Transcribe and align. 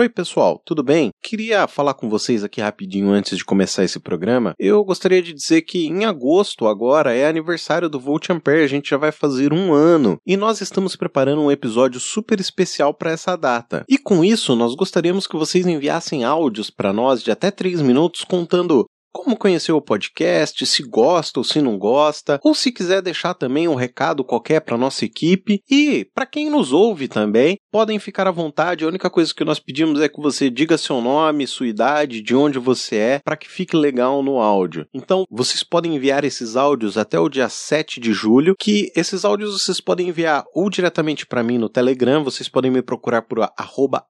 Oi, 0.00 0.08
pessoal, 0.08 0.58
tudo 0.64 0.82
bem? 0.82 1.10
Queria 1.22 1.68
falar 1.68 1.92
com 1.92 2.08
vocês 2.08 2.42
aqui 2.42 2.58
rapidinho 2.58 3.10
antes 3.10 3.36
de 3.36 3.44
começar 3.44 3.84
esse 3.84 4.00
programa. 4.00 4.54
Eu 4.58 4.82
gostaria 4.82 5.20
de 5.20 5.34
dizer 5.34 5.60
que 5.60 5.88
em 5.88 6.06
agosto, 6.06 6.66
agora, 6.66 7.14
é 7.14 7.28
aniversário 7.28 7.86
do 7.86 8.00
Volt 8.00 8.30
Ampere, 8.30 8.64
a 8.64 8.66
gente 8.66 8.88
já 8.88 8.96
vai 8.96 9.12
fazer 9.12 9.52
um 9.52 9.74
ano. 9.74 10.16
E 10.26 10.38
nós 10.38 10.62
estamos 10.62 10.96
preparando 10.96 11.42
um 11.42 11.50
episódio 11.50 12.00
super 12.00 12.40
especial 12.40 12.94
para 12.94 13.10
essa 13.10 13.36
data. 13.36 13.84
E 13.86 13.98
com 13.98 14.24
isso, 14.24 14.56
nós 14.56 14.74
gostaríamos 14.74 15.26
que 15.26 15.36
vocês 15.36 15.66
enviassem 15.66 16.24
áudios 16.24 16.70
para 16.70 16.94
nós 16.94 17.22
de 17.22 17.30
até 17.30 17.50
3 17.50 17.82
minutos 17.82 18.24
contando 18.24 18.86
como 19.12 19.36
conheceu 19.36 19.76
o 19.76 19.82
podcast, 19.82 20.64
se 20.64 20.82
gosta 20.82 21.40
ou 21.40 21.44
se 21.44 21.60
não 21.60 21.78
gosta, 21.78 22.40
ou 22.42 22.54
se 22.54 22.72
quiser 22.72 23.02
deixar 23.02 23.34
também 23.34 23.68
um 23.68 23.74
recado 23.74 24.24
qualquer 24.24 24.60
para 24.60 24.76
nossa 24.76 25.04
equipe 25.04 25.60
e 25.70 26.06
para 26.14 26.26
quem 26.26 26.48
nos 26.48 26.72
ouve 26.72 27.08
também, 27.08 27.58
podem 27.70 27.98
ficar 27.98 28.26
à 28.26 28.30
vontade. 28.30 28.84
A 28.84 28.88
única 28.88 29.10
coisa 29.10 29.34
que 29.34 29.44
nós 29.44 29.58
pedimos 29.58 30.00
é 30.00 30.08
que 30.08 30.20
você 30.20 30.48
diga 30.48 30.78
seu 30.78 31.00
nome, 31.00 31.46
sua 31.46 31.66
idade, 31.66 32.22
de 32.22 32.34
onde 32.34 32.58
você 32.58 32.96
é, 32.96 33.20
para 33.24 33.36
que 33.36 33.48
fique 33.48 33.76
legal 33.76 34.22
no 34.22 34.38
áudio. 34.38 34.86
Então, 34.94 35.24
vocês 35.30 35.62
podem 35.62 35.96
enviar 35.96 36.24
esses 36.24 36.56
áudios 36.56 36.96
até 36.96 37.18
o 37.18 37.28
dia 37.28 37.48
7 37.48 38.00
de 38.00 38.12
julho, 38.12 38.54
que 38.58 38.90
esses 38.94 39.24
áudios 39.24 39.60
vocês 39.60 39.80
podem 39.80 40.08
enviar 40.08 40.44
ou 40.54 40.70
diretamente 40.70 41.26
para 41.26 41.42
mim 41.42 41.58
no 41.58 41.68
Telegram, 41.68 42.22
vocês 42.22 42.48
podem 42.48 42.70
me 42.70 42.82
procurar 42.82 43.22
por 43.22 43.38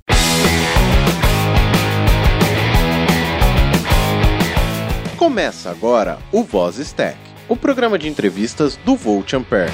Começa 5.27 5.69
agora 5.69 6.19
o 6.31 6.41
Voz 6.41 6.77
Stack, 6.77 7.17
o 7.49 7.57
programa 7.57 7.99
de 7.99 8.07
entrevistas 8.07 8.79
do 8.85 8.95
Volt 8.95 9.33
Ampere. 9.33 9.69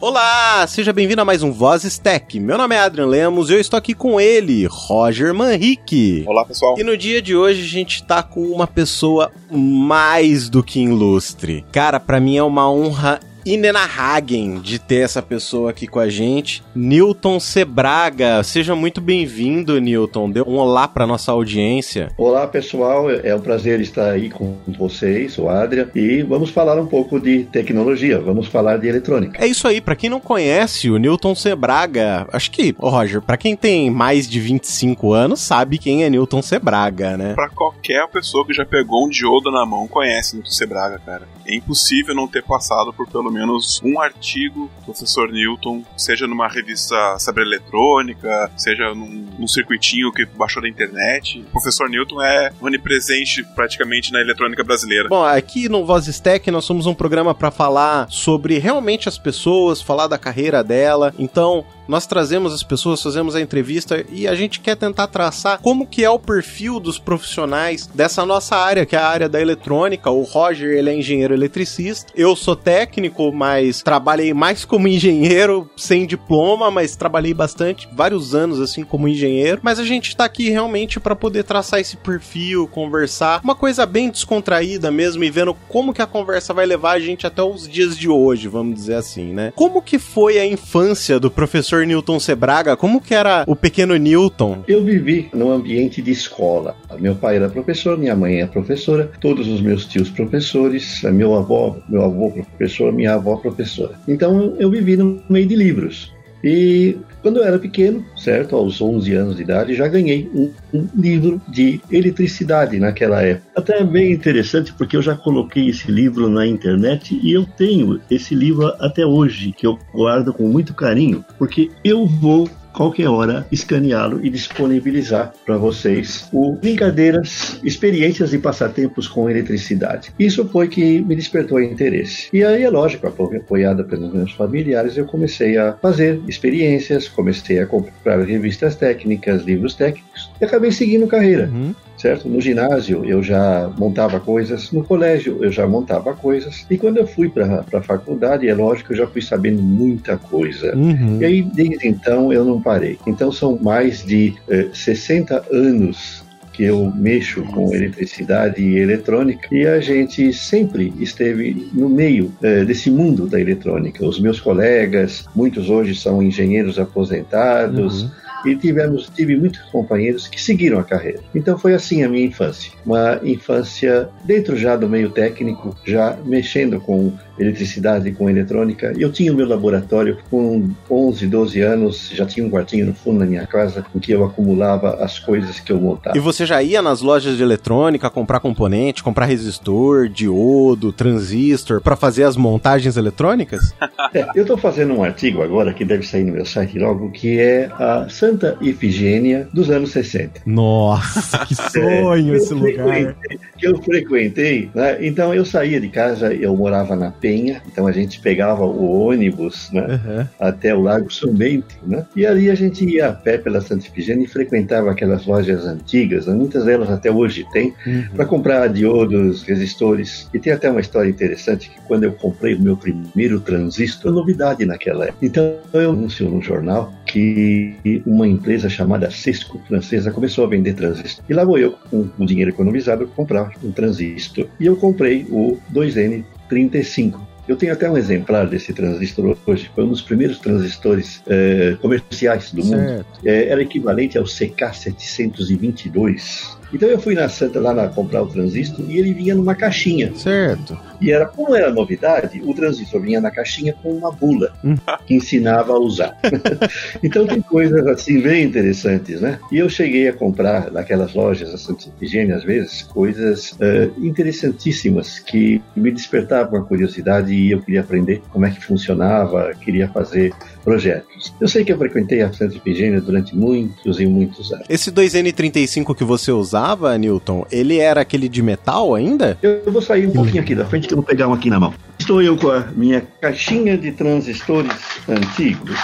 Olá, 0.00 0.66
seja 0.66 0.94
bem-vindo 0.94 1.20
a 1.20 1.26
mais 1.26 1.42
um 1.42 1.52
Voz 1.52 1.84
Stack. 1.84 2.40
Meu 2.40 2.56
nome 2.56 2.74
é 2.74 2.78
Adrian 2.78 3.06
Lemos 3.06 3.50
e 3.50 3.52
eu 3.52 3.60
estou 3.60 3.76
aqui 3.76 3.92
com 3.92 4.18
ele, 4.18 4.66
Roger 4.66 5.34
Manrique. 5.34 6.24
Olá, 6.26 6.42
pessoal. 6.46 6.76
E 6.78 6.82
no 6.82 6.96
dia 6.96 7.20
de 7.20 7.36
hoje 7.36 7.62
a 7.62 7.68
gente 7.68 8.02
tá 8.02 8.22
com 8.22 8.46
uma 8.46 8.66
pessoa 8.66 9.30
mais 9.50 10.48
do 10.48 10.62
que 10.62 10.80
ilustre. 10.80 11.66
Cara, 11.70 12.00
para 12.00 12.18
mim 12.18 12.38
é 12.38 12.42
uma 12.42 12.72
honra 12.72 13.20
inenarrável 13.44 14.18
de 14.18 14.78
ter 14.78 15.04
essa 15.04 15.22
pessoa 15.22 15.70
aqui 15.70 15.86
com 15.86 15.98
a 15.98 16.08
gente. 16.08 16.62
Newton 16.74 17.38
Sebraga, 17.38 18.42
seja 18.42 18.74
muito 18.74 19.00
bem-vindo, 19.00 19.80
Newton. 19.80 20.30
Dê 20.30 20.42
um 20.42 20.56
olá 20.56 20.88
para 20.88 21.06
nossa 21.06 21.32
audiência. 21.32 22.10
Olá, 22.16 22.46
pessoal. 22.46 23.10
É 23.10 23.34
um 23.34 23.40
prazer 23.40 23.80
estar 23.80 24.10
aí 24.10 24.28
com 24.28 24.56
vocês, 24.78 25.38
o 25.38 25.48
Adria, 25.48 25.88
e 25.94 26.22
vamos 26.22 26.50
falar 26.50 26.80
um 26.80 26.86
pouco 26.86 27.20
de 27.20 27.44
tecnologia, 27.44 28.20
vamos 28.20 28.48
falar 28.48 28.76
de 28.78 28.88
eletrônica. 28.88 29.42
É 29.42 29.46
isso 29.46 29.66
aí, 29.68 29.80
para 29.80 29.96
quem 29.96 30.10
não 30.10 30.20
conhece 30.20 30.90
o 30.90 30.98
Newton 30.98 31.34
Sebraga, 31.34 32.26
acho 32.32 32.50
que, 32.50 32.74
oh, 32.78 32.88
Roger, 32.88 33.22
para 33.22 33.36
quem 33.36 33.56
tem 33.56 33.90
mais 33.90 34.28
de 34.28 34.40
25 34.40 35.12
anos, 35.12 35.40
sabe 35.40 35.78
quem 35.78 36.04
é 36.04 36.10
Newton 36.10 36.42
Sebraga, 36.42 37.16
né? 37.16 37.34
Para 37.34 37.48
qualquer 37.48 38.06
pessoa 38.08 38.46
que 38.46 38.52
já 38.52 38.64
pegou 38.64 39.06
um 39.06 39.08
diodo 39.08 39.50
na 39.50 39.64
mão, 39.64 39.86
conhece 39.86 40.34
Newton 40.36 40.50
Sebraga, 40.50 41.00
cara. 41.04 41.37
É 41.48 41.54
impossível 41.54 42.14
não 42.14 42.28
ter 42.28 42.42
passado 42.42 42.92
por 42.92 43.08
pelo 43.08 43.30
menos 43.30 43.80
um 43.82 43.98
artigo 43.98 44.70
do 44.78 44.84
professor 44.84 45.32
Newton, 45.32 45.82
seja 45.96 46.26
numa 46.26 46.46
revista 46.46 47.18
saber 47.18 47.42
eletrônica, 47.42 48.50
seja 48.54 48.94
num, 48.94 49.26
num, 49.38 49.48
circuitinho 49.48 50.12
que 50.12 50.26
baixou 50.26 50.60
da 50.60 50.68
internet. 50.68 51.40
O 51.40 51.50
professor 51.52 51.88
Newton 51.88 52.20
é 52.22 52.52
onipresente 52.60 53.42
praticamente 53.54 54.12
na 54.12 54.20
eletrônica 54.20 54.62
brasileira. 54.62 55.08
Bom, 55.08 55.24
aqui 55.24 55.68
no 55.70 55.86
Voz 55.86 56.06
Stack 56.06 56.50
nós 56.50 56.66
somos 56.66 56.86
um 56.86 56.94
programa 56.94 57.34
para 57.34 57.50
falar 57.50 58.10
sobre 58.10 58.58
realmente 58.58 59.08
as 59.08 59.16
pessoas, 59.16 59.80
falar 59.80 60.06
da 60.06 60.18
carreira 60.18 60.62
dela. 60.62 61.14
Então, 61.18 61.64
nós 61.88 62.06
trazemos 62.06 62.52
as 62.52 62.62
pessoas, 62.62 63.02
fazemos 63.02 63.34
a 63.34 63.40
entrevista 63.40 64.04
e 64.12 64.28
a 64.28 64.34
gente 64.34 64.60
quer 64.60 64.76
tentar 64.76 65.06
traçar 65.06 65.58
como 65.62 65.86
que 65.86 66.04
é 66.04 66.10
o 66.10 66.18
perfil 66.18 66.78
dos 66.78 66.98
profissionais 66.98 67.86
dessa 67.86 68.26
nossa 68.26 68.56
área, 68.56 68.84
que 68.84 68.94
é 68.94 68.98
a 68.98 69.08
área 69.08 69.28
da 69.28 69.40
eletrônica. 69.40 70.10
O 70.10 70.22
Roger, 70.22 70.76
ele 70.76 70.90
é 70.90 70.94
engenheiro 70.94 71.32
eletricista. 71.32 72.12
Eu 72.14 72.36
sou 72.36 72.54
técnico, 72.54 73.32
mas 73.32 73.82
trabalhei 73.82 74.34
mais 74.34 74.66
como 74.66 74.86
engenheiro, 74.86 75.68
sem 75.76 76.06
diploma, 76.06 76.70
mas 76.70 76.94
trabalhei 76.94 77.32
bastante, 77.32 77.88
vários 77.92 78.34
anos 78.34 78.60
assim 78.60 78.84
como 78.84 79.08
engenheiro. 79.08 79.60
Mas 79.62 79.78
a 79.78 79.84
gente 79.84 80.14
tá 80.14 80.26
aqui 80.26 80.50
realmente 80.50 81.00
para 81.00 81.16
poder 81.16 81.44
traçar 81.44 81.80
esse 81.80 81.96
perfil, 81.96 82.68
conversar, 82.68 83.40
uma 83.42 83.54
coisa 83.54 83.86
bem 83.86 84.10
descontraída 84.10 84.90
mesmo 84.90 85.24
e 85.24 85.30
vendo 85.30 85.54
como 85.68 85.94
que 85.94 86.02
a 86.02 86.06
conversa 86.06 86.52
vai 86.52 86.66
levar 86.66 86.92
a 86.92 87.00
gente 87.00 87.26
até 87.26 87.42
os 87.42 87.66
dias 87.66 87.96
de 87.96 88.08
hoje, 88.08 88.46
vamos 88.46 88.74
dizer 88.74 88.94
assim, 88.94 89.32
né? 89.32 89.52
Como 89.56 89.80
que 89.80 89.98
foi 89.98 90.38
a 90.38 90.46
infância 90.46 91.18
do 91.18 91.30
professor 91.30 91.77
professor 91.78 91.86
Newton 91.86 92.20
Sebraga, 92.20 92.76
como 92.76 93.00
que 93.00 93.14
era 93.14 93.44
o 93.46 93.54
pequeno 93.54 93.96
Newton? 93.96 94.64
Eu 94.66 94.82
vivi 94.84 95.28
num 95.32 95.50
ambiente 95.50 96.02
de 96.02 96.10
escola. 96.10 96.74
Meu 96.98 97.14
pai 97.14 97.36
era 97.36 97.48
professor, 97.48 97.96
minha 97.96 98.16
mãe 98.16 98.40
é 98.40 98.46
professora, 98.46 99.10
todos 99.20 99.46
os 99.46 99.60
meus 99.60 99.86
tios 99.86 100.10
professores, 100.10 101.02
meu 101.04 101.34
avô, 101.34 101.76
meu 101.88 102.04
avô 102.04 102.30
professor, 102.30 102.92
minha 102.92 103.14
avó 103.14 103.36
professora. 103.36 103.92
Então 104.08 104.56
eu 104.58 104.70
vivi 104.70 104.96
no 104.96 105.20
meio 105.28 105.46
de 105.46 105.54
livros. 105.54 106.12
E 106.42 106.96
quando 107.22 107.38
eu 107.38 107.44
era 107.44 107.58
pequeno, 107.58 108.04
certo, 108.16 108.54
aos 108.54 108.80
11 108.80 109.14
anos 109.14 109.36
de 109.36 109.42
idade, 109.42 109.74
já 109.74 109.88
ganhei 109.88 110.30
um, 110.34 110.50
um, 110.72 110.88
livro 110.94 111.40
de 111.48 111.80
eletricidade 111.90 112.78
naquela 112.78 113.22
época. 113.22 113.48
Até 113.56 113.78
é 113.80 113.84
bem 113.84 114.12
interessante 114.12 114.72
porque 114.72 114.96
eu 114.96 115.02
já 115.02 115.14
coloquei 115.16 115.68
esse 115.68 115.90
livro 115.90 116.28
na 116.28 116.46
internet 116.46 117.18
e 117.22 117.32
eu 117.32 117.44
tenho 117.44 118.00
esse 118.10 118.34
livro 118.34 118.72
até 118.78 119.04
hoje, 119.04 119.52
que 119.52 119.66
eu 119.66 119.78
guardo 119.92 120.32
com 120.32 120.48
muito 120.48 120.74
carinho, 120.74 121.24
porque 121.38 121.70
eu 121.84 122.06
vou 122.06 122.48
qualquer 122.78 123.08
hora, 123.08 123.44
escaneá-lo 123.50 124.24
e 124.24 124.30
disponibilizar 124.30 125.32
para 125.44 125.56
vocês 125.56 126.28
o 126.32 126.52
brincadeiras, 126.52 127.58
experiências 127.64 128.32
e 128.32 128.38
passatempos 128.38 129.08
com 129.08 129.28
eletricidade. 129.28 130.12
Isso 130.16 130.48
foi 130.48 130.68
que 130.68 131.00
me 131.00 131.16
despertou 131.16 131.60
interesse. 131.60 132.28
E 132.32 132.44
aí, 132.44 132.62
é 132.62 132.70
lógico, 132.70 133.08
apoiada 133.08 133.82
pelos 133.82 134.14
meus 134.14 134.30
familiares, 134.30 134.96
eu 134.96 135.06
comecei 135.06 135.58
a 135.58 135.72
fazer 135.72 136.20
experiências, 136.28 137.08
comecei 137.08 137.58
a 137.58 137.66
comprar 137.66 138.20
revistas 138.20 138.76
técnicas, 138.76 139.42
livros 139.42 139.74
técnicos 139.74 140.30
e 140.40 140.44
acabei 140.44 140.70
seguindo 140.70 141.08
carreira. 141.08 141.50
Uhum 141.52 141.74
certo? 141.98 142.28
No 142.28 142.40
ginásio 142.40 143.04
eu 143.04 143.22
já 143.22 143.70
montava 143.76 144.20
coisas, 144.20 144.70
no 144.72 144.84
colégio 144.84 145.38
eu 145.42 145.50
já 145.50 145.66
montava 145.66 146.14
coisas, 146.14 146.64
e 146.70 146.78
quando 146.78 146.98
eu 146.98 147.06
fui 147.06 147.28
para 147.28 147.64
a 147.72 147.82
faculdade, 147.82 148.48
é 148.48 148.54
lógico, 148.54 148.92
eu 148.92 148.96
já 148.96 149.06
fui 149.06 149.20
sabendo 149.20 149.62
muita 149.62 150.16
coisa. 150.16 150.74
Uhum. 150.76 151.18
E 151.20 151.24
aí, 151.24 151.42
desde 151.42 151.88
então, 151.88 152.32
eu 152.32 152.44
não 152.44 152.60
parei. 152.60 152.98
Então, 153.06 153.32
são 153.32 153.58
mais 153.60 154.04
de 154.04 154.34
eh, 154.48 154.68
60 154.72 155.44
anos 155.50 156.22
que 156.52 156.64
eu 156.64 156.92
mexo 156.96 157.42
com 157.44 157.72
eletricidade 157.72 158.60
e 158.60 158.78
eletrônica 158.78 159.46
e 159.52 159.64
a 159.64 159.80
gente 159.80 160.32
sempre 160.32 160.92
esteve 160.98 161.70
no 161.72 161.88
meio 161.88 162.32
eh, 162.42 162.64
desse 162.64 162.90
mundo 162.90 163.28
da 163.28 163.40
eletrônica. 163.40 164.04
Os 164.04 164.20
meus 164.20 164.40
colegas, 164.40 165.24
muitos 165.36 165.70
hoje 165.70 165.94
são 165.94 166.20
engenheiros 166.20 166.78
aposentados. 166.78 168.02
Uhum 168.02 168.27
e 168.44 168.54
tivemos, 168.56 169.10
tive 169.14 169.36
muitos 169.36 169.60
companheiros 169.70 170.28
que 170.28 170.40
seguiram 170.40 170.78
a 170.78 170.84
carreira. 170.84 171.20
Então 171.34 171.58
foi 171.58 171.74
assim 171.74 172.02
a 172.02 172.08
minha 172.08 172.26
infância. 172.26 172.72
Uma 172.84 173.20
infância 173.22 174.08
dentro 174.24 174.56
já 174.56 174.76
do 174.76 174.88
meio 174.88 175.10
técnico, 175.10 175.76
já 175.84 176.16
mexendo 176.24 176.80
com 176.80 177.12
eletricidade 177.38 178.10
com 178.12 178.28
eletrônica. 178.28 178.92
Eu 178.96 179.10
tinha 179.12 179.32
o 179.32 179.36
meu 179.36 179.46
laboratório 179.46 180.18
com 180.30 180.70
11, 180.90 181.26
12 181.26 181.60
anos, 181.60 182.10
já 182.12 182.26
tinha 182.26 182.44
um 182.44 182.50
quartinho 182.50 182.86
no 182.86 182.94
fundo 182.94 183.20
da 183.20 183.26
minha 183.26 183.46
casa 183.46 183.84
em 183.94 183.98
que 183.98 184.12
eu 184.12 184.24
acumulava 184.24 185.02
as 185.02 185.18
coisas 185.18 185.60
que 185.60 185.72
eu 185.72 185.80
montava. 185.80 186.16
E 186.16 186.20
você 186.20 186.44
já 186.44 186.62
ia 186.62 186.82
nas 186.82 187.00
lojas 187.00 187.36
de 187.36 187.42
eletrônica 187.42 188.08
comprar 188.10 188.40
componente, 188.40 189.02
comprar 189.02 189.26
resistor, 189.26 190.08
diodo, 190.08 190.92
transistor 190.92 191.80
para 191.80 191.96
fazer 191.96 192.24
as 192.24 192.36
montagens 192.36 192.96
eletrônicas? 192.96 193.74
é, 194.12 194.26
eu 194.34 194.42
estou 194.42 194.56
fazendo 194.56 194.94
um 194.94 195.02
artigo 195.02 195.42
agora 195.42 195.72
que 195.72 195.84
deve 195.84 196.04
sair 196.04 196.24
no 196.24 196.32
meu 196.32 196.46
site 196.46 196.78
logo, 196.78 197.10
que 197.10 197.38
é 197.38 197.70
a 197.78 198.08
Santa 198.08 198.56
Ifigênia 198.60 199.48
dos 199.52 199.70
anos 199.70 199.90
60. 199.90 200.42
Nossa, 200.44 201.46
que 201.46 201.54
sonho 201.70 202.34
é, 202.34 202.36
esse 202.36 202.54
lugar! 202.54 203.16
Que 203.56 203.66
eu 203.66 203.82
frequentei, 203.82 204.70
né? 204.74 204.98
então 205.00 205.34
eu 205.34 205.44
saía 205.44 205.80
de 205.80 205.88
casa, 205.88 206.32
eu 206.32 206.56
morava 206.56 206.94
na 206.94 207.10
P 207.10 207.27
Penha, 207.28 207.60
então 207.70 207.86
a 207.86 207.92
gente 207.92 208.20
pegava 208.20 208.64
o 208.64 209.06
ônibus 209.06 209.70
né, 209.70 209.86
uhum. 209.86 210.26
até 210.40 210.74
o 210.74 210.80
Lago 210.80 211.12
São 211.12 211.30
Bento, 211.30 211.76
né, 211.86 212.06
e 212.16 212.24
ali 212.24 212.48
a 212.48 212.54
gente 212.54 212.86
ia 212.86 213.08
a 213.08 213.12
pé 213.12 213.36
pela 213.36 213.60
Santa 213.60 213.86
Ifigênia 213.86 214.24
e 214.24 214.26
frequentava 214.26 214.90
aquelas 214.90 215.26
lojas 215.26 215.66
antigas, 215.66 216.26
né, 216.26 216.34
muitas 216.34 216.64
delas 216.64 216.88
até 216.88 217.10
hoje 217.10 217.46
tem, 217.52 217.74
uhum. 217.86 218.04
para 218.16 218.24
comprar 218.24 218.66
diodos, 218.68 219.42
resistores. 219.42 220.26
E 220.32 220.38
tem 220.38 220.54
até 220.54 220.70
uma 220.70 220.80
história 220.80 221.10
interessante 221.10 221.68
que 221.68 221.78
quando 221.82 222.04
eu 222.04 222.12
comprei 222.12 222.54
o 222.54 222.62
meu 222.62 222.78
primeiro 222.78 223.40
transistor, 223.40 224.10
novidade 224.10 224.64
naquela 224.64 225.04
época. 225.04 225.18
Então 225.20 225.56
eu 225.74 225.90
anuncio 225.90 226.30
no 226.30 226.40
jornal 226.40 226.94
que 227.04 228.02
uma 228.06 228.26
empresa 228.26 228.70
chamada 228.70 229.10
Cisco, 229.10 229.60
francesa, 229.68 230.10
começou 230.10 230.46
a 230.46 230.48
vender 230.48 230.72
transistor. 230.72 231.22
E 231.28 231.34
lá 231.34 231.44
vou 231.44 231.58
eu, 231.58 231.72
com 231.90 232.08
o 232.18 232.24
dinheiro 232.24 232.50
economizado, 232.50 233.06
comprar 233.08 233.52
um 233.62 233.70
transistor. 233.70 234.46
E 234.58 234.64
eu 234.64 234.76
comprei 234.76 235.26
o 235.28 235.58
2N 235.70 236.24
35. 236.48 237.28
Eu 237.48 237.56
tenho 237.56 237.72
até 237.72 237.90
um 237.90 237.96
exemplar 237.96 238.46
desse 238.46 238.74
transistor 238.74 239.34
hoje. 239.46 239.70
Foi 239.74 239.84
um 239.84 239.88
dos 239.88 240.02
primeiros 240.02 240.38
transistores 240.38 241.22
eh, 241.26 241.78
comerciais 241.80 242.52
do 242.52 242.62
certo. 242.62 242.78
mundo. 242.78 243.06
Eh, 243.24 243.48
era 243.48 243.62
equivalente 243.62 244.18
ao 244.18 244.24
CK722. 244.24 246.58
Então 246.74 246.90
eu 246.90 246.98
fui 246.98 247.14
na 247.14 247.26
Santa 247.30 247.58
lá 247.58 247.72
na, 247.72 247.88
comprar 247.88 248.22
o 248.22 248.26
transistor 248.26 248.84
e 248.86 248.98
ele 248.98 249.14
vinha 249.14 249.34
numa 249.34 249.54
caixinha. 249.54 250.14
Certo. 250.14 250.78
E 251.00 251.12
era, 251.12 251.26
como 251.26 251.54
era 251.54 251.72
novidade, 251.72 252.42
o 252.44 252.54
transistor 252.54 253.00
vinha 253.00 253.20
na 253.20 253.30
caixinha 253.30 253.74
com 253.82 253.90
uma 253.90 254.10
bula 254.10 254.52
hum. 254.64 254.76
que 255.06 255.14
ensinava 255.14 255.72
a 255.72 255.78
usar. 255.78 256.16
então 257.02 257.26
tem 257.26 257.40
coisas 257.40 257.86
assim 257.86 258.20
bem 258.20 258.44
interessantes, 258.44 259.20
né? 259.20 259.38
E 259.50 259.58
eu 259.58 259.68
cheguei 259.68 260.08
a 260.08 260.12
comprar 260.12 260.70
naquelas 260.70 261.14
lojas, 261.14 261.52
a 261.54 261.58
Santa 261.58 261.86
Higiene, 262.00 262.32
às 262.32 262.44
vezes, 262.44 262.82
coisas 262.82 263.52
uh, 263.52 263.92
interessantíssimas 263.98 265.18
que 265.18 265.62
me 265.76 265.90
despertavam 265.90 266.60
a 266.60 266.64
curiosidade 266.64 267.32
e 267.32 267.50
eu 267.50 267.60
queria 267.60 267.80
aprender 267.80 268.22
como 268.30 268.46
é 268.46 268.50
que 268.50 268.64
funcionava, 268.64 269.52
queria 269.54 269.88
fazer 269.88 270.32
projetos. 270.64 271.32
Eu 271.40 271.48
sei 271.48 271.64
que 271.64 271.72
eu 271.72 271.78
frequentei 271.78 272.20
a 272.20 272.32
Santa 272.32 272.56
Ifigênia 272.56 273.00
durante 273.00 273.34
muitos 273.36 274.00
e 274.00 274.06
muitos 274.06 274.52
anos. 274.52 274.66
Esse 274.68 274.92
2N35 274.92 275.94
que 275.94 276.04
você 276.04 276.30
usava, 276.30 276.96
Newton, 276.98 277.46
ele 277.50 277.78
era 277.78 278.00
aquele 278.02 278.28
de 278.28 278.42
metal 278.42 278.94
ainda? 278.94 279.38
Eu, 279.42 279.62
eu 279.64 279.72
vou 279.72 279.80
sair 279.80 280.06
um 280.06 280.12
pouquinho 280.12 280.42
aqui 280.42 280.54
da 280.54 280.66
frente 280.66 280.87
que 280.88 280.94
eu 280.94 280.96
vou 280.96 281.04
pegar 281.04 281.28
um 281.28 281.34
aqui 281.34 281.50
na 281.50 281.60
mão. 281.60 281.74
Estou 281.98 282.22
eu 282.22 282.34
com 282.36 282.50
a 282.50 282.60
minha 282.74 283.02
caixinha 283.20 283.76
de 283.76 283.92
transistores 283.92 284.72
antigos. 285.08 285.78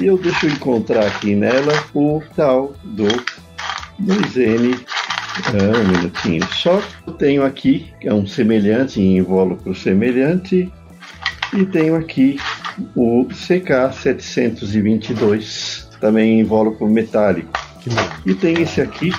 E 0.00 0.06
eu 0.06 0.16
deixo 0.16 0.46
encontrar 0.46 1.06
aqui 1.06 1.34
nela 1.34 1.72
o 1.92 2.22
tal 2.34 2.72
do 2.84 3.06
2N 4.00 4.80
é, 5.52 5.78
um 5.78 5.84
minutinho 5.88 6.46
só. 6.52 6.80
Eu 7.06 7.12
tenho 7.14 7.44
aqui, 7.44 7.92
é 8.00 8.14
um 8.14 8.26
semelhante, 8.26 9.00
invólucro 9.00 9.74
semelhante, 9.74 10.70
e 11.52 11.66
tenho 11.66 11.96
aqui 11.96 12.38
o 12.94 13.26
CK722, 13.26 15.88
também 15.98 16.38
invólucro 16.40 16.88
metálico. 16.88 17.52
E 18.24 18.32
tem 18.34 18.62
esse 18.62 18.80
aqui, 18.80 19.10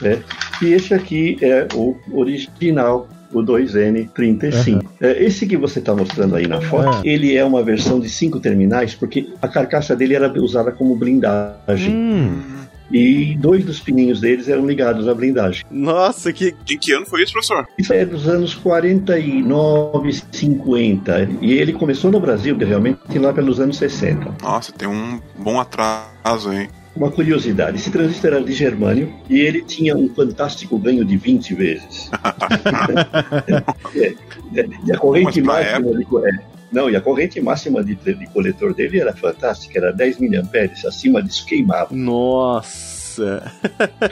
né? 0.00 0.22
E 0.62 0.72
esse 0.72 0.94
aqui 0.94 1.36
é 1.42 1.66
o 1.74 1.98
original 2.12 3.08
o 3.32 3.42
2N35. 3.42 4.74
Uhum. 4.74 4.80
É, 5.00 5.24
esse 5.24 5.46
que 5.46 5.56
você 5.56 5.78
está 5.78 5.94
mostrando 5.94 6.36
aí 6.36 6.46
na 6.46 6.60
foto, 6.60 6.98
uhum. 6.98 7.02
ele 7.04 7.36
é 7.36 7.44
uma 7.44 7.62
versão 7.62 8.00
de 8.00 8.08
cinco 8.08 8.40
terminais, 8.40 8.94
porque 8.94 9.28
a 9.40 9.48
carcaça 9.48 9.94
dele 9.94 10.14
era 10.14 10.32
usada 10.40 10.72
como 10.72 10.96
blindagem. 10.96 11.94
Hum 11.94 12.58
e 12.90 13.36
dois 13.36 13.64
dos 13.64 13.80
pininhos 13.80 14.20
deles 14.20 14.48
eram 14.48 14.66
ligados 14.66 15.08
à 15.08 15.14
blindagem. 15.14 15.64
Nossa, 15.70 16.32
que. 16.32 16.54
Em 16.68 16.78
que 16.78 16.92
ano 16.92 17.06
foi 17.06 17.22
isso, 17.22 17.32
professor? 17.32 17.66
Isso 17.78 17.92
é 17.92 18.04
dos 18.04 18.26
anos 18.26 18.54
49, 18.54 20.12
50. 20.32 21.28
E 21.40 21.52
ele 21.52 21.72
começou 21.72 22.10
no 22.10 22.20
Brasil, 22.20 22.56
realmente, 22.56 23.18
lá 23.18 23.32
pelos 23.32 23.60
anos 23.60 23.76
60. 23.76 24.36
Nossa, 24.42 24.72
tem 24.72 24.88
um 24.88 25.20
bom 25.38 25.60
atraso 25.60 26.50
aí. 26.50 26.68
Uma 26.96 27.10
curiosidade: 27.10 27.76
esse 27.76 27.90
transistor 27.90 28.32
era 28.32 28.42
de 28.42 28.52
germânio 28.52 29.14
e 29.28 29.40
ele 29.40 29.62
tinha 29.62 29.96
um 29.96 30.08
fantástico 30.08 30.78
ganho 30.78 31.04
de 31.04 31.16
20 31.16 31.54
vezes. 31.54 32.10
é, 33.94 34.14
é, 34.54 34.68
e 34.84 34.92
a 34.92 34.98
corrente 34.98 35.40
máxima 35.40 35.92
de, 35.92 36.02
é, 36.02 36.38
não, 36.72 36.90
e 36.90 36.96
a 36.96 37.00
corrente 37.00 37.40
máxima 37.40 37.82
de, 37.82 37.94
de 37.94 38.26
coletor 38.28 38.74
dele 38.74 39.00
era 39.00 39.14
fantástica, 39.14 39.78
era 39.78 39.92
10 39.92 40.18
miliamperes, 40.18 40.84
acima 40.84 41.22
disso 41.22 41.46
queimava. 41.46 41.94
Nossa! 41.94 42.97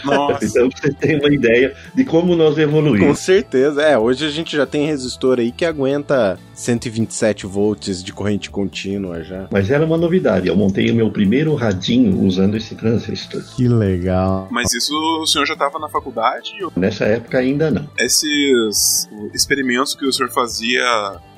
Nossa. 0.04 0.44
Então 0.44 0.68
você 0.70 0.92
tem 0.92 1.18
uma 1.18 1.32
ideia 1.32 1.74
de 1.94 2.04
como 2.04 2.36
nós 2.36 2.58
evoluímos. 2.58 3.06
Com 3.06 3.14
certeza. 3.14 3.82
É, 3.82 3.98
hoje 3.98 4.26
a 4.26 4.30
gente 4.30 4.56
já 4.56 4.66
tem 4.66 4.86
resistor 4.86 5.38
aí 5.38 5.52
que 5.52 5.64
aguenta 5.64 6.38
127 6.54 7.46
volts 7.46 8.02
de 8.02 8.12
corrente 8.12 8.50
contínua 8.50 9.22
já. 9.22 9.48
Mas 9.50 9.70
era 9.70 9.84
uma 9.84 9.96
novidade. 9.96 10.48
Eu 10.48 10.56
montei 10.56 10.90
o 10.90 10.94
meu 10.94 11.10
primeiro 11.10 11.54
radinho 11.54 12.20
usando 12.24 12.56
esse 12.56 12.74
transistor. 12.74 13.42
Que 13.54 13.68
legal. 13.68 14.48
Mas 14.50 14.72
isso 14.72 14.92
o 15.20 15.26
senhor 15.26 15.46
já 15.46 15.54
estava 15.54 15.78
na 15.78 15.88
faculdade? 15.88 16.52
Ou... 16.62 16.72
Nessa 16.76 17.04
época 17.04 17.38
ainda 17.38 17.70
não. 17.70 17.88
Esses 17.98 19.08
experimentos 19.32 19.94
que 19.94 20.06
o 20.06 20.12
senhor 20.12 20.30
fazia 20.30 20.82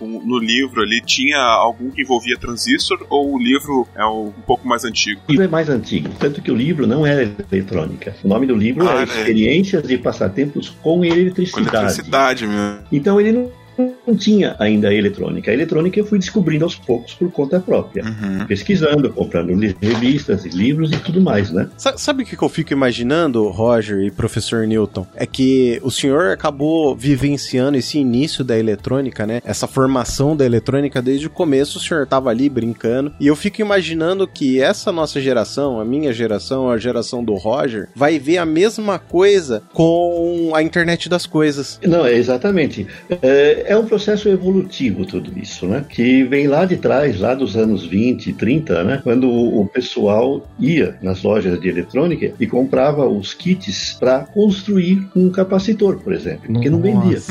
no 0.00 0.38
livro 0.38 0.82
ali, 0.82 1.00
tinha 1.00 1.38
algum 1.38 1.90
que 1.90 2.02
envolvia 2.02 2.38
transistor 2.38 3.04
ou 3.10 3.34
o 3.34 3.38
livro 3.38 3.86
é 3.94 4.04
um 4.04 4.32
pouco 4.46 4.66
mais 4.66 4.84
antigo? 4.84 5.20
O 5.28 5.32
livro 5.32 5.44
é 5.44 5.48
mais 5.48 5.68
antigo, 5.68 6.10
tanto 6.18 6.40
que 6.40 6.50
o 6.50 6.54
livro 6.54 6.86
não 6.86 7.06
é 7.06 7.30
eletrônica. 7.58 8.14
O 8.24 8.28
nome 8.28 8.46
do 8.46 8.54
livro 8.54 8.88
ah, 8.88 9.00
é, 9.00 9.04
Experiências 9.04 9.90
e 9.90 9.98
Passatempos 9.98 10.70
com 10.82 11.04
Eletricidade. 11.04 11.70
Com 11.70 11.76
eletricidade 11.76 12.46
mesmo. 12.46 12.78
Então 12.90 13.20
ele 13.20 13.32
não 13.32 13.50
não 14.06 14.16
tinha 14.16 14.56
ainda 14.58 14.88
a 14.88 14.94
eletrônica. 14.94 15.50
A 15.50 15.54
eletrônica 15.54 15.98
eu 15.98 16.06
fui 16.06 16.18
descobrindo 16.18 16.64
aos 16.64 16.74
poucos 16.74 17.14
por 17.14 17.30
conta 17.30 17.60
própria. 17.60 18.04
Uhum. 18.04 18.46
Pesquisando, 18.46 19.10
comprando 19.10 19.52
revistas 19.80 20.44
e 20.44 20.48
livros 20.48 20.92
e 20.92 20.96
tudo 20.98 21.20
mais, 21.20 21.50
né? 21.50 21.68
Sabe 21.76 22.22
o 22.22 22.26
que 22.26 22.40
eu 22.40 22.48
fico 22.48 22.72
imaginando, 22.72 23.48
Roger 23.48 24.00
e 24.00 24.10
professor 24.10 24.66
Newton? 24.66 25.06
É 25.14 25.26
que 25.26 25.80
o 25.82 25.90
senhor 25.90 26.30
acabou 26.30 26.96
vivenciando 26.96 27.76
esse 27.76 27.98
início 27.98 28.44
da 28.44 28.58
eletrônica, 28.58 29.26
né? 29.26 29.40
Essa 29.44 29.66
formação 29.66 30.36
da 30.36 30.44
eletrônica 30.44 31.00
desde 31.00 31.26
o 31.26 31.30
começo, 31.30 31.78
o 31.78 31.80
senhor 31.80 32.04
estava 32.04 32.30
ali 32.30 32.48
brincando. 32.48 33.12
E 33.20 33.26
eu 33.26 33.36
fico 33.36 33.60
imaginando 33.60 34.26
que 34.26 34.60
essa 34.60 34.90
nossa 34.90 35.20
geração, 35.20 35.80
a 35.80 35.84
minha 35.84 36.12
geração, 36.12 36.70
a 36.70 36.78
geração 36.78 37.22
do 37.22 37.34
Roger, 37.34 37.88
vai 37.94 38.18
ver 38.18 38.38
a 38.38 38.46
mesma 38.46 38.98
coisa 38.98 39.62
com 39.72 40.52
a 40.54 40.62
internet 40.62 41.08
das 41.08 41.26
coisas. 41.26 41.78
Não, 41.84 42.04
é 42.04 42.14
exatamente. 42.14 42.86
É, 43.22 43.66
é 43.68 43.76
um 43.76 43.84
processo 43.84 44.28
evolutivo 44.30 45.04
tudo 45.04 45.38
isso, 45.38 45.66
né? 45.66 45.84
Que 45.86 46.24
vem 46.24 46.46
lá 46.46 46.64
de 46.64 46.78
trás, 46.78 47.20
lá 47.20 47.34
dos 47.34 47.54
anos 47.54 47.84
20, 47.84 48.32
30, 48.32 48.82
né? 48.82 49.00
Quando 49.04 49.30
o 49.30 49.66
pessoal 49.66 50.48
ia 50.58 50.96
nas 51.02 51.22
lojas 51.22 51.60
de 51.60 51.68
eletrônica 51.68 52.32
e 52.40 52.46
comprava 52.46 53.06
os 53.06 53.34
kits 53.34 53.96
para 54.00 54.20
construir 54.20 55.06
um 55.14 55.30
capacitor, 55.30 55.98
por 55.98 56.14
exemplo, 56.14 56.50
porque 56.52 56.70
não 56.70 56.80
vendia. 56.80 57.20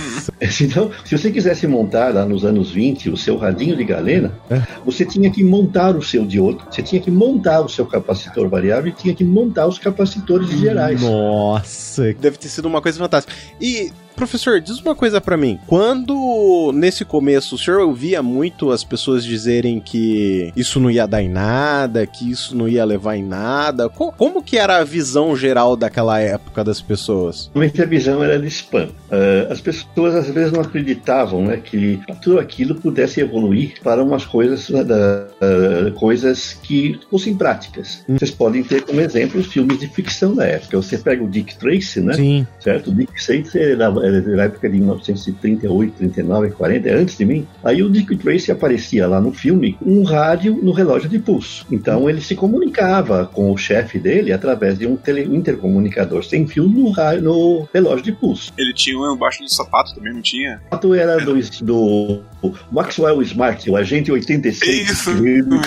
Então, 0.61 0.91
se 1.03 1.17
você 1.17 1.31
quisesse 1.31 1.65
montar 1.65 2.13
lá 2.13 2.25
nos 2.25 2.45
anos 2.45 2.71
20 2.71 3.09
o 3.09 3.17
seu 3.17 3.37
radinho 3.37 3.75
de 3.75 3.83
galena, 3.83 4.33
é. 4.49 4.61
você 4.85 5.03
tinha 5.03 5.31
que 5.31 5.43
montar 5.43 5.95
o 5.95 6.01
seu 6.01 6.25
diodo, 6.25 6.63
você 6.69 6.83
tinha 6.83 7.01
que 7.01 7.09
montar 7.09 7.61
o 7.61 7.69
seu 7.69 7.85
capacitor 7.85 8.47
variável 8.47 8.89
e 8.89 8.91
tinha 8.91 9.15
que 9.15 9.23
montar 9.23 9.65
os 9.65 9.79
capacitores 9.79 10.49
gerais. 10.49 11.01
Nossa, 11.01 12.13
deve 12.13 12.37
ter 12.37 12.49
sido 12.49 12.67
uma 12.67 12.81
coisa 12.81 12.99
fantástica. 12.99 13.35
E 13.59 13.91
Professor, 14.17 14.59
diz 14.59 14.79
uma 14.79 14.95
coisa 14.95 15.21
para 15.21 15.37
mim. 15.37 15.59
Quando 15.67 16.71
nesse 16.73 17.05
começo 17.05 17.53
o 17.53 17.57
senhor 17.57 17.81
ouvia 17.81 18.23
muito 18.23 18.71
as 18.71 18.83
pessoas 18.83 19.23
dizerem 19.23 19.79
que 19.79 20.51
isso 20.55 20.79
não 20.79 20.89
ia 20.89 21.05
dar 21.05 21.21
em 21.21 21.29
nada, 21.29 22.05
que 22.07 22.31
isso 22.31 22.57
não 22.57 22.67
ia 22.67 22.83
levar 22.83 23.15
em 23.15 23.23
nada, 23.23 23.87
como, 23.89 24.11
como 24.11 24.41
que 24.41 24.57
era 24.57 24.77
a 24.77 24.83
visão 24.83 25.37
geral 25.37 25.75
daquela 25.75 26.19
época 26.19 26.63
das 26.63 26.81
pessoas? 26.81 27.51
Realmente 27.53 27.79
a 27.79 27.85
visão 27.85 28.23
era 28.23 28.39
de 28.39 28.47
spam. 28.47 28.87
Uh, 28.87 29.51
as 29.51 29.61
pessoas 29.61 30.15
às 30.15 30.27
vezes 30.29 30.51
não 30.51 30.61
acreditavam 30.61 31.45
né, 31.45 31.57
que 31.57 31.99
tudo 32.23 32.39
aquilo 32.39 32.73
pudesse 32.73 33.21
evoluir 33.21 33.75
para 33.83 34.03
umas 34.03 34.25
coisas, 34.25 34.67
uh, 34.69 34.77
uh, 34.81 35.91
coisas 35.93 36.53
que 36.63 36.99
fossem 37.11 37.35
práticas. 37.35 38.03
Hum. 38.09 38.17
Vocês 38.17 38.31
podem 38.31 38.63
ter 38.63 38.81
como 38.81 38.99
exemplo 38.99 39.39
os 39.39 39.45
filmes 39.45 39.79
de 39.79 39.87
ficção 39.87 40.33
da 40.33 40.45
época. 40.47 40.75
Você 40.77 40.97
pega 40.97 41.23
o 41.23 41.29
Dick 41.29 41.55
Tracy, 41.59 42.01
né? 42.01 42.13
Sim. 42.13 42.47
Certo? 42.59 42.89
O 42.89 42.95
Dick 42.95 43.13
Tracy 43.13 43.59
era 43.59 43.91
na 44.09 44.43
época 44.43 44.69
de 44.69 44.77
1938, 44.77 45.93
39, 45.97 46.51
40, 46.51 46.89
antes 46.89 47.17
de 47.17 47.25
mim, 47.25 47.47
aí 47.63 47.81
o 47.83 47.89
Dick 47.89 48.15
Tracy 48.17 48.51
aparecia 48.51 49.07
lá 49.07 49.19
no 49.19 49.31
filme 49.31 49.77
um 49.85 50.03
rádio 50.03 50.59
no 50.61 50.71
relógio 50.71 51.09
de 51.09 51.19
pulso. 51.19 51.65
Então 51.71 52.09
ele 52.09 52.21
se 52.21 52.35
comunicava 52.35 53.25
com 53.25 53.51
o 53.51 53.57
chefe 53.57 53.99
dele 53.99 54.31
através 54.31 54.77
de 54.77 54.87
um, 54.87 54.95
tele, 54.95 55.27
um 55.27 55.35
intercomunicador 55.35 56.23
sem 56.23 56.47
fio 56.47 56.67
no, 56.67 56.93
no 57.21 57.67
relógio 57.73 58.03
de 58.03 58.11
pulso. 58.11 58.51
Ele 58.57 58.73
tinha 58.73 58.97
um 58.97 59.13
embaixo 59.13 59.43
do 59.43 59.49
sapato 59.49 59.95
também, 59.95 60.13
não 60.13 60.21
tinha? 60.21 60.57
O 60.57 60.63
sapato 60.63 60.93
era 60.93 61.17
do, 61.17 61.39
do 61.61 62.23
Maxwell 62.71 63.21
Smart, 63.21 63.69
o 63.69 63.75
agente 63.75 64.11
86. 64.11 64.89
Isso 64.89 65.13
mesmo. 65.15 65.59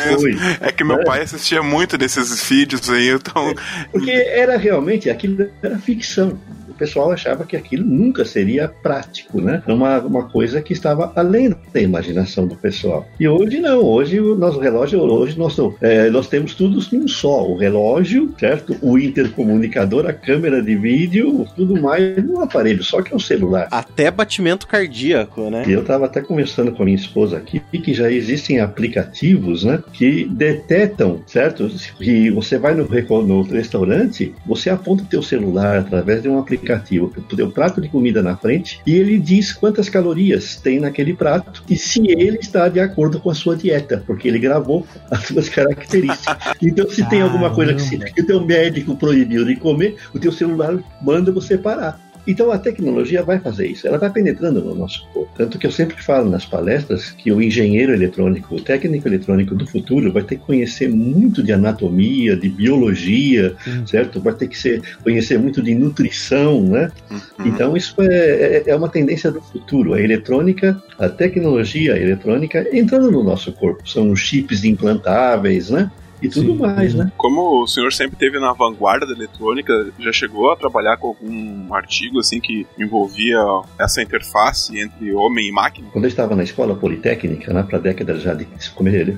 É 0.60 0.72
que 0.72 0.84
meu 0.84 1.00
é. 1.00 1.04
pai 1.04 1.22
assistia 1.22 1.62
muito 1.62 1.96
desses 1.98 2.42
vídeos 2.48 2.88
aí, 2.88 3.08
então... 3.08 3.54
Porque 3.90 4.10
era 4.10 4.56
realmente, 4.56 5.10
aquilo 5.10 5.48
era 5.62 5.78
ficção 5.78 6.38
pessoal 6.80 7.12
achava 7.12 7.44
que 7.44 7.54
aquilo 7.54 7.84
nunca 7.84 8.24
seria 8.24 8.66
prático, 8.66 9.38
né? 9.38 9.62
Uma, 9.66 9.98
uma 9.98 10.28
coisa 10.30 10.62
que 10.62 10.72
estava 10.72 11.12
além 11.14 11.54
da 11.72 11.80
imaginação 11.80 12.46
do 12.46 12.56
pessoal. 12.56 13.06
E 13.20 13.28
hoje 13.28 13.60
não, 13.60 13.84
hoje 13.84 14.18
o 14.18 14.34
nosso 14.34 14.58
relógio, 14.58 14.98
hoje 15.00 15.38
nós, 15.38 15.56
é, 15.82 16.08
nós 16.08 16.26
temos 16.26 16.54
tudo 16.54 16.80
num 16.90 17.06
só, 17.06 17.46
o 17.46 17.56
relógio, 17.56 18.34
certo? 18.40 18.74
O 18.80 18.98
intercomunicador, 18.98 20.06
a 20.06 20.12
câmera 20.14 20.62
de 20.62 20.74
vídeo, 20.74 21.46
tudo 21.54 21.78
mais 21.80 22.16
no 22.24 22.40
aparelho, 22.40 22.82
só 22.82 23.02
que 23.02 23.12
é 23.12 23.16
um 23.16 23.20
celular. 23.20 23.68
Até 23.70 24.10
batimento 24.10 24.66
cardíaco, 24.66 25.50
né? 25.50 25.64
Eu 25.68 25.82
estava 25.82 26.06
até 26.06 26.22
conversando 26.22 26.72
com 26.72 26.82
a 26.82 26.86
minha 26.86 26.96
esposa 26.96 27.36
aqui 27.36 27.60
que 27.60 27.92
já 27.92 28.10
existem 28.10 28.60
aplicativos, 28.60 29.64
né, 29.64 29.82
que 29.92 30.24
detetam, 30.24 31.20
certo? 31.26 31.68
Que 31.98 32.30
você 32.30 32.58
vai 32.58 32.74
no, 32.74 32.86
no 33.22 33.42
restaurante, 33.42 34.34
você 34.46 34.70
aponta 34.70 35.02
o 35.02 35.06
teu 35.06 35.22
celular 35.22 35.78
através 35.78 36.22
de 36.22 36.28
um 36.28 36.38
aplicativo 36.38 36.69
aplicativo 36.70 37.12
tem 37.28 37.44
um 37.44 37.50
prato 37.50 37.80
de 37.80 37.88
comida 37.88 38.22
na 38.22 38.36
frente 38.36 38.80
e 38.86 38.94
ele 38.94 39.18
diz 39.18 39.52
quantas 39.52 39.88
calorias 39.88 40.56
tem 40.56 40.80
naquele 40.80 41.14
prato 41.14 41.62
e 41.68 41.76
se 41.76 42.00
ele 42.10 42.38
está 42.38 42.68
de 42.68 42.80
acordo 42.80 43.20
com 43.20 43.30
a 43.30 43.34
sua 43.34 43.56
dieta, 43.56 44.02
porque 44.06 44.28
ele 44.28 44.38
gravou 44.38 44.86
as 45.10 45.26
suas 45.26 45.48
características. 45.48 46.36
Então, 46.62 46.88
se 46.90 47.08
tem 47.08 47.22
alguma 47.22 47.50
coisa 47.52 47.74
que, 47.74 47.82
se, 47.82 47.98
que 47.98 48.20
o 48.20 48.26
teu 48.26 48.44
médico 48.44 48.94
proibiu 48.94 49.44
de 49.44 49.56
comer, 49.56 49.96
o 50.14 50.18
teu 50.18 50.30
celular 50.30 50.78
manda 51.00 51.32
você 51.32 51.56
parar. 51.56 51.98
Então 52.26 52.50
a 52.50 52.58
tecnologia 52.58 53.22
vai 53.22 53.38
fazer 53.38 53.66
isso, 53.66 53.86
ela 53.86 53.96
está 53.96 54.10
penetrando 54.10 54.60
no 54.60 54.74
nosso 54.74 55.06
corpo. 55.12 55.30
Tanto 55.36 55.58
que 55.58 55.66
eu 55.66 55.70
sempre 55.70 56.02
falo 56.02 56.28
nas 56.28 56.44
palestras 56.44 57.10
que 57.10 57.32
o 57.32 57.40
engenheiro 57.40 57.92
eletrônico, 57.92 58.54
o 58.54 58.60
técnico 58.60 59.08
eletrônico 59.08 59.54
do 59.54 59.66
futuro 59.66 60.12
vai 60.12 60.22
ter 60.22 60.36
que 60.36 60.44
conhecer 60.44 60.88
muito 60.88 61.42
de 61.42 61.52
anatomia, 61.52 62.36
de 62.36 62.48
biologia, 62.48 63.54
uhum. 63.66 63.86
certo? 63.86 64.20
Vai 64.20 64.34
ter 64.34 64.48
que 64.48 64.58
ser, 64.58 64.82
conhecer 65.02 65.38
muito 65.38 65.62
de 65.62 65.74
nutrição, 65.74 66.62
né? 66.62 66.90
Uhum. 67.10 67.46
Então 67.46 67.76
isso 67.76 67.94
é, 68.00 68.06
é, 68.06 68.62
é, 68.66 68.76
uma 68.76 68.88
tendência 68.88 69.30
do 69.30 69.40
futuro. 69.40 69.94
A 69.94 70.00
eletrônica, 70.00 70.80
a 70.98 71.08
tecnologia 71.08 71.96
eletrônica 71.96 72.66
entrando 72.72 73.10
no 73.10 73.22
nosso 73.22 73.52
corpo. 73.52 73.88
São 73.88 74.14
chips 74.14 74.64
implantáveis, 74.64 75.70
né? 75.70 75.90
E 76.22 76.28
tudo 76.28 76.52
Sim. 76.52 76.58
mais, 76.58 76.94
né? 76.94 77.10
Como 77.16 77.62
o 77.62 77.66
senhor 77.66 77.92
sempre 77.92 78.16
teve 78.16 78.38
na 78.38 78.52
vanguarda 78.52 79.06
da 79.06 79.12
eletrônica, 79.12 79.88
já 79.98 80.12
chegou 80.12 80.50
a 80.50 80.56
trabalhar 80.56 80.96
com 80.96 81.08
algum 81.08 81.74
artigo 81.74 82.18
assim 82.18 82.40
que 82.40 82.66
envolvia 82.78 83.38
essa 83.78 84.02
interface 84.02 84.78
entre 84.78 85.12
homem 85.12 85.48
e 85.48 85.52
máquina? 85.52 85.88
Quando 85.92 86.04
eu 86.04 86.08
estava 86.08 86.36
na 86.36 86.42
escola 86.42 86.74
politécnica, 86.74 87.52
né, 87.52 87.62
para 87.62 87.78
a 87.78 87.80
década 87.80 88.18
já 88.18 88.34
de 88.34 88.46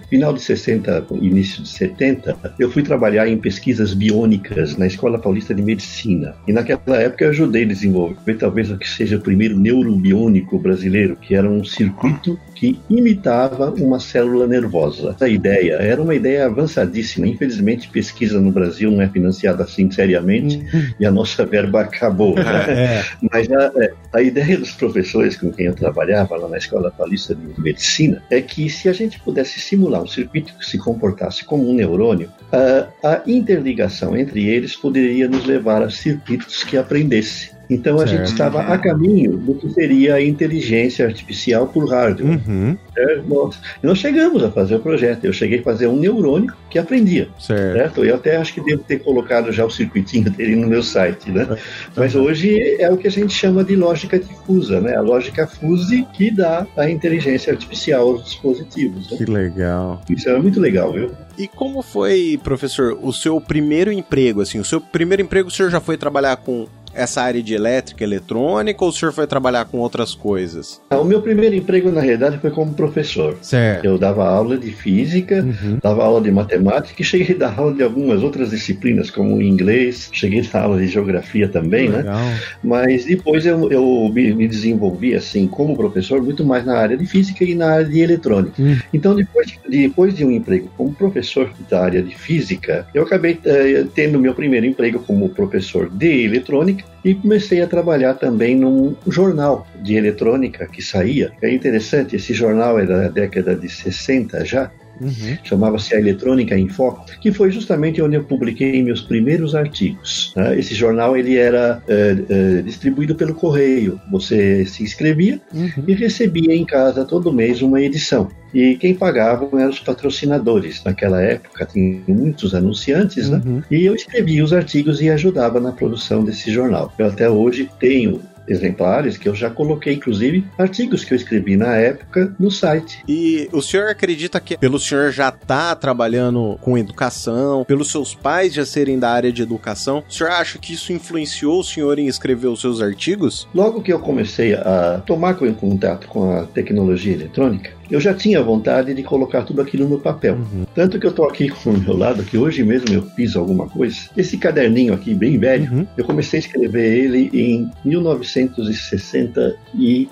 final 0.09 0.32
de 0.32 0.40
60, 0.42 1.06
início 1.21 1.62
de 1.62 1.68
70, 1.68 2.54
eu 2.59 2.71
fui 2.71 2.82
trabalhar 2.82 3.28
em 3.28 3.38
pesquisas 3.38 3.94
biônicas 3.94 4.76
na 4.76 4.87
Escola 4.87 5.18
Paulista 5.18 5.54
de 5.54 5.62
Medicina. 5.62 6.35
E 6.47 6.52
naquela 6.52 6.97
época 6.97 7.25
eu 7.25 7.30
ajudei 7.30 7.64
a 7.64 7.68
desenvolver 7.68 8.35
talvez 8.35 8.71
o 8.71 8.78
que 8.78 8.88
seja 8.88 9.16
o 9.16 9.21
primeiro 9.21 9.59
neurobiônico 9.59 10.59
brasileiro, 10.59 11.16
que 11.16 11.35
era 11.35 11.49
um 11.49 11.64
circuito 11.64 12.38
que 12.62 12.78
imitava 12.88 13.73
uma 13.73 13.99
célula 13.99 14.47
nervosa. 14.47 15.16
A 15.21 15.26
ideia 15.26 15.73
era 15.81 16.00
uma 16.00 16.14
ideia 16.14 16.47
avançadíssima. 16.47 17.26
Infelizmente, 17.26 17.88
pesquisa 17.88 18.40
no 18.40 18.52
Brasil 18.52 18.88
não 18.88 19.02
é 19.02 19.09
financiada 19.09 19.64
assim 19.64 19.90
seriamente 19.90 20.59
uhum. 20.59 20.95
e 21.00 21.04
a 21.04 21.11
nossa 21.11 21.45
verba 21.45 21.81
acabou. 21.81 22.37
Né? 22.37 22.42
É. 22.83 23.04
Mas 23.31 23.50
a, 23.50 23.73
é, 23.76 23.92
a, 24.12 24.23
ideia 24.23 24.59
dos 24.59 24.73
professores 24.73 25.37
com 25.37 25.50
quem 25.50 25.66
eu 25.66 25.75
trabalhava 25.75 26.37
lá 26.37 26.49
na 26.49 26.59
Escola 26.59 26.90
Paulista 26.90 27.35
de 27.35 27.61
Medicina 27.61 28.23
é 28.31 28.40
que 28.40 28.69
se 28.69 28.88
a 28.88 28.92
gente 28.92 29.19
pudesse 29.21 29.61
simular 29.61 30.02
um 30.02 30.07
circuito 30.07 30.54
que 30.59 30.64
se 30.64 30.78
comportasse 30.78 31.45
como 31.45 31.69
um 31.69 31.75
neurônio, 31.75 32.31
a, 32.52 32.88
a 33.09 33.23
interligação 33.26 34.16
entre 34.16 34.47
eles 34.49 34.76
poderia 34.76 35.28
nos 35.28 35.45
levar 35.45 35.83
a 35.83 35.90
circuitos 35.90 36.64
que 36.64 36.76
aprendessem. 36.76 37.50
Então 37.73 37.97
a 37.97 38.07
certo. 38.07 38.11
gente 38.11 38.26
estava 38.26 38.61
a 38.61 38.79
caminho 38.79 39.37
do 39.37 39.55
que 39.55 39.71
seria 39.71 40.14
a 40.14 40.23
inteligência 40.23 41.07
artificial 41.07 41.67
por 41.67 41.88
hardware. 41.88 42.41
Uhum. 42.47 42.76
É, 42.97 43.17
nós, 43.26 43.59
nós, 43.83 43.99
chegamos 43.99 44.43
a 44.45 44.50
fazer 44.50 44.76
o 44.76 44.81
projeto. 44.81 45.25
Eu 45.25 45.33
cheguei 45.33 45.61
a 45.61 45.62
fazer 45.62 45.87
um 45.87 45.97
neurônio 45.97 46.52
que 46.69 46.79
aprendia. 46.79 47.29
Certo. 47.38 47.76
certo? 47.76 48.05
Eu 48.05 48.17
até 48.17 48.37
acho 48.37 48.52
que 48.52 48.61
devo 48.61 48.83
ter 48.83 48.99
colocado 48.99 49.50
já 49.50 49.64
o 49.64 49.71
circuitinho 49.71 50.29
dele 50.31 50.57
no 50.57 50.67
meu 50.67 50.83
site, 50.83 51.31
né? 51.31 51.45
Uhum. 51.45 51.57
Mas 51.97 52.14
hoje 52.14 52.76
é 52.79 52.91
o 52.91 52.97
que 52.97 53.07
a 53.07 53.11
gente 53.11 53.33
chama 53.33 53.64
de 53.64 53.75
lógica 53.75 54.19
difusa, 54.19 54.81
né? 54.81 54.95
A 54.95 55.00
lógica 55.00 55.47
fuse 55.47 56.07
que 56.12 56.31
dá 56.31 56.67
a 56.76 56.91
inteligência 56.91 57.52
artificial 57.52 58.09
aos 58.09 58.25
dispositivos. 58.25 59.11
Né? 59.11 59.17
Que 59.17 59.25
legal. 59.25 60.02
Isso 60.11 60.29
é 60.29 60.38
muito 60.38 60.61
legal, 60.61 60.93
viu? 60.93 61.11
E 61.38 61.49
como 61.49 61.83
foi, 61.83 62.38
professor, 62.43 62.99
o 63.00 63.12
seu 63.12 63.41
primeiro 63.41 63.91
emprego? 63.91 64.41
Assim, 64.43 64.59
o 64.59 64.64
seu 64.64 64.81
primeiro 64.81 65.23
emprego, 65.23 65.49
o 65.49 65.50
senhor 65.50 65.71
já 65.71 65.81
foi 65.81 65.97
trabalhar 65.97 66.37
com 66.37 66.67
essa 66.94 67.22
área 67.22 67.42
de 67.42 67.54
elétrica, 67.54 68.04
eletrônica, 68.04 68.84
ou 68.84 68.90
o 68.90 68.92
senhor 68.92 69.12
foi 69.12 69.26
trabalhar 69.26 69.64
com 69.64 69.78
outras 69.78 70.14
coisas? 70.14 70.80
Ah, 70.90 70.99
o 70.99 71.04
meu 71.04 71.22
primeiro 71.22 71.54
emprego, 71.54 71.90
na 71.90 72.00
realidade, 72.00 72.38
foi 72.38 72.50
como 72.50 72.75
professor. 72.75 73.37
Certo. 73.40 73.84
Eu 73.84 73.99
dava 73.99 74.28
aula 74.28 74.56
de 74.56 74.70
física, 74.70 75.42
uhum. 75.42 75.78
dava 75.82 76.04
aula 76.04 76.20
de 76.20 76.30
matemática 76.30 77.00
e 77.00 77.04
cheguei 77.04 77.34
a 77.37 77.38
dar 77.38 77.58
aula 77.58 77.75
de 77.75 77.82
algumas 77.82 78.22
outras 78.22 78.50
disciplinas, 78.50 79.11
como 79.11 79.40
inglês, 79.40 80.08
cheguei 80.12 80.40
a 80.40 80.52
dar 80.52 80.62
aula 80.64 80.78
de 80.78 80.88
geografia 80.88 81.49
também, 81.49 81.88
né? 81.88 81.99
Legal. 81.99 82.16
né? 82.16 82.40
Mas 82.62 83.04
depois 83.04 83.46
eu, 83.46 83.70
eu 83.70 84.11
me, 84.12 84.34
me, 84.34 84.49
desenvolvi, 84.49 85.14
assim, 85.14 85.46
como 85.46 85.76
professor, 85.76 86.22
muito 86.22 86.44
mais 86.44 86.64
na 86.64 86.76
área 86.76 86.96
de 86.96 87.06
física 87.06 87.44
e 87.44 87.54
na 87.54 87.72
área 87.72 87.87
de 87.87 88.00
eletrônica. 88.00 88.61
Uhum. 88.61 88.78
Então, 88.92 89.14
depois 89.14 89.46
de, 89.46 89.58
depois 89.68 90.14
de 90.14 90.25
um 90.25 90.30
emprego 90.30 90.70
como 90.76 90.92
professor 90.92 91.50
da 91.68 91.82
área 91.82 92.02
de 92.02 92.16
física, 92.16 92.87
eu 92.94 93.02
acabei 93.02 93.34
uh, 93.34 93.88
tendo 93.94 94.18
meu 94.18 94.34
primeiro 94.34 94.66
emprego 94.66 94.99
como 95.00 95.28
professor 95.30 95.88
de 95.90 96.25
eletrônica 96.25 96.81
e 97.04 97.14
comecei 97.14 97.60
a 97.60 97.66
trabalhar 97.66 98.14
também 98.14 98.56
num 98.56 98.94
jornal 99.06 99.66
de 99.82 99.96
eletrônica 99.96 100.66
que 100.66 100.80
saía. 100.80 101.32
É 101.42 101.52
interessante, 101.52 102.16
esse 102.16 102.32
jornal 102.32 102.78
é 102.78 102.86
da 102.86 103.08
década 103.08 103.56
de 103.56 103.68
60 103.68 104.44
já, 104.44 104.70
Uhum. 105.02 105.37
Chamava-se 105.42 105.94
A 105.94 105.99
Eletrônica 105.99 106.56
em 106.56 106.68
Foco, 106.68 107.04
que 107.21 107.32
foi 107.32 107.50
justamente 107.50 108.00
onde 108.00 108.16
eu 108.16 108.25
publiquei 108.25 108.82
meus 108.82 109.00
primeiros 109.00 109.54
artigos. 109.54 110.32
Né? 110.37 110.59
Esse 110.59 110.75
jornal 110.75 111.16
ele 111.16 111.37
era 111.37 111.82
é, 111.88 112.16
é, 112.28 112.62
distribuído 112.62 113.14
pelo 113.14 113.35
correio. 113.35 114.00
Você 114.11 114.64
se 114.64 114.82
inscrevia 114.82 115.40
uhum. 115.52 115.85
e 115.87 115.94
recebia 115.94 116.54
em 116.54 116.64
casa 116.64 117.04
todo 117.04 117.32
mês 117.32 117.62
uma 117.62 117.80
edição. 117.80 118.28
E 118.54 118.76
quem 118.76 118.94
pagava 118.94 119.49
eram 119.59 119.71
os 119.71 119.80
patrocinadores. 119.80 120.82
Naquela 120.85 121.23
época 121.23 121.66
tinha 121.66 122.02
muitos 122.06 122.54
anunciantes, 122.54 123.30
né? 123.30 123.40
uhum. 123.44 123.62
E 123.71 123.85
eu 123.85 123.94
escrevia 123.94 124.44
os 124.44 124.52
artigos 124.52 125.00
e 125.00 125.09
ajudava 125.09 125.59
na 125.59 125.73
produção 125.73 126.23
desse 126.23 126.50
jornal. 126.50 126.92
Eu 126.99 127.06
até 127.06 127.28
hoje 127.28 127.68
tenho 127.80 128.21
exemplares 128.49 129.16
que 129.16 129.28
eu 129.28 129.34
já 129.34 129.50
coloquei, 129.50 129.94
inclusive, 129.94 130.44
artigos 130.58 131.04
que 131.04 131.12
eu 131.12 131.16
escrevi 131.16 131.56
na 131.56 131.76
época 131.76 132.34
no 132.38 132.50
site. 132.50 133.02
E 133.08 133.49
o 133.52 133.62
senhor 133.62 133.88
acredita 133.88 134.40
que, 134.40 134.56
pelo 134.56 134.78
senhor 134.78 135.12
já 135.12 135.28
estar 135.28 135.46
tá 135.46 135.76
trabalhando 135.76 136.58
com 136.61 136.76
educação, 136.76 137.64
pelos 137.64 137.90
seus 137.90 138.14
pais 138.14 138.54
já 138.54 138.64
serem 138.64 138.99
da 138.99 139.11
área 139.11 139.32
de 139.32 139.42
educação, 139.42 140.02
o 140.08 140.12
senhor 140.12 140.30
acha 140.30 140.58
que 140.58 140.72
isso 140.72 140.92
influenciou 140.92 141.61
o 141.61 141.64
senhor 141.64 141.99
em 141.99 142.06
escrever 142.06 142.49
os 142.49 142.61
seus 142.61 142.80
artigos? 142.80 143.49
Logo 143.54 143.82
que 143.82 143.92
eu 143.92 143.99
comecei 143.99 144.54
a 144.54 145.02
tomar 145.06 145.34
contato 145.34 146.06
com 146.06 146.32
a 146.32 146.44
tecnologia 146.44 147.12
eletrônica, 147.12 147.70
eu 147.92 148.00
já 148.00 148.12
tinha 148.14 148.42
vontade 148.42 148.94
de 148.94 149.02
colocar 149.02 149.42
tudo 149.42 149.61
aquilo 149.61 149.87
no 149.87 150.00
papel. 150.00 150.37
Uhum. 150.37 150.64
Tanto 150.75 150.99
que 150.99 151.04
eu 151.06 151.11
estou 151.11 151.26
aqui 151.26 151.50
com 151.50 151.68
o 151.70 151.78
meu 151.78 151.94
lado, 151.94 152.25
que 152.25 152.38
hoje 152.38 152.64
mesmo 152.64 152.94
eu 152.94 153.02
fiz 153.02 153.37
alguma 153.37 153.68
coisa. 153.68 153.94
Esse 154.16 154.38
caderninho 154.38 154.94
aqui, 154.94 155.12
bem 155.12 155.38
velho, 155.38 155.70
uhum. 155.70 155.87
eu 155.96 156.04
comecei 156.04 156.38
a 156.38 156.40
escrever 156.40 157.04
ele 157.04 157.28
em 157.34 157.70
1963 157.84 160.08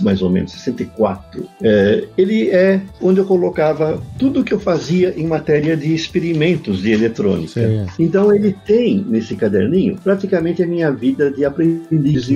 mais 0.00 0.22
ou 0.22 0.30
menos, 0.30 0.52
64. 0.52 1.46
É, 1.62 2.04
ele 2.16 2.48
é 2.48 2.80
onde 3.02 3.20
eu 3.20 3.26
colocava 3.26 4.02
tudo 4.18 4.42
que 4.42 4.54
eu 4.54 4.58
fazia 4.58 5.12
em 5.16 5.26
matéria 5.26 5.76
de 5.76 5.94
experimentos 5.94 6.80
de 6.80 6.92
eletrônica. 6.92 7.60
Sim. 7.60 7.86
Então 7.98 8.34
ele 8.34 8.56
tem 8.64 9.04
nesse 9.06 9.36
caderninho 9.36 9.98
praticamente 10.02 10.62
a 10.62 10.66
minha 10.66 10.90
vida 10.90 11.30
de 11.30 11.44
aprendiz 11.44 12.30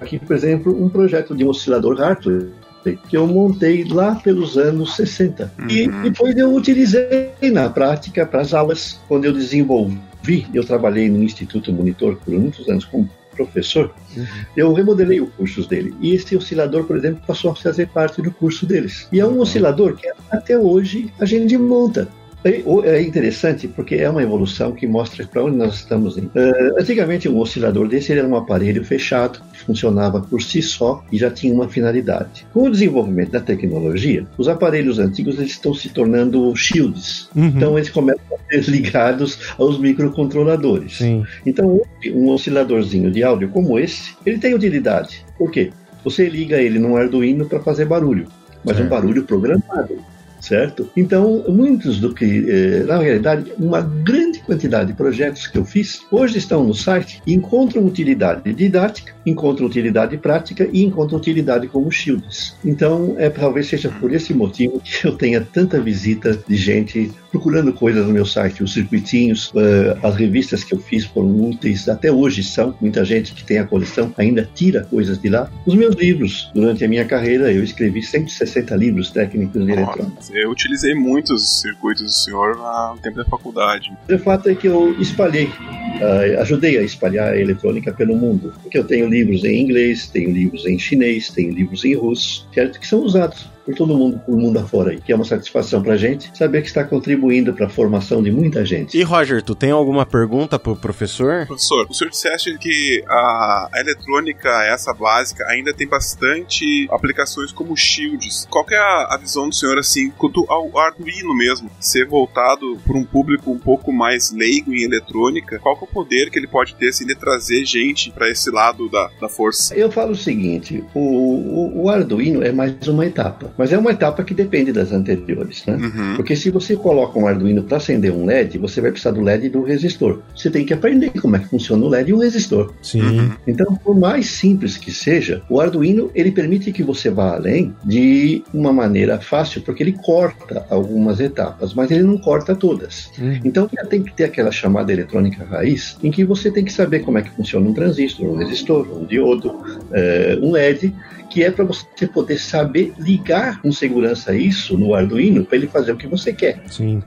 Aqui, 0.00 0.18
por 0.18 0.34
exemplo, 0.34 0.82
um 0.82 0.88
projeto 0.88 1.36
de 1.36 1.44
um 1.44 1.48
oscilador 1.48 2.00
Hartley 2.00 2.48
que 2.94 3.16
eu 3.16 3.26
montei 3.26 3.84
lá 3.84 4.14
pelos 4.16 4.56
anos 4.56 4.96
60. 4.96 5.52
Uhum. 5.58 5.68
E 5.68 5.88
depois 5.88 6.36
eu 6.36 6.54
utilizei 6.54 7.30
na 7.52 7.68
prática 7.68 8.24
para 8.26 8.40
as 8.40 8.54
aulas, 8.54 9.00
quando 9.08 9.24
eu 9.24 9.32
desenvolvi, 9.32 10.46
eu 10.52 10.64
trabalhei 10.64 11.08
no 11.08 11.22
Instituto 11.22 11.72
Monitor 11.72 12.16
por 12.16 12.32
muitos 12.34 12.68
anos 12.68 12.84
como 12.84 13.08
professor, 13.36 13.94
uhum. 14.16 14.26
eu 14.56 14.72
remodelei 14.72 15.20
os 15.20 15.28
cursos 15.34 15.66
dele. 15.66 15.94
E 16.00 16.14
esse 16.14 16.34
oscilador, 16.34 16.84
por 16.84 16.96
exemplo, 16.96 17.22
passou 17.26 17.50
a 17.50 17.54
fazer 17.54 17.88
parte 17.88 18.22
do 18.22 18.30
curso 18.30 18.64
deles. 18.66 19.06
E 19.12 19.20
é 19.20 19.26
um 19.26 19.32
uhum. 19.32 19.40
oscilador 19.40 19.94
que 19.96 20.10
até 20.30 20.58
hoje 20.58 21.12
a 21.20 21.26
gente 21.26 21.56
monta. 21.58 22.08
É, 22.44 22.62
é 22.88 23.02
interessante 23.02 23.66
porque 23.66 23.96
é 23.96 24.08
uma 24.08 24.22
evolução 24.22 24.72
que 24.72 24.86
mostra 24.86 25.26
para 25.26 25.44
onde 25.44 25.56
nós 25.56 25.74
estamos 25.74 26.16
indo. 26.16 26.28
Uh, 26.28 26.80
antigamente, 26.80 27.28
um 27.28 27.38
oscilador 27.38 27.88
desse 27.88 28.12
era 28.12 28.26
um 28.26 28.36
aparelho 28.36 28.84
fechado, 28.84 29.40
que 29.52 29.60
funcionava 29.60 30.20
por 30.20 30.40
si 30.42 30.62
só 30.62 31.04
e 31.10 31.18
já 31.18 31.30
tinha 31.30 31.52
uma 31.52 31.68
finalidade. 31.68 32.46
Com 32.52 32.64
o 32.64 32.70
desenvolvimento 32.70 33.32
da 33.32 33.40
tecnologia, 33.40 34.26
os 34.38 34.48
aparelhos 34.48 34.98
antigos 34.98 35.38
eles 35.38 35.52
estão 35.52 35.74
se 35.74 35.88
tornando 35.88 36.54
shields. 36.54 37.28
Uhum. 37.34 37.46
Então, 37.46 37.76
eles 37.76 37.90
começam 37.90 38.22
a 38.32 38.52
ser 38.52 38.62
ligados 38.70 39.38
aos 39.58 39.78
microcontroladores. 39.78 40.98
Sim. 40.98 41.24
Então, 41.44 41.80
um 42.12 42.28
osciladorzinho 42.28 43.10
de 43.10 43.24
áudio 43.24 43.48
como 43.48 43.78
esse, 43.78 44.14
ele 44.24 44.38
tem 44.38 44.54
utilidade. 44.54 45.24
Por 45.36 45.50
quê? 45.50 45.70
Você 46.04 46.28
liga 46.28 46.60
ele 46.60 46.78
num 46.78 46.96
Arduino 46.96 47.46
para 47.46 47.58
fazer 47.58 47.84
barulho, 47.84 48.28
mas 48.64 48.78
um 48.78 48.88
barulho 48.88 49.24
programado 49.24 49.98
certo? 50.40 50.88
Então, 50.96 51.44
muitos 51.48 52.00
do 52.00 52.14
que, 52.14 52.46
eh, 52.48 52.84
na 52.86 52.98
realidade, 52.98 53.52
uma 53.58 53.80
grande 53.80 54.40
quantidade 54.40 54.88
de 54.88 54.96
projetos 54.96 55.46
que 55.46 55.58
eu 55.58 55.64
fiz 55.64 56.02
hoje 56.10 56.38
estão 56.38 56.64
no 56.64 56.74
site 56.74 57.22
e 57.26 57.34
encontram 57.34 57.84
utilidade 57.84 58.52
didática, 58.52 59.14
encontram 59.24 59.66
utilidade 59.66 60.16
prática 60.16 60.68
e 60.72 60.82
encontram 60.82 61.18
utilidade 61.18 61.66
como 61.68 61.90
shields. 61.90 62.56
Então, 62.64 63.14
é 63.18 63.28
talvez 63.28 63.68
seja 63.68 63.88
por 63.88 64.12
esse 64.12 64.32
motivo 64.32 64.80
que 64.80 65.06
eu 65.06 65.16
tenha 65.16 65.40
tanta 65.40 65.80
visita 65.80 66.38
de 66.46 66.56
gente 66.56 67.10
procurando 67.30 67.72
coisas 67.72 68.06
no 68.06 68.12
meu 68.12 68.24
site, 68.24 68.62
os 68.62 68.72
circuitinhos, 68.72 69.50
uh, 69.50 69.98
as 70.02 70.16
revistas 70.16 70.64
que 70.64 70.74
eu 70.74 70.78
fiz 70.78 71.04
foram 71.04 71.48
úteis, 71.48 71.88
até 71.88 72.10
hoje 72.10 72.42
são. 72.42 72.74
Muita 72.80 73.04
gente 73.04 73.34
que 73.34 73.44
tem 73.44 73.58
a 73.58 73.66
coleção 73.66 74.12
ainda 74.16 74.48
tira 74.54 74.84
coisas 74.84 75.18
de 75.18 75.28
lá. 75.28 75.50
Os 75.66 75.74
meus 75.74 75.94
livros, 75.96 76.50
durante 76.54 76.84
a 76.84 76.88
minha 76.88 77.04
carreira, 77.04 77.52
eu 77.52 77.62
escrevi 77.62 78.02
160 78.02 78.74
livros 78.76 79.10
técnicos 79.10 79.64
de 79.64 79.72
eletrônica. 79.72 80.16
Eu 80.32 80.50
utilizei 80.50 80.94
muitos 80.94 81.60
circuitos 81.60 82.04
do 82.04 82.10
senhor 82.10 82.56
no 82.56 82.98
tempo 82.98 83.16
da 83.16 83.24
faculdade. 83.24 83.92
O 84.10 84.18
fato 84.18 84.48
é 84.48 84.54
que 84.54 84.66
eu 84.66 84.98
espalhei, 85.00 85.46
uh, 85.46 86.40
ajudei 86.40 86.78
a 86.78 86.82
espalhar 86.82 87.32
a 87.32 87.40
eletrônica 87.40 87.92
pelo 87.92 88.16
mundo, 88.16 88.52
porque 88.62 88.78
eu 88.78 88.84
tenho 88.84 89.08
livros 89.08 89.44
em 89.44 89.62
inglês, 89.62 90.08
tenho 90.08 90.30
livros 90.30 90.66
em 90.66 90.78
chinês, 90.78 91.30
tenho 91.30 91.52
livros 91.52 91.84
em 91.84 91.94
russo, 91.94 92.46
certo? 92.52 92.80
que 92.80 92.86
são 92.86 93.00
usados 93.00 93.48
por 93.66 93.74
todo 93.74 93.98
mundo, 93.98 94.20
por 94.24 94.36
mundo 94.36 94.58
afora 94.60 94.92
aí, 94.92 95.00
que 95.00 95.10
é 95.10 95.16
uma 95.16 95.24
satisfação 95.24 95.82
pra 95.82 95.96
gente 95.96 96.30
saber 96.38 96.62
que 96.62 96.68
está 96.68 96.84
contribuindo 96.84 97.52
para 97.52 97.66
a 97.66 97.68
formação 97.68 98.22
de 98.22 98.30
muita 98.30 98.64
gente. 98.64 98.96
E 98.96 99.02
Roger, 99.02 99.42
tu 99.42 99.56
tem 99.56 99.72
alguma 99.72 100.06
pergunta 100.06 100.56
pro 100.56 100.76
professor? 100.76 101.46
Professor, 101.46 101.84
o 101.90 101.92
senhor 101.92 102.10
disseste 102.10 102.56
que 102.58 103.02
a, 103.08 103.68
a 103.74 103.80
eletrônica, 103.80 104.48
essa 104.72 104.94
básica, 104.94 105.44
ainda 105.48 105.74
tem 105.74 105.88
bastante 105.88 106.86
aplicações 106.90 107.50
como 107.50 107.76
shields. 107.76 108.46
Qual 108.48 108.64
é 108.70 108.76
a, 108.76 109.14
a 109.14 109.18
visão 109.18 109.48
do 109.48 109.54
senhor, 109.54 109.76
assim, 109.78 110.10
quanto 110.10 110.46
ao 110.48 110.78
Arduino 110.78 111.34
mesmo, 111.34 111.68
ser 111.80 112.06
voltado 112.06 112.78
para 112.86 112.96
um 112.96 113.04
público 113.04 113.50
um 113.50 113.58
pouco 113.58 113.92
mais 113.92 114.30
leigo 114.30 114.72
em 114.72 114.84
eletrônica? 114.84 115.58
Qual 115.58 115.74
é 115.74 115.84
o 115.84 115.88
poder 115.88 116.30
que 116.30 116.38
ele 116.38 116.46
pode 116.46 116.76
ter, 116.76 116.90
assim, 116.90 117.04
de 117.04 117.16
trazer 117.16 117.64
gente 117.64 118.12
para 118.12 118.30
esse 118.30 118.48
lado 118.48 118.88
da, 118.88 119.10
da 119.20 119.28
força? 119.28 119.74
Eu 119.74 119.90
falo 119.90 120.12
o 120.12 120.16
seguinte, 120.16 120.84
o, 120.94 121.00
o, 121.00 121.82
o 121.82 121.90
Arduino 121.90 122.44
é 122.44 122.52
mais 122.52 122.86
uma 122.86 123.04
etapa. 123.04 123.55
Mas 123.56 123.72
é 123.72 123.78
uma 123.78 123.92
etapa 123.92 124.22
que 124.22 124.34
depende 124.34 124.72
das 124.72 124.92
anteriores, 124.92 125.64
né? 125.66 125.76
Uhum. 125.76 126.16
Porque 126.16 126.36
se 126.36 126.50
você 126.50 126.76
coloca 126.76 127.18
um 127.18 127.26
Arduino 127.26 127.62
para 127.62 127.78
acender 127.78 128.12
um 128.12 128.24
LED, 128.24 128.58
você 128.58 128.80
vai 128.80 128.90
precisar 128.90 129.12
do 129.12 129.20
LED 129.20 129.46
e 129.46 129.50
do 129.50 129.62
resistor. 129.62 130.20
Você 130.34 130.50
tem 130.50 130.64
que 130.64 130.74
aprender 130.74 131.10
como 131.20 131.36
é 131.36 131.38
que 131.38 131.48
funciona 131.48 131.84
o 131.84 131.88
LED 131.88 132.10
e 132.10 132.14
o 132.14 132.18
resistor. 132.18 132.72
Sim. 132.82 133.02
Uhum. 133.02 133.30
Então, 133.46 133.74
por 133.76 133.98
mais 133.98 134.26
simples 134.26 134.76
que 134.76 134.92
seja, 134.92 135.42
o 135.48 135.60
Arduino 135.60 136.10
ele 136.14 136.30
permite 136.30 136.72
que 136.72 136.82
você 136.82 137.10
vá 137.10 137.34
além 137.34 137.74
de 137.84 138.42
uma 138.52 138.72
maneira 138.72 139.18
fácil, 139.20 139.62
porque 139.62 139.82
ele 139.82 139.92
corta 139.92 140.66
algumas 140.70 141.20
etapas, 141.20 141.74
mas 141.74 141.90
ele 141.90 142.02
não 142.02 142.18
corta 142.18 142.54
todas. 142.54 143.10
Uhum. 143.18 143.40
Então, 143.44 143.68
tem 143.88 144.02
que 144.02 144.12
ter 144.14 144.24
aquela 144.24 144.50
chamada 144.50 144.92
eletrônica 144.92 145.44
raiz, 145.44 145.96
em 146.02 146.10
que 146.10 146.24
você 146.24 146.50
tem 146.50 146.64
que 146.64 146.72
saber 146.72 147.00
como 147.00 147.18
é 147.18 147.22
que 147.22 147.30
funciona 147.30 147.68
um 147.68 147.72
transistor, 147.72 148.26
um 148.26 148.36
resistor, 148.36 148.86
um 148.92 149.04
diodo, 149.04 149.54
é, 149.92 150.38
um 150.42 150.50
LED, 150.50 150.94
que 151.36 151.44
é 151.44 151.50
para 151.50 151.66
você 151.66 152.06
poder 152.06 152.38
saber 152.38 152.94
ligar 152.98 153.60
com 153.60 153.70
segurança 153.70 154.34
isso 154.34 154.78
no 154.78 154.94
Arduino 154.94 155.44
para 155.44 155.58
ele 155.58 155.66
fazer 155.66 155.92
o 155.92 155.96
que 155.98 156.06
você 156.06 156.32
quer. 156.32 156.62
Sim. 156.66 157.02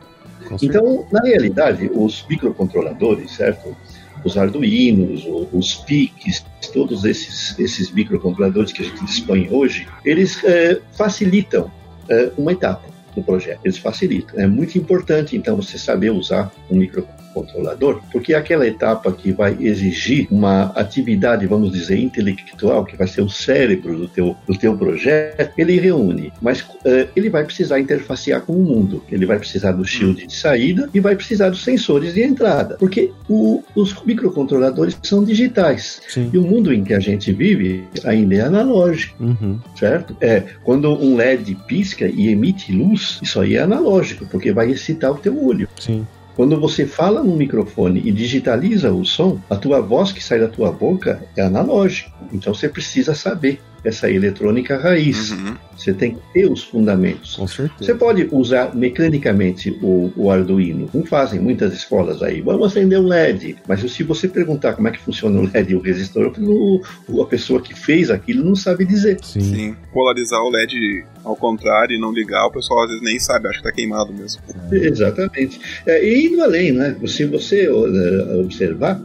Então, 0.61 1.07
na 1.11 1.19
realidade, 1.23 1.89
os 1.91 2.23
microcontroladores, 2.29 3.31
certo? 3.31 3.75
Os 4.23 4.37
Arduinos, 4.37 5.25
os 5.51 5.77
PICs, 5.77 6.45
todos 6.71 7.05
esses, 7.05 7.57
esses 7.57 7.89
microcontroladores 7.89 8.71
que 8.71 8.83
a 8.83 8.85
gente 8.85 9.03
dispõe 9.03 9.49
hoje, 9.49 9.87
eles 10.05 10.43
é, 10.43 10.79
facilitam 10.91 11.71
é, 12.07 12.31
uma 12.37 12.51
etapa 12.51 12.87
do 13.15 13.23
projeto. 13.23 13.61
Eles 13.65 13.79
facilitam. 13.79 14.39
É 14.39 14.45
muito 14.45 14.77
importante, 14.77 15.35
então, 15.35 15.55
você 15.55 15.79
saber 15.79 16.11
usar 16.11 16.53
um 16.69 16.75
microcontrolador 16.75 17.18
controlador, 17.33 18.01
porque 18.11 18.33
é 18.33 18.37
aquela 18.37 18.67
etapa 18.67 19.11
que 19.11 19.31
vai 19.31 19.57
exigir 19.59 20.27
uma 20.31 20.65
atividade, 20.75 21.45
vamos 21.45 21.71
dizer, 21.71 21.97
intelectual, 21.99 22.85
que 22.85 22.95
vai 22.95 23.07
ser 23.07 23.21
o 23.21 23.29
cérebro 23.29 23.97
do 23.97 24.07
teu, 24.07 24.35
do 24.47 24.57
teu 24.57 24.77
projeto, 24.77 25.51
ele 25.57 25.79
reúne, 25.79 26.31
mas 26.41 26.61
uh, 26.61 27.07
ele 27.15 27.29
vai 27.29 27.43
precisar 27.43 27.79
interfacear 27.79 28.41
com 28.41 28.53
o 28.53 28.63
mundo, 28.63 29.03
ele 29.11 29.25
vai 29.25 29.37
precisar 29.37 29.71
do 29.71 29.85
shield 29.85 30.27
de 30.27 30.35
saída 30.35 30.89
e 30.93 30.99
vai 30.99 31.15
precisar 31.15 31.49
dos 31.49 31.63
sensores 31.63 32.13
de 32.13 32.21
entrada, 32.21 32.75
porque 32.77 33.11
o, 33.27 33.63
os 33.75 34.03
microcontroladores 34.03 34.97
são 35.03 35.23
digitais 35.23 36.01
Sim. 36.07 36.29
e 36.33 36.37
o 36.37 36.43
mundo 36.43 36.73
em 36.73 36.83
que 36.83 36.93
a 36.93 36.99
gente 36.99 37.31
vive 37.31 37.83
ainda 38.03 38.35
é 38.35 38.41
analógico, 38.41 39.23
uhum. 39.23 39.59
certo? 39.75 40.15
É, 40.21 40.43
quando 40.63 40.91
um 40.91 41.15
LED 41.15 41.55
pisca 41.67 42.07
e 42.07 42.29
emite 42.29 42.71
luz, 42.71 43.19
isso 43.21 43.39
aí 43.39 43.55
é 43.55 43.61
analógico, 43.61 44.25
porque 44.25 44.51
vai 44.51 44.69
excitar 44.71 45.11
o 45.11 45.17
teu 45.17 45.45
olho. 45.45 45.67
Sim. 45.79 46.05
Quando 46.39 46.57
você 46.57 46.87
fala 46.87 47.21
no 47.21 47.35
microfone 47.35 48.01
e 48.05 48.13
digitaliza 48.13 48.93
o 48.93 49.03
som, 49.03 49.41
a 49.49 49.57
tua 49.57 49.81
voz 49.81 50.13
que 50.13 50.23
sai 50.23 50.39
da 50.39 50.47
tua 50.47 50.71
boca 50.71 51.21
é 51.35 51.41
analógica. 51.41 52.13
Então 52.31 52.53
você 52.53 52.69
precisa 52.69 53.13
saber 53.13 53.59
essa 53.83 54.09
eletrônica 54.09 54.77
raiz. 54.77 55.31
Uhum. 55.31 55.55
Você 55.75 55.93
tem 55.93 56.15
que 56.15 56.21
ter 56.33 56.51
os 56.51 56.63
fundamentos. 56.63 57.35
Com 57.35 57.47
certeza. 57.47 57.75
Você 57.79 57.95
pode 57.95 58.27
usar 58.31 58.75
mecanicamente 58.75 59.71
o, 59.81 60.11
o 60.15 60.29
Arduino, 60.29 60.87
como 60.87 61.05
fazem 61.05 61.39
muitas 61.39 61.73
escolas 61.73 62.21
aí. 62.21 62.41
Vamos 62.41 62.67
acender 62.67 62.99
um 62.99 63.07
LED. 63.07 63.57
Mas 63.67 63.79
se 63.91 64.03
você 64.03 64.27
perguntar 64.27 64.73
como 64.73 64.87
é 64.87 64.91
que 64.91 64.99
funciona 64.99 65.39
o 65.39 65.43
LED 65.43 65.71
e 65.71 65.75
o 65.75 65.81
resistor, 65.81 66.33
o, 66.37 67.21
a 67.21 67.25
pessoa 67.25 67.61
que 67.61 67.73
fez 67.73 68.11
aquilo 68.11 68.43
não 68.43 68.55
sabe 68.55 68.85
dizer. 68.85 69.17
Sim. 69.23 69.39
Sim. 69.39 69.75
Polarizar 69.93 70.41
o 70.41 70.49
LED 70.49 71.05
ao 71.23 71.35
contrário 71.35 71.95
e 71.95 71.99
não 71.99 72.11
ligar, 72.11 72.45
o 72.45 72.51
pessoal 72.51 72.83
às 72.83 72.89
vezes 72.89 73.03
nem 73.03 73.19
sabe, 73.19 73.47
acha 73.47 73.61
que 73.61 73.67
está 73.67 73.71
queimado 73.71 74.13
mesmo. 74.13 74.41
É. 74.71 74.75
Exatamente. 74.75 75.59
É, 75.85 76.05
e 76.05 76.27
indo 76.27 76.41
além, 76.41 76.71
né? 76.71 76.95
Se 77.05 77.25
você 77.25 77.69
uh, 77.69 78.39
observar, 78.41 78.99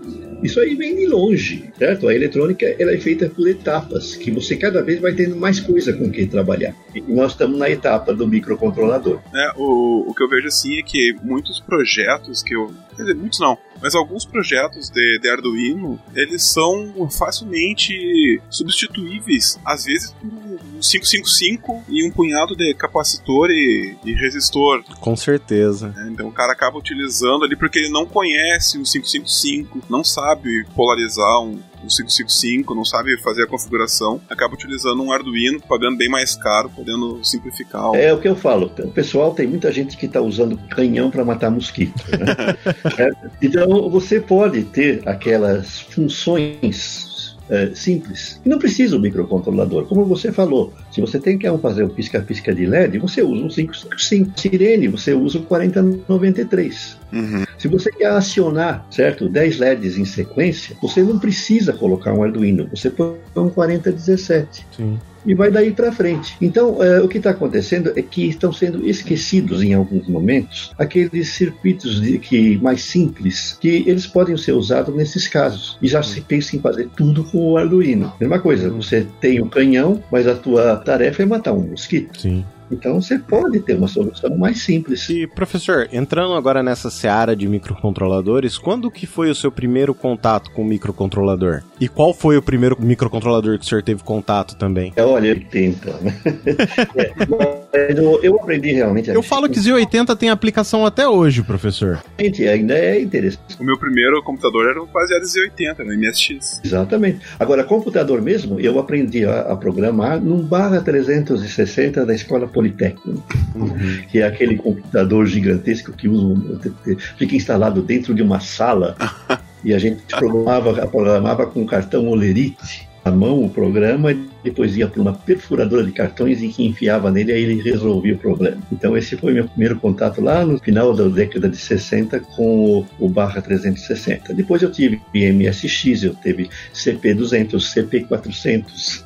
isso 0.45 0.61
aí 0.61 0.75
vem 0.75 0.95
de 0.95 1.07
longe, 1.07 1.71
certo? 1.79 2.07
A 2.07 2.15
eletrônica 2.15 2.67
ela 2.79 2.93
é 2.93 2.99
feita 2.99 3.31
por 3.31 3.49
etapas, 3.49 4.15
que 4.15 4.31
você 4.31 4.57
cada 4.57 4.83
vez 4.83 5.01
vai 5.01 5.15
tendo 5.15 5.37
mais 5.37 5.59
coisa 5.59 5.93
com 5.93 6.11
que 6.11 6.27
trabalhar. 6.27 6.75
E 6.95 7.01
nós 7.01 7.33
estamos 7.33 7.59
na 7.59 7.71
etapa 7.71 8.13
do 8.13 8.29
microcontrolador. 8.29 9.21
É, 9.35 9.53
o, 9.57 10.05
o 10.09 10.15
que 10.15 10.23
eu 10.23 10.29
vejo 10.29 10.49
assim 10.49 10.79
é 10.79 10.83
que 10.83 11.17
muitos 11.23 11.61
projetos 11.61 12.43
que 12.43 12.55
eu. 12.55 12.73
Quer 12.95 13.03
dizer, 13.03 13.15
muitos 13.15 13.41
não. 13.41 13.57
Mas 13.85 13.95
alguns 13.95 14.25
projetos 14.25 14.89
de, 14.89 15.19
de 15.19 15.29
Arduino, 15.29 16.01
eles 16.15 16.43
são 16.43 17.07
facilmente 17.11 18.41
substituíveis, 18.49 19.61
às 19.63 19.85
vezes 19.85 20.11
por 20.13 20.27
um 20.27 20.81
555 20.81 21.85
e 21.87 22.09
um 22.09 22.11
punhado 22.11 22.57
de 22.57 22.73
capacitor 22.73 23.51
e, 23.51 23.95
e 24.03 24.15
resistor. 24.15 24.83
Com 25.01 25.15
certeza. 25.15 25.95
É, 25.99 26.09
então 26.09 26.29
o 26.29 26.33
cara 26.33 26.55
acaba 26.55 26.79
utilizando 26.79 27.45
ali 27.45 27.57
porque 27.57 27.79
ele 27.79 27.91
não 27.91 28.07
conhece 28.07 28.79
o 28.79 28.85
555, 28.85 29.83
não 29.91 30.03
sabe 30.03 30.65
polarizar 30.75 31.43
um, 31.43 31.61
um 31.85 31.89
555, 31.89 32.75
não 32.75 32.85
sabe 32.85 33.17
fazer 33.23 33.45
a 33.45 33.47
configuração, 33.47 34.21
acaba 34.29 34.55
utilizando 34.55 35.03
um 35.03 35.13
Arduino, 35.13 35.61
pagando 35.61 35.97
bem 35.97 36.09
mais 36.09 36.35
caro, 36.35 36.71
podendo 36.71 37.25
simplificar. 37.25 37.91
O... 37.91 37.97
É 37.97 38.13
o 38.13 38.21
que 38.21 38.29
eu 38.29 38.37
falo. 38.37 38.71
O 38.79 38.91
pessoal 38.91 39.35
tem 39.35 39.47
muita 39.47 39.71
gente 39.71 39.97
que 39.97 40.07
está 40.07 40.21
usando 40.21 40.57
canhão 40.69 41.11
para 41.11 41.25
matar 41.25 41.51
mosquito. 41.51 42.03
Né? 42.11 42.57
é, 42.99 43.11
então 43.43 43.89
você 43.91 44.21
pode 44.21 44.65
ter 44.65 45.03
aquelas 45.07 45.81
funções 45.81 47.37
é, 47.49 47.71
simples. 47.75 48.41
Não 48.45 48.59
precisa 48.59 48.97
o 48.97 49.01
microcontrolador. 49.01 49.85
Como 49.87 50.05
você 50.05 50.33
falou, 50.33 50.73
se 50.95 51.01
você 51.01 51.19
tem 51.19 51.37
que 51.37 51.59
fazer 51.59 51.83
um 51.83 51.89
pisca-pisca 51.89 52.55
de 52.55 52.67
LED, 52.67 52.99
você 52.99 53.21
usa 53.21 53.45
um 53.45 53.49
555. 53.49 54.39
Sirene, 54.39 54.87
você 54.87 55.13
usa 55.13 55.39
o 55.39 55.43
4093. 55.43 56.97
Uhum. 57.13 57.45
Se 57.59 57.67
você 57.67 57.91
quer 57.91 58.11
acionar, 58.13 58.87
certo, 58.93 59.29
10 59.29 59.59
LEDs 59.59 59.99
em 59.99 60.05
sequência, 60.05 60.77
você 60.81 61.03
não 61.03 61.19
precisa 61.19 61.73
colocar 61.73 62.15
um 62.15 62.23
Arduino, 62.23 62.69
você 62.73 62.91
põe 62.91 63.17
um 63.35 63.49
4017. 63.49 64.65
Sim 64.77 64.97
e 65.27 65.35
vai 65.35 65.51
daí 65.51 65.73
para 65.73 65.93
frente. 65.93 66.37
Então, 66.41 66.83
é, 66.83 67.01
o 67.01 67.09
que 67.09 67.19
está 67.19 67.31
acontecendo 67.31 67.93
é 67.97 68.03
que 68.03 68.29
estão 68.29 68.53
sendo 68.53 68.87
esquecidos 68.87 69.63
em 69.63 69.75
alguns 69.75 70.07
momentos 70.07 70.73
aqueles 70.79 71.31
circuitos 71.31 72.01
de, 72.01 72.19
que 72.19 72.59
mais 72.59 72.83
simples 72.83 73.57
que 73.61 73.85
eles 73.87 74.07
podem 74.07 74.37
ser 74.37 74.53
usados 74.53 74.95
nesses 74.95 75.27
casos. 75.27 75.79
E 75.81 75.89
já 75.89 76.03
se 76.03 76.21
pensa 76.21 76.57
em 76.57 76.61
fazer 76.61 76.89
tudo 76.97 77.25
com 77.25 77.53
o 77.53 77.57
Arduino. 77.57 78.13
Mesma 78.21 78.39
coisa, 78.39 78.69
você 78.71 79.07
tem 79.21 79.41
o 79.41 79.47
um 79.47 79.49
canhão, 79.49 80.03
mas 80.11 80.27
a 80.27 80.35
tua 80.35 80.77
tarefa 80.85 81.23
é 81.23 81.27
matar 81.27 81.53
um 81.53 81.71
mosquito. 81.71 82.21
Sim. 82.21 82.45
Então 82.75 83.01
você 83.01 83.19
pode 83.19 83.61
ter 83.61 83.77
uma 83.77 83.89
solução 83.89 84.37
mais 84.37 84.63
simples. 84.63 85.09
E 85.09 85.27
professor, 85.27 85.89
entrando 85.93 86.35
agora 86.35 86.63
nessa 86.63 86.91
seara 86.91 87.37
de 87.37 87.49
microcontroladores, 87.49 88.59
quando 88.59 88.91
que 88.91 89.07
foi 89.07 89.31
o 89.31 89.35
seu 89.35 89.51
primeiro 89.51 89.95
contato 89.95 90.51
com 90.51 90.63
o 90.63 90.65
microcontrolador? 90.65 91.63
E 91.81 91.89
qual 91.89 92.13
foi 92.13 92.37
o 92.37 92.43
primeiro 92.43 92.77
microcontrolador 92.81 93.59
que 93.59 93.65
o 93.65 93.69
senhor 93.69 93.83
teve 93.83 94.03
contato 94.03 94.57
também? 94.57 94.93
É, 94.97 95.05
olha, 95.05 95.31
80. 95.31 95.93
Né? 96.01 96.15
é, 97.73 97.93
eu, 97.93 98.23
eu, 98.23 98.37
aprendi 98.37 98.73
realmente. 98.73 99.11
Eu 99.11 99.23
falo 99.23 99.49
que 99.49 99.59
Z80 99.59 100.17
tem 100.17 100.31
aplicação 100.31 100.85
até 100.85 101.09
hoje, 101.09 101.43
professor. 101.43 102.03
Gente, 102.19 102.47
ainda 102.47 102.75
é 102.75 103.01
interessante. 103.01 103.61
O 103.61 103.65
meu 103.65 103.79
primeiro 103.79 104.23
computador 104.23 104.69
era 104.69 104.85
baseado 104.87 105.23
em 105.23 105.27
Z80, 105.27 105.79
no 105.85 105.97
MSX. 105.97 106.61
Exatamente. 106.65 107.21
Agora, 107.39 107.63
computador 107.63 108.21
mesmo, 108.21 108.59
eu 108.59 108.79
aprendi 108.79 109.25
a, 109.25 109.41
a 109.53 109.57
programar 109.57 110.21
num 110.21 110.43
barra 110.43 110.81
360 110.81 112.05
da 112.05 112.15
escola 112.15 112.47
Politécnico, 112.65 113.23
uhum. 113.55 114.03
que 114.11 114.21
é 114.21 114.27
aquele 114.27 114.57
computador 114.57 115.27
gigantesco 115.27 115.93
que 115.93 116.09
usa, 116.09 116.73
fica 117.19 117.37
instalado 117.37 117.83
dentro 117.83 118.15
de 118.15 118.23
uma 118.23 118.41
sala 118.41 118.97
e 119.63 119.75
a 119.75 119.79
gente 119.79 120.03
programava, 120.07 120.87
programava 120.87 121.47
com 121.47 121.67
cartão 121.67 122.09
Olerite 122.09 122.89
à 123.05 123.11
mão 123.11 123.45
o 123.45 123.51
programa 123.51 124.15
depois 124.43 124.77
ia 124.77 124.87
para 124.87 125.01
uma 125.01 125.13
perfuradora 125.13 125.85
de 125.85 125.93
cartões 125.93 126.43
e 126.43 126.49
que 126.49 126.65
enfiava 126.65 127.11
nele 127.11 127.33
aí 127.33 127.43
ele 127.43 127.63
resolvia 127.63 128.15
o 128.15 128.19
problema. 128.19 128.59
Então 128.71 128.97
esse 128.97 129.17
foi 129.17 129.33
meu 129.33 129.49
primeiro 129.49 129.77
contato 129.77 130.21
lá 130.21 130.45
no 130.45 130.59
final 130.59 130.95
da 130.95 131.09
década 131.09 131.49
de 131.49 131.57
60 131.57 132.21
com 132.21 132.79
o, 132.79 132.87
o 132.99 133.09
barra 133.09 133.41
360. 133.41 134.35
Depois 134.35 134.63
eu 134.63 134.71
tive 134.71 135.01
MSX, 135.15 136.05
eu 136.05 136.15
tive 136.15 136.51
CP200, 136.75 137.53
CP400 137.53 139.03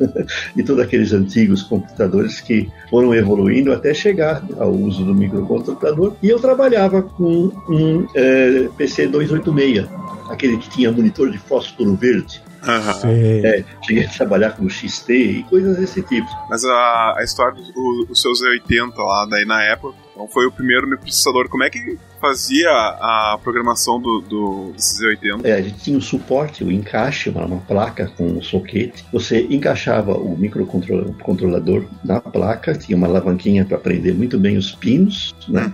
e 0.57 0.63
todos 0.63 0.83
aqueles 0.83 1.13
antigos 1.13 1.63
computadores 1.63 2.41
que 2.41 2.69
foram 2.91 3.15
evoluindo 3.15 3.73
até 3.73 3.95
chegar 3.95 4.45
ao 4.59 4.73
uso 4.73 5.05
do 5.05 5.15
microcontrolador 5.15 6.15
e 6.23 6.29
eu 6.29 6.39
trabalhava 6.39 7.03
com 7.03 7.53
um 7.69 8.07
é, 8.15 8.69
PC 8.77 9.07
286 9.09 9.87
aquele 10.29 10.59
que 10.59 10.69
tinha 10.69 10.93
monitor 10.93 11.31
de 11.31 11.39
fósforo 11.39 11.95
verde. 11.95 12.43
Uhum. 12.69 13.41
É, 13.45 13.65
cheguei 13.83 14.05
a 14.05 14.09
trabalhar 14.11 14.51
com 14.51 14.69
XT 14.69 15.13
e 15.13 15.43
coisas 15.45 15.79
desse 15.79 16.03
tipo. 16.03 16.29
Mas 16.51 16.65
a, 16.65 17.15
a 17.17 17.23
história 17.25 17.55
dos 17.55 17.73
do, 17.73 18.05
do 18.09 18.15
seus 18.15 18.41
80 18.43 19.01
lá, 19.03 19.27
daí 19.27 19.45
na 19.45 19.63
época, 19.65 19.97
então 20.13 20.27
foi 20.27 20.47
o 20.47 20.53
primeiro 20.53 20.87
microprocessador. 20.87 21.49
Como 21.49 21.63
é 21.63 21.71
que 21.71 21.97
fazia 22.21 22.69
a 22.69 23.39
programação 23.43 24.01
do, 24.01 24.21
do 24.21 24.75
Z80? 24.77 25.45
É, 25.45 25.53
a 25.53 25.63
gente 25.63 25.79
tinha 25.79 25.97
o 25.97 26.03
suporte, 26.03 26.65
o 26.65 26.73
encaixe, 26.73 27.31
uma, 27.31 27.47
uma 27.47 27.61
placa 27.61 28.11
com 28.17 28.27
um 28.27 28.43
soquete. 28.43 29.05
Você 29.13 29.47
encaixava 29.49 30.15
o 30.15 30.37
microcontrolador 30.37 31.85
na 32.05 32.21
placa, 32.21 32.75
tinha 32.75 32.99
uma 32.99 33.07
alavanquinha 33.07 33.65
para 33.65 33.79
prender 33.79 34.15
muito 34.15 34.39
bem 34.39 34.57
os 34.57 34.73
pinos, 34.73 35.35
né? 35.49 35.73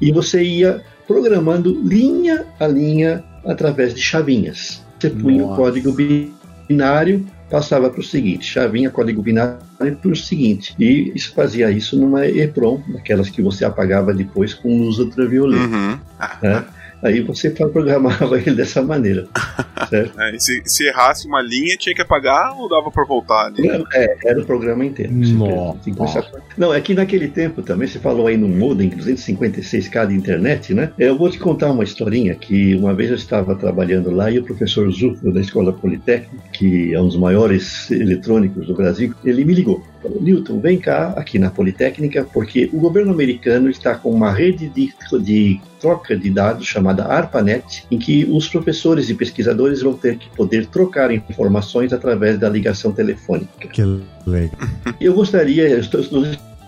E 0.00 0.10
você 0.10 0.42
ia 0.42 0.84
programando 1.06 1.80
linha 1.82 2.46
a 2.58 2.66
linha 2.66 3.22
através 3.46 3.94
de 3.94 4.00
chavinhas. 4.00 4.83
Punha 5.10 5.42
Nossa. 5.42 5.52
o 5.52 5.56
código 5.56 5.96
binário, 6.68 7.26
passava 7.50 7.90
para 7.90 8.00
o 8.00 8.04
seguinte, 8.04 8.44
chavinha, 8.44 8.90
código 8.90 9.22
binário 9.22 9.58
para 9.78 10.10
o 10.10 10.16
seguinte. 10.16 10.74
E 10.78 11.12
isso 11.14 11.32
fazia 11.34 11.70
isso 11.70 11.98
numa 11.98 12.26
EPROM, 12.26 12.80
daquelas 12.88 13.30
que 13.30 13.42
você 13.42 13.64
apagava 13.64 14.12
depois 14.12 14.54
com 14.54 14.76
luz 14.76 14.98
ultravioleta. 14.98 15.64
Uhum. 15.64 15.98
Né? 16.42 16.64
Aí 17.02 17.20
você 17.20 17.50
programava 17.72 18.38
ele 18.38 18.54
dessa 18.54 18.82
maneira. 18.82 19.26
Certo? 19.88 20.20
É, 20.20 20.38
se, 20.38 20.62
se, 20.64 20.86
errasse 20.86 21.26
uma 21.26 21.42
linha, 21.42 21.76
tinha 21.76 21.94
que 21.94 22.02
apagar 22.02 22.56
ou 22.56 22.68
dava 22.68 22.90
para 22.90 23.04
voltar 23.04 23.46
ali? 23.46 23.68
É, 23.94 24.16
era 24.24 24.40
o 24.40 24.44
programa 24.44 24.84
inteiro. 24.84 25.12
Nossa. 25.12 26.24
Não, 26.56 26.72
é 26.72 26.80
que 26.80 26.94
naquele 26.94 27.28
tempo 27.28 27.62
também, 27.62 27.88
você 27.88 27.98
falou 27.98 28.26
aí 28.26 28.36
no 28.36 28.48
modem 28.48 28.90
256k 28.90 30.06
de 30.08 30.14
internet, 30.14 30.74
né? 30.74 30.92
Eu 30.98 31.16
vou 31.16 31.30
te 31.30 31.38
contar 31.38 31.70
uma 31.70 31.84
historinha 31.84 32.34
que 32.34 32.74
uma 32.76 32.94
vez 32.94 33.10
eu 33.10 33.16
estava 33.16 33.54
trabalhando 33.54 34.10
lá 34.10 34.30
e 34.30 34.38
o 34.38 34.44
professor 34.44 34.90
Zucco 34.90 35.32
da 35.32 35.40
Escola 35.40 35.72
Politécnica, 35.72 36.44
que 36.52 36.94
é 36.94 37.00
um 37.00 37.06
dos 37.06 37.16
maiores 37.16 37.90
eletrônicos 37.90 38.66
do 38.66 38.74
Brasil, 38.74 39.14
ele 39.24 39.44
me 39.44 39.54
ligou 39.54 39.82
falou, 40.04 40.22
Newton, 40.22 40.60
vem 40.60 40.78
cá 40.78 41.14
aqui 41.16 41.38
na 41.38 41.50
Politécnica, 41.50 42.26
porque 42.32 42.68
o 42.72 42.78
governo 42.78 43.12
americano 43.12 43.70
está 43.70 43.94
com 43.94 44.10
uma 44.10 44.30
rede 44.30 44.68
de, 44.68 44.92
de 45.22 45.60
troca 45.80 46.16
de 46.16 46.30
dados 46.30 46.66
chamada 46.66 47.04
ARPANET, 47.04 47.86
em 47.90 47.98
que 47.98 48.24
os 48.30 48.48
professores 48.48 49.08
e 49.08 49.14
pesquisadores 49.14 49.63
vão 49.82 49.94
ter 49.94 50.18
que 50.18 50.28
poder 50.36 50.66
trocar 50.66 51.10
informações 51.10 51.92
através 51.92 52.38
da 52.38 52.48
ligação 52.48 52.92
telefônica. 52.92 53.68
Que 53.68 53.82
legal. 54.26 54.50
Eu 55.00 55.14
gostaria, 55.14 55.68
eu 55.68 55.80
estou, 55.80 56.00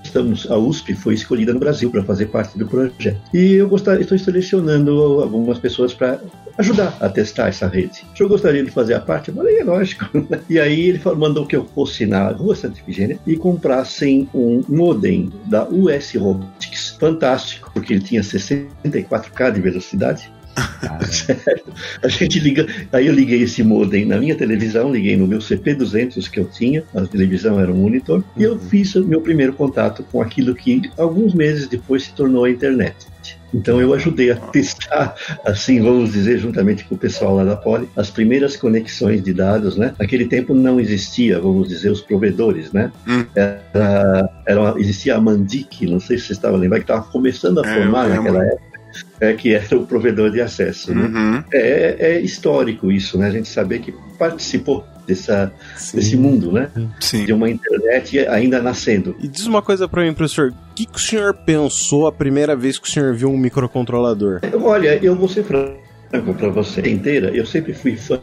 estamos, 0.06 0.50
a 0.50 0.56
USP 0.56 0.94
foi 0.94 1.14
escolhida 1.14 1.52
no 1.52 1.60
Brasil 1.60 1.90
para 1.90 2.02
fazer 2.02 2.26
parte 2.26 2.58
do 2.58 2.66
projeto. 2.66 3.20
E 3.34 3.54
eu 3.54 3.68
gostaria, 3.68 4.02
estou 4.02 4.18
selecionando 4.18 5.20
algumas 5.22 5.58
pessoas 5.58 5.92
para 5.92 6.20
ajudar 6.58 6.96
a 7.00 7.08
testar 7.08 7.48
essa 7.48 7.66
rede. 7.66 8.04
O 8.12 8.16
senhor 8.16 8.28
gostaria 8.28 8.64
de 8.64 8.70
fazer 8.70 8.94
a 8.94 9.00
parte? 9.00 9.28
Eu 9.28 9.34
falei, 9.34 9.58
é 9.58 9.64
lógico. 9.64 10.06
E 10.48 10.58
aí 10.58 10.88
ele 10.88 11.00
mandou 11.16 11.46
que 11.46 11.56
eu 11.56 11.64
fosse 11.64 12.06
na 12.06 12.30
rua 12.30 12.54
Santa 12.54 12.78
Efigênia 12.78 13.18
e 13.26 13.36
comprassem 13.36 14.28
um 14.32 14.62
modem 14.68 15.32
da 15.46 15.68
US 15.68 16.14
Robotics, 16.14 16.96
fantástico, 17.00 17.70
porque 17.74 17.94
ele 17.94 18.02
tinha 18.02 18.22
64K 18.22 19.52
de 19.52 19.60
velocidade? 19.60 20.30
A 22.02 22.08
gente 22.08 22.38
liga. 22.40 22.66
Aí 22.92 23.06
eu 23.06 23.14
liguei 23.14 23.42
esse 23.42 23.62
modem 23.62 24.04
na 24.04 24.18
minha 24.18 24.34
televisão, 24.34 24.92
liguei 24.92 25.16
no 25.16 25.26
meu 25.26 25.38
CP200 25.38 26.28
que 26.30 26.40
eu 26.40 26.46
tinha, 26.46 26.84
a 26.94 27.02
televisão 27.06 27.60
era 27.60 27.70
um 27.70 27.76
monitor, 27.76 28.18
uhum. 28.18 28.24
e 28.36 28.42
eu 28.42 28.52
uhum. 28.52 28.58
fiz 28.58 28.94
o 28.94 29.04
meu 29.04 29.20
primeiro 29.20 29.52
contato 29.52 30.02
com 30.10 30.20
aquilo 30.20 30.54
que 30.54 30.82
alguns 30.96 31.34
meses 31.34 31.68
depois 31.68 32.04
se 32.04 32.12
tornou 32.12 32.44
a 32.44 32.50
internet. 32.50 33.06
Então 33.54 33.80
eu 33.80 33.94
ajudei 33.94 34.30
a 34.30 34.36
testar, 34.36 35.14
assim, 35.44 35.80
vamos 35.80 36.12
dizer, 36.12 36.38
juntamente 36.38 36.84
com 36.84 36.94
o 36.94 36.98
pessoal 36.98 37.36
lá 37.36 37.44
da 37.44 37.56
Poli, 37.56 37.88
as 37.96 38.10
primeiras 38.10 38.56
conexões 38.56 39.22
de 39.22 39.32
dados, 39.32 39.76
né? 39.76 39.94
Naquele 39.98 40.26
tempo 40.26 40.52
não 40.52 40.78
existia, 40.78 41.40
vamos 41.40 41.68
dizer, 41.68 41.90
os 41.90 42.00
provedores, 42.00 42.72
né? 42.72 42.92
Hum. 43.08 43.24
Era, 43.34 44.28
era, 44.46 44.74
existia 44.78 45.16
a 45.16 45.20
Mandic, 45.20 45.86
não 45.86 46.00
sei 46.00 46.18
se 46.18 46.26
vocês 46.26 46.38
estavam 46.38 46.58
lembrando, 46.58 46.84
que 46.84 46.92
estava 46.92 47.10
começando 47.10 47.64
a 47.64 47.68
é, 47.68 47.74
formar 47.74 48.08
naquela 48.08 48.44
época 48.44 48.75
é, 49.20 49.32
que 49.32 49.54
era 49.54 49.76
o 49.76 49.86
provedor 49.86 50.30
de 50.30 50.40
acesso. 50.40 50.94
Né? 50.94 51.02
Uhum. 51.02 51.44
É, 51.52 51.96
é, 51.98 52.20
histórico 52.20 52.90
isso, 52.90 53.18
né? 53.18 53.28
A 53.28 53.30
gente 53.30 53.48
saber 53.48 53.80
que 53.80 53.94
participou 54.18 54.84
dessa, 55.06 55.52
desse 55.94 56.16
mundo, 56.16 56.52
né? 56.52 56.70
Sim. 57.00 57.24
De 57.24 57.32
uma 57.32 57.48
internet 57.48 58.26
ainda 58.26 58.60
nascendo. 58.60 59.16
E 59.20 59.28
diz 59.28 59.46
uma 59.46 59.62
coisa 59.62 59.88
para 59.88 60.02
mim, 60.02 60.12
professor. 60.12 60.50
O 60.50 60.74
que, 60.74 60.86
que 60.86 60.96
o 60.96 61.00
senhor 61.00 61.34
pensou 61.34 62.06
a 62.06 62.12
primeira 62.12 62.56
vez 62.56 62.78
que 62.78 62.88
o 62.88 62.90
senhor 62.90 63.14
viu 63.14 63.30
um 63.30 63.38
microcontrolador? 63.38 64.40
Olha, 64.60 64.98
eu 65.02 65.14
vou 65.14 65.28
ser 65.28 65.44
franco 65.44 66.34
para 66.34 66.48
você 66.48 66.80
inteira. 66.82 67.30
Eu 67.30 67.46
sempre 67.46 67.72
fui 67.72 67.96
fã 67.96 68.20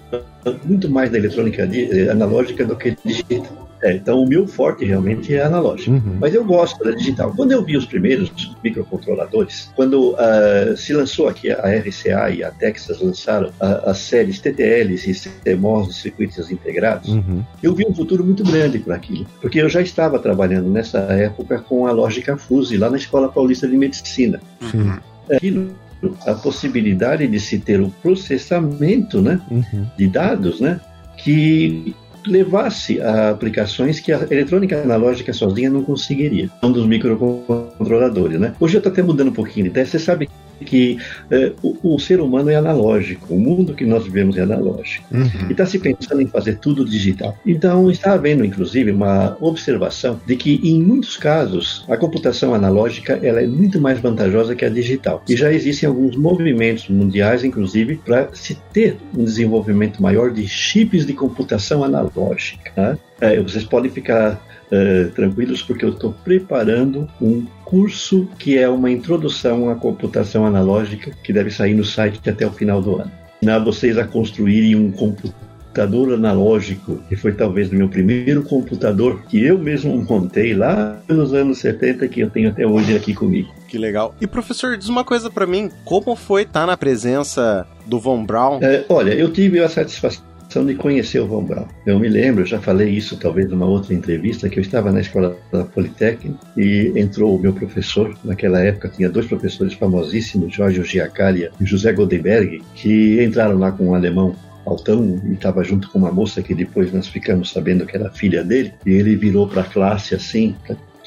muito 0.66 0.90
mais 0.90 1.10
da 1.10 1.18
eletrônica 1.18 1.68
analógica 2.12 2.66
do 2.66 2.76
que 2.76 2.98
digital. 3.04 3.64
É, 3.84 3.94
então 3.94 4.24
o 4.24 4.28
meu 4.28 4.48
forte 4.48 4.86
realmente 4.86 5.36
é 5.36 5.44
analógico. 5.44 5.92
Uhum. 5.92 6.18
Mas 6.20 6.34
eu 6.34 6.46
gosto 6.46 6.82
da 6.82 6.92
digital. 6.92 7.34
Quando 7.36 7.52
eu 7.52 7.64
vi 7.64 7.76
os 7.76 7.86
primeiros 7.86 8.56
microcontroladores, 8.64 9.70
quando 9.76 10.14
uh, 10.14 10.78
se 10.78 10.94
lançou 10.94 11.28
aqui 11.28 11.52
a 11.52 11.68
RCA 11.68 12.30
e 12.30 12.44
a 12.44 12.50
Texas 12.50 13.02
lançaram 13.02 13.50
uh, 13.50 13.90
as 13.90 13.98
séries 13.98 14.40
TTLs 14.40 15.10
e 15.10 15.30
CMOS, 15.54 15.98
circuitos 15.98 16.50
integrados, 16.50 17.10
uhum. 17.10 17.44
eu 17.62 17.76
vi 17.76 17.86
um 17.86 17.94
futuro 17.94 18.24
muito 18.24 18.44
grande 18.44 18.80
para 18.80 18.96
aquilo. 18.96 19.28
Porque 19.42 19.62
eu 19.62 19.68
já 19.68 19.82
estava 19.82 20.18
trabalhando 20.18 20.70
nessa 20.70 21.00
época 21.00 21.60
com 21.60 21.86
a 21.86 21.92
lógica 21.92 22.38
Fuse 22.38 22.78
lá 22.78 22.90
na 22.90 22.96
Escola 22.96 23.30
Paulista 23.30 23.68
de 23.68 23.76
Medicina. 23.76 24.40
Uhum. 24.62 24.98
Aquilo 25.30 25.84
a 26.26 26.34
possibilidade 26.34 27.26
de 27.28 27.40
se 27.40 27.60
ter 27.60 27.80
o 27.80 27.90
processamento 27.90 29.22
né, 29.22 29.40
uhum. 29.50 29.88
de 29.98 30.08
dados 30.08 30.60
né, 30.60 30.82
que 31.18 31.96
levasse 32.26 33.02
a 33.02 33.30
aplicações 33.30 34.00
que 34.00 34.12
a 34.12 34.26
eletrônica 34.30 34.82
analógica 34.82 35.34
sozinha 35.34 35.70
não 35.70 35.84
conseguiria. 35.84 36.50
Um 36.62 36.72
dos 36.72 36.86
microcontroladores, 36.86 38.40
né? 38.40 38.54
Hoje 38.60 38.76
eu 38.76 38.80
estou 38.80 38.92
até 38.92 39.02
mudando 39.02 39.30
um 39.30 39.34
pouquinho 39.34 39.66
de 39.66 39.70
ideia. 39.70 39.86
Você 39.86 40.00
sabe 40.00 40.30
que 40.66 40.98
é, 41.30 41.52
o, 41.62 41.96
o, 41.96 42.00
ser 42.00 42.20
humano 42.20 42.50
é 42.50 42.56
analógico, 42.56 43.34
o 43.34 43.40
mundo 43.40 43.74
que 43.74 43.86
nós 43.86 44.04
vivemos 44.06 44.38
é 44.38 44.42
analógico. 44.42 45.06
Uhum. 45.12 45.48
E 45.50 45.52
está 45.52 45.66
se 45.66 45.80
pensando 45.80 46.22
em 46.22 46.28
fazer 46.28 46.58
tudo 46.58 46.86
digital. 46.86 47.38
Então, 47.46 47.90
está 47.90 48.14
havendo, 48.14 48.46
inclusive, 48.46 48.92
uma 48.92 49.38
observação 49.40 50.20
de 50.26 50.36
que, 50.36 50.60
em 50.64 50.82
muitos 50.82 51.18
casos, 51.18 51.86
a 51.90 51.98
computação 51.98 52.54
analógica 52.54 53.20
ela 53.22 53.42
é 53.42 53.48
muito 53.48 53.80
mais 53.80 54.00
vantajosa 54.00 54.56
que 54.56 54.66
a 54.66 54.70
digital. 54.70 55.24
E 55.28 55.36
já 55.36 55.52
existem 55.52 55.88
alguns 55.88 56.16
movimentos 56.16 56.88
mundiais, 56.90 57.44
inclusive, 57.44 57.96
para 57.98 58.30
se 58.34 58.58
ter 58.72 58.98
um 59.18 59.24
desenvolvimento 59.24 60.02
maior 60.02 60.32
de 60.32 60.48
chips 60.48 61.06
de 61.06 61.14
computação 61.14 61.84
analógica. 61.84 62.72
Né? 62.76 62.98
É, 63.22 63.42
vocês 63.42 63.64
podem 63.64 63.90
ficar 63.90 64.42
uh, 64.74 65.12
tranquilos 65.12 65.62
porque 65.62 65.86
eu 65.86 65.90
estou 65.90 66.14
preparando 66.24 67.08
um 67.22 67.46
curso 67.64 68.28
que 68.40 68.58
é 68.58 68.68
uma 68.68 68.90
introdução 68.90 69.70
à 69.70 69.76
computação 69.76 70.46
analógica 70.46 71.12
que 71.24 71.32
deve 71.32 71.52
sair 71.52 71.74
no 71.74 71.86
site 71.86 72.28
até 72.30 72.46
o 72.46 72.52
final 72.52 72.82
do 72.82 72.96
ano. 72.98 73.12
Ensinar 73.38 73.60
vocês 73.60 73.98
a 73.98 74.06
construírem 74.06 74.76
um 74.76 74.92
computador 74.92 76.14
analógico, 76.14 77.00
que 77.10 77.16
foi 77.16 77.34
talvez 77.34 77.72
o 77.72 77.76
meu 77.76 77.90
primeiro 77.90 78.44
computador 78.44 79.22
que 79.28 79.44
eu 79.44 79.58
mesmo 79.58 79.96
montei 80.08 80.54
lá 80.54 81.02
nos 81.08 81.34
anos 81.34 81.58
70, 81.58 82.08
que 82.08 82.22
eu 82.22 82.30
tenho 82.30 82.50
até 82.50 82.66
hoje 82.66 82.96
aqui 82.96 83.14
comigo. 83.14 83.54
Que 83.68 83.78
legal. 83.78 84.16
E 84.22 84.28
professor, 84.28 84.78
diz 84.78 84.88
uma 84.88 85.04
coisa 85.04 85.32
para 85.32 85.48
mim, 85.48 85.72
como 85.84 86.16
foi 86.16 86.44
estar 86.44 86.68
na 86.68 86.78
presença 86.78 87.68
do 87.86 88.00
Von 88.00 88.24
Braun? 88.24 88.60
É, 88.62 88.86
olha, 88.88 89.14
eu 89.14 89.34
tive 89.34 89.60
a 89.60 89.68
satisfação 89.68 90.33
de 90.62 90.76
conhecer 90.76 91.20
o 91.20 91.28
Von 91.28 91.44
Braun. 91.44 91.66
Eu 91.86 92.00
me 92.00 92.08
lembro, 92.08 92.44
eu 92.44 92.46
já 92.46 92.60
falei 92.60 92.90
isso 92.90 93.18
talvez 93.18 93.50
numa 93.50 93.66
outra 93.66 93.94
entrevista, 93.94 94.50
que 94.50 94.60
eu 94.60 94.62
estava 94.62 94.92
na 94.92 95.02
escola 95.02 95.38
da 95.52 95.64
Politécnica 95.64 96.38
e 96.56 96.92
entrou 96.96 97.36
o 97.36 97.40
meu 97.40 97.54
professor, 97.54 98.16
naquela 98.24 98.60
época 98.60 98.90
tinha 98.90 99.10
dois 99.10 99.26
professores 99.26 99.74
famosíssimos, 99.74 100.54
Jorge 100.54 100.84
Giacalia 100.84 101.52
e 101.60 101.66
José 101.66 101.92
Goldenberg, 101.92 102.62
que 102.76 103.24
entraram 103.24 103.58
lá 103.58 103.72
com 103.72 103.88
um 103.88 103.96
alemão 103.96 104.36
altão 104.66 105.20
e 105.26 105.34
estava 105.34 105.64
junto 105.64 105.90
com 105.90 106.00
uma 106.00 106.12
moça 106.12 106.42
que 106.42 106.54
depois 106.54 106.92
nós 106.94 107.08
ficamos 107.08 107.52
sabendo 107.52 107.86
que 107.86 107.96
era 107.96 108.12
filha 108.12 108.44
dele, 108.44 108.74
e 108.86 108.92
ele 108.92 109.16
virou 109.16 109.48
para 109.48 109.62
a 109.62 109.66
classe 109.66 110.16
assim, 110.16 110.56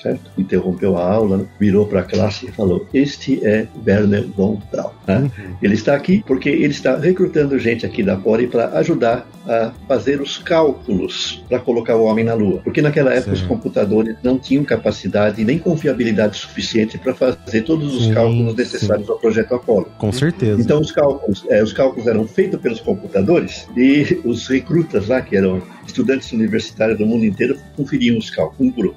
certo? 0.01 0.31
Interrompeu 0.37 0.97
a 0.97 1.13
aula, 1.13 1.47
virou 1.59 1.87
para 1.87 2.01
a 2.01 2.05
classe 2.05 2.47
e 2.47 2.53
falou: 2.53 2.87
Este 2.93 3.45
é 3.45 3.67
Werner 3.87 4.27
von 4.29 4.61
Braun. 4.71 4.91
Né? 5.07 5.19
Uhum. 5.19 5.57
Ele 5.63 5.75
está 5.75 5.95
aqui 5.95 6.23
porque 6.27 6.49
ele 6.49 6.67
está 6.67 6.97
recrutando 6.97 7.59
gente 7.59 7.87
aqui 7.87 8.03
da 8.03 8.17
Pori 8.17 8.47
para 8.47 8.69
ajudar 8.79 9.27
a 9.49 9.73
fazer 9.87 10.21
os 10.21 10.39
cálculos 10.39 11.45
para 11.49 11.59
colocar 11.61 11.97
o 11.97 12.05
homem 12.05 12.25
na 12.25 12.35
Lua. 12.35 12.61
Porque 12.63 12.83
naquela 12.83 13.15
época 13.15 13.35
Sim. 13.37 13.43
os 13.43 13.49
computadores 13.49 14.17
não 14.23 14.39
tinham 14.39 14.65
capacidade 14.65 15.45
nem 15.45 15.59
confiabilidade 15.59 16.37
suficiente 16.37 16.99
para 16.99 17.15
fazer 17.15 17.63
todos 17.63 17.95
os 17.95 18.05
Sim. 18.05 18.15
cálculos 18.15 18.55
necessários 18.57 19.07
Sim. 19.07 19.13
ao 19.13 19.19
projeto 19.19 19.55
Apollo. 19.55 19.89
Com 19.99 20.13
certeza. 20.13 20.61
Então 20.61 20.81
os 20.81 20.91
cálculos, 20.91 21.45
é, 21.49 21.63
os 21.63 21.73
cálculos 21.73 22.07
eram 22.07 22.27
feitos 22.27 22.61
pelos 22.61 22.81
computadores 22.81 23.67
e 23.77 24.21
os 24.25 24.49
recrutas 24.49 25.09
lá, 25.09 25.21
que 25.21 25.37
eram 25.37 25.63
estudantes 25.87 26.33
universitários 26.33 26.99
do 26.99 27.07
mundo 27.07 27.25
inteiro, 27.25 27.57
conferiam 27.77 28.19
os 28.19 28.31
cálculos 28.31 28.57
um 28.77 28.81
um. 28.81 28.95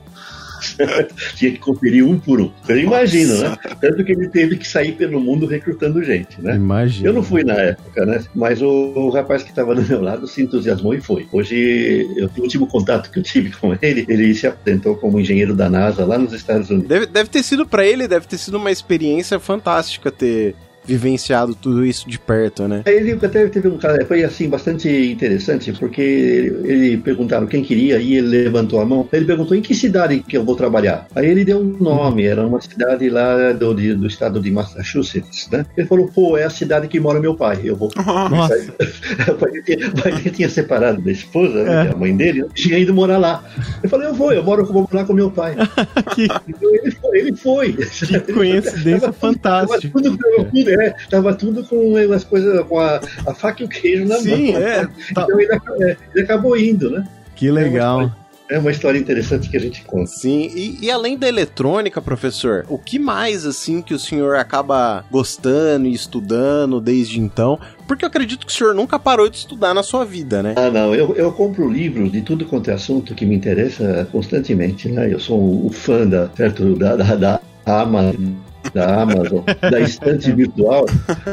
Tinha 1.35 1.51
que 1.51 1.59
conferir 1.59 2.05
um 2.05 2.19
por 2.19 2.41
um. 2.41 2.51
Eu 2.67 2.79
imagino, 2.79 3.37
né? 3.37 3.57
Tanto 3.81 4.03
que 4.03 4.11
ele 4.11 4.27
teve 4.27 4.57
que 4.57 4.67
sair 4.67 4.93
pelo 4.93 5.19
mundo 5.19 5.45
recrutando 5.45 6.03
gente, 6.03 6.41
né? 6.41 6.55
Imagina. 6.55 7.07
Eu 7.07 7.13
não 7.13 7.23
fui 7.23 7.43
na 7.43 7.53
época, 7.53 8.05
né? 8.05 8.23
Mas 8.33 8.61
o, 8.61 8.67
o 8.67 9.09
rapaz 9.09 9.43
que 9.43 9.49
estava 9.49 9.75
do 9.75 9.81
meu 9.81 10.01
lado 10.01 10.27
se 10.27 10.41
entusiasmou 10.41 10.93
e 10.93 11.01
foi. 11.01 11.27
Hoje, 11.31 12.07
eu, 12.15 12.29
o 12.37 12.41
último 12.41 12.67
contato 12.67 13.11
que 13.11 13.19
eu 13.19 13.23
tive 13.23 13.51
com 13.57 13.75
ele, 13.81 14.05
ele 14.07 14.33
se 14.33 14.47
apresentou 14.47 14.95
como 14.95 15.19
engenheiro 15.19 15.55
da 15.55 15.69
NASA 15.69 16.05
lá 16.05 16.17
nos 16.17 16.33
Estados 16.33 16.69
Unidos. 16.69 16.89
Deve, 16.89 17.05
deve 17.05 17.29
ter 17.29 17.43
sido 17.43 17.65
para 17.65 17.85
ele, 17.85 18.07
deve 18.07 18.27
ter 18.27 18.37
sido 18.37 18.57
uma 18.57 18.71
experiência 18.71 19.39
fantástica 19.39 20.11
ter 20.11 20.55
vivenciado 20.89 21.54
tudo 21.54 21.86
isso 21.86 22.10
de 22.10 22.17
perto, 22.17 22.67
né? 22.67 22.82
Ele 22.88 23.12
até 23.12 23.47
teve 23.47 23.67
um 23.67 23.78
caso, 23.78 24.04
foi 24.08 24.23
assim, 24.23 24.49
bastante 24.49 24.89
interessante, 24.89 25.71
porque 25.73 26.02
ele, 26.02 26.97
perguntaram 26.97 27.45
quem 27.45 27.63
queria 27.63 27.99
e 27.99 28.15
ele 28.15 28.28
levantou 28.28 28.82
a 28.82 28.86
mão. 28.86 29.08
Ele 29.13 29.25
perguntou 29.25 29.56
em 29.56 29.62
que 29.62 29.75
cidade 29.75 30.19
que 30.28 30.36
eu 30.36 30.43
vou 30.43 30.56
trabalhar. 30.56 31.08
Aí 31.15 31.28
ele 31.28 31.45
deu 31.45 31.60
um 31.60 31.78
nome, 31.80 32.25
era 32.25 32.45
uma 32.45 32.60
cidade 32.60 33.08
lá 33.10 33.52
do, 33.52 33.73
do 33.73 34.08
estado 34.08 34.39
de 34.39 34.49
Massachusetts, 34.49 35.47
né? 35.52 35.65
Ele 35.78 35.86
falou, 35.86 36.08
pô, 36.08 36.38
é 36.38 36.43
a 36.43 36.49
cidade 36.49 36.88
que 36.88 36.99
mora 36.99 37.19
meu 37.19 37.36
pai, 37.36 37.60
eu 37.63 37.75
vou. 37.75 37.91
Nossa. 37.95 38.56
o 39.30 39.36
pai 39.36 39.52
dele 39.62 40.32
tinha 40.32 40.49
separado 40.49 41.02
da 41.02 41.12
esposa, 41.12 41.63
né, 41.63 41.88
é. 41.88 41.91
a 41.91 41.95
mãe 41.95 42.15
dele, 42.15 42.45
tinha 42.56 42.80
ido 42.80 42.93
morar 42.93 43.17
lá. 43.17 43.43
Eu 43.84 43.89
falei, 43.89 44.08
eu 44.08 44.13
vou, 44.13 44.34
eu 44.34 44.43
moro, 44.43 44.65
vou 44.65 44.88
morar 44.91 45.06
com 45.06 45.13
meu 45.13 45.30
pai. 45.30 45.56
que... 46.15 46.23
Então 46.47 46.75
ele 46.75 46.91
foi. 46.91 47.19
Ele 47.19 47.36
foi. 47.36 47.73
Que 47.73 48.34
coincidência 48.34 49.12
fantástica. 49.12 49.89
Tudo, 49.89 50.17
tudo, 50.17 50.45
tudo, 50.45 50.69
é, 50.79 50.93
tava 51.09 51.33
tudo 51.33 51.63
com 51.63 51.95
as 52.13 52.23
coisas, 52.23 52.65
com 52.67 52.79
a, 52.79 52.99
a 53.25 53.33
faca 53.33 53.63
e 53.63 53.65
o 53.65 53.69
queijo 53.69 54.05
na 54.05 54.17
Sim, 54.17 54.53
mão. 54.53 54.61
É, 54.61 54.85
tá... 55.13 55.23
Então 55.23 55.39
ele, 55.39 55.53
é, 55.53 55.97
ele, 56.13 56.23
acabou 56.23 56.57
indo, 56.57 56.89
né? 56.89 57.07
Que 57.35 57.51
legal. 57.51 58.11
É 58.49 58.57
uma 58.57 58.71
história 58.71 58.97
interessante 58.97 59.47
que 59.47 59.55
a 59.55 59.59
gente 59.59 59.83
conta. 59.83 60.07
Sim, 60.07 60.49
e, 60.55 60.79
e, 60.81 60.89
além 60.89 61.15
da 61.15 61.27
eletrônica, 61.27 62.01
professor, 62.01 62.65
o 62.67 62.79
que 62.79 62.97
mais, 62.97 63.45
assim, 63.45 63.79
que 63.79 63.93
o 63.93 63.99
senhor 63.99 64.37
acaba 64.37 65.05
gostando 65.11 65.85
e 65.85 65.93
estudando 65.93 66.81
desde 66.81 67.19
então? 67.19 67.59
Porque 67.87 68.03
eu 68.03 68.07
acredito 68.07 68.47
que 68.47 68.51
o 68.51 68.55
senhor 68.55 68.73
nunca 68.73 68.97
parou 68.97 69.29
de 69.29 69.37
estudar 69.37 69.75
na 69.75 69.83
sua 69.83 70.03
vida, 70.03 70.41
né? 70.41 70.55
Ah, 70.57 70.71
não. 70.71 70.95
Eu, 70.95 71.13
eu 71.15 71.31
compro 71.31 71.69
livros 71.69 72.11
de 72.11 72.21
tudo 72.21 72.43
quanto 72.43 72.71
é 72.71 72.73
assunto 72.73 73.13
que 73.13 73.23
me 73.23 73.35
interessa 73.35 74.07
constantemente, 74.11 74.89
né? 74.89 75.13
Eu 75.13 75.19
sou 75.19 75.67
o 75.67 75.69
fã 75.71 76.07
da, 76.07 76.27
certo, 76.35 76.75
da, 76.75 76.95
da, 76.95 77.15
da 77.15 77.39
Amazon 77.67 78.33
da 78.73 79.01
Amazon, 79.01 79.43
da 79.62 79.79
estante 79.79 80.32
virtual. 80.32 80.86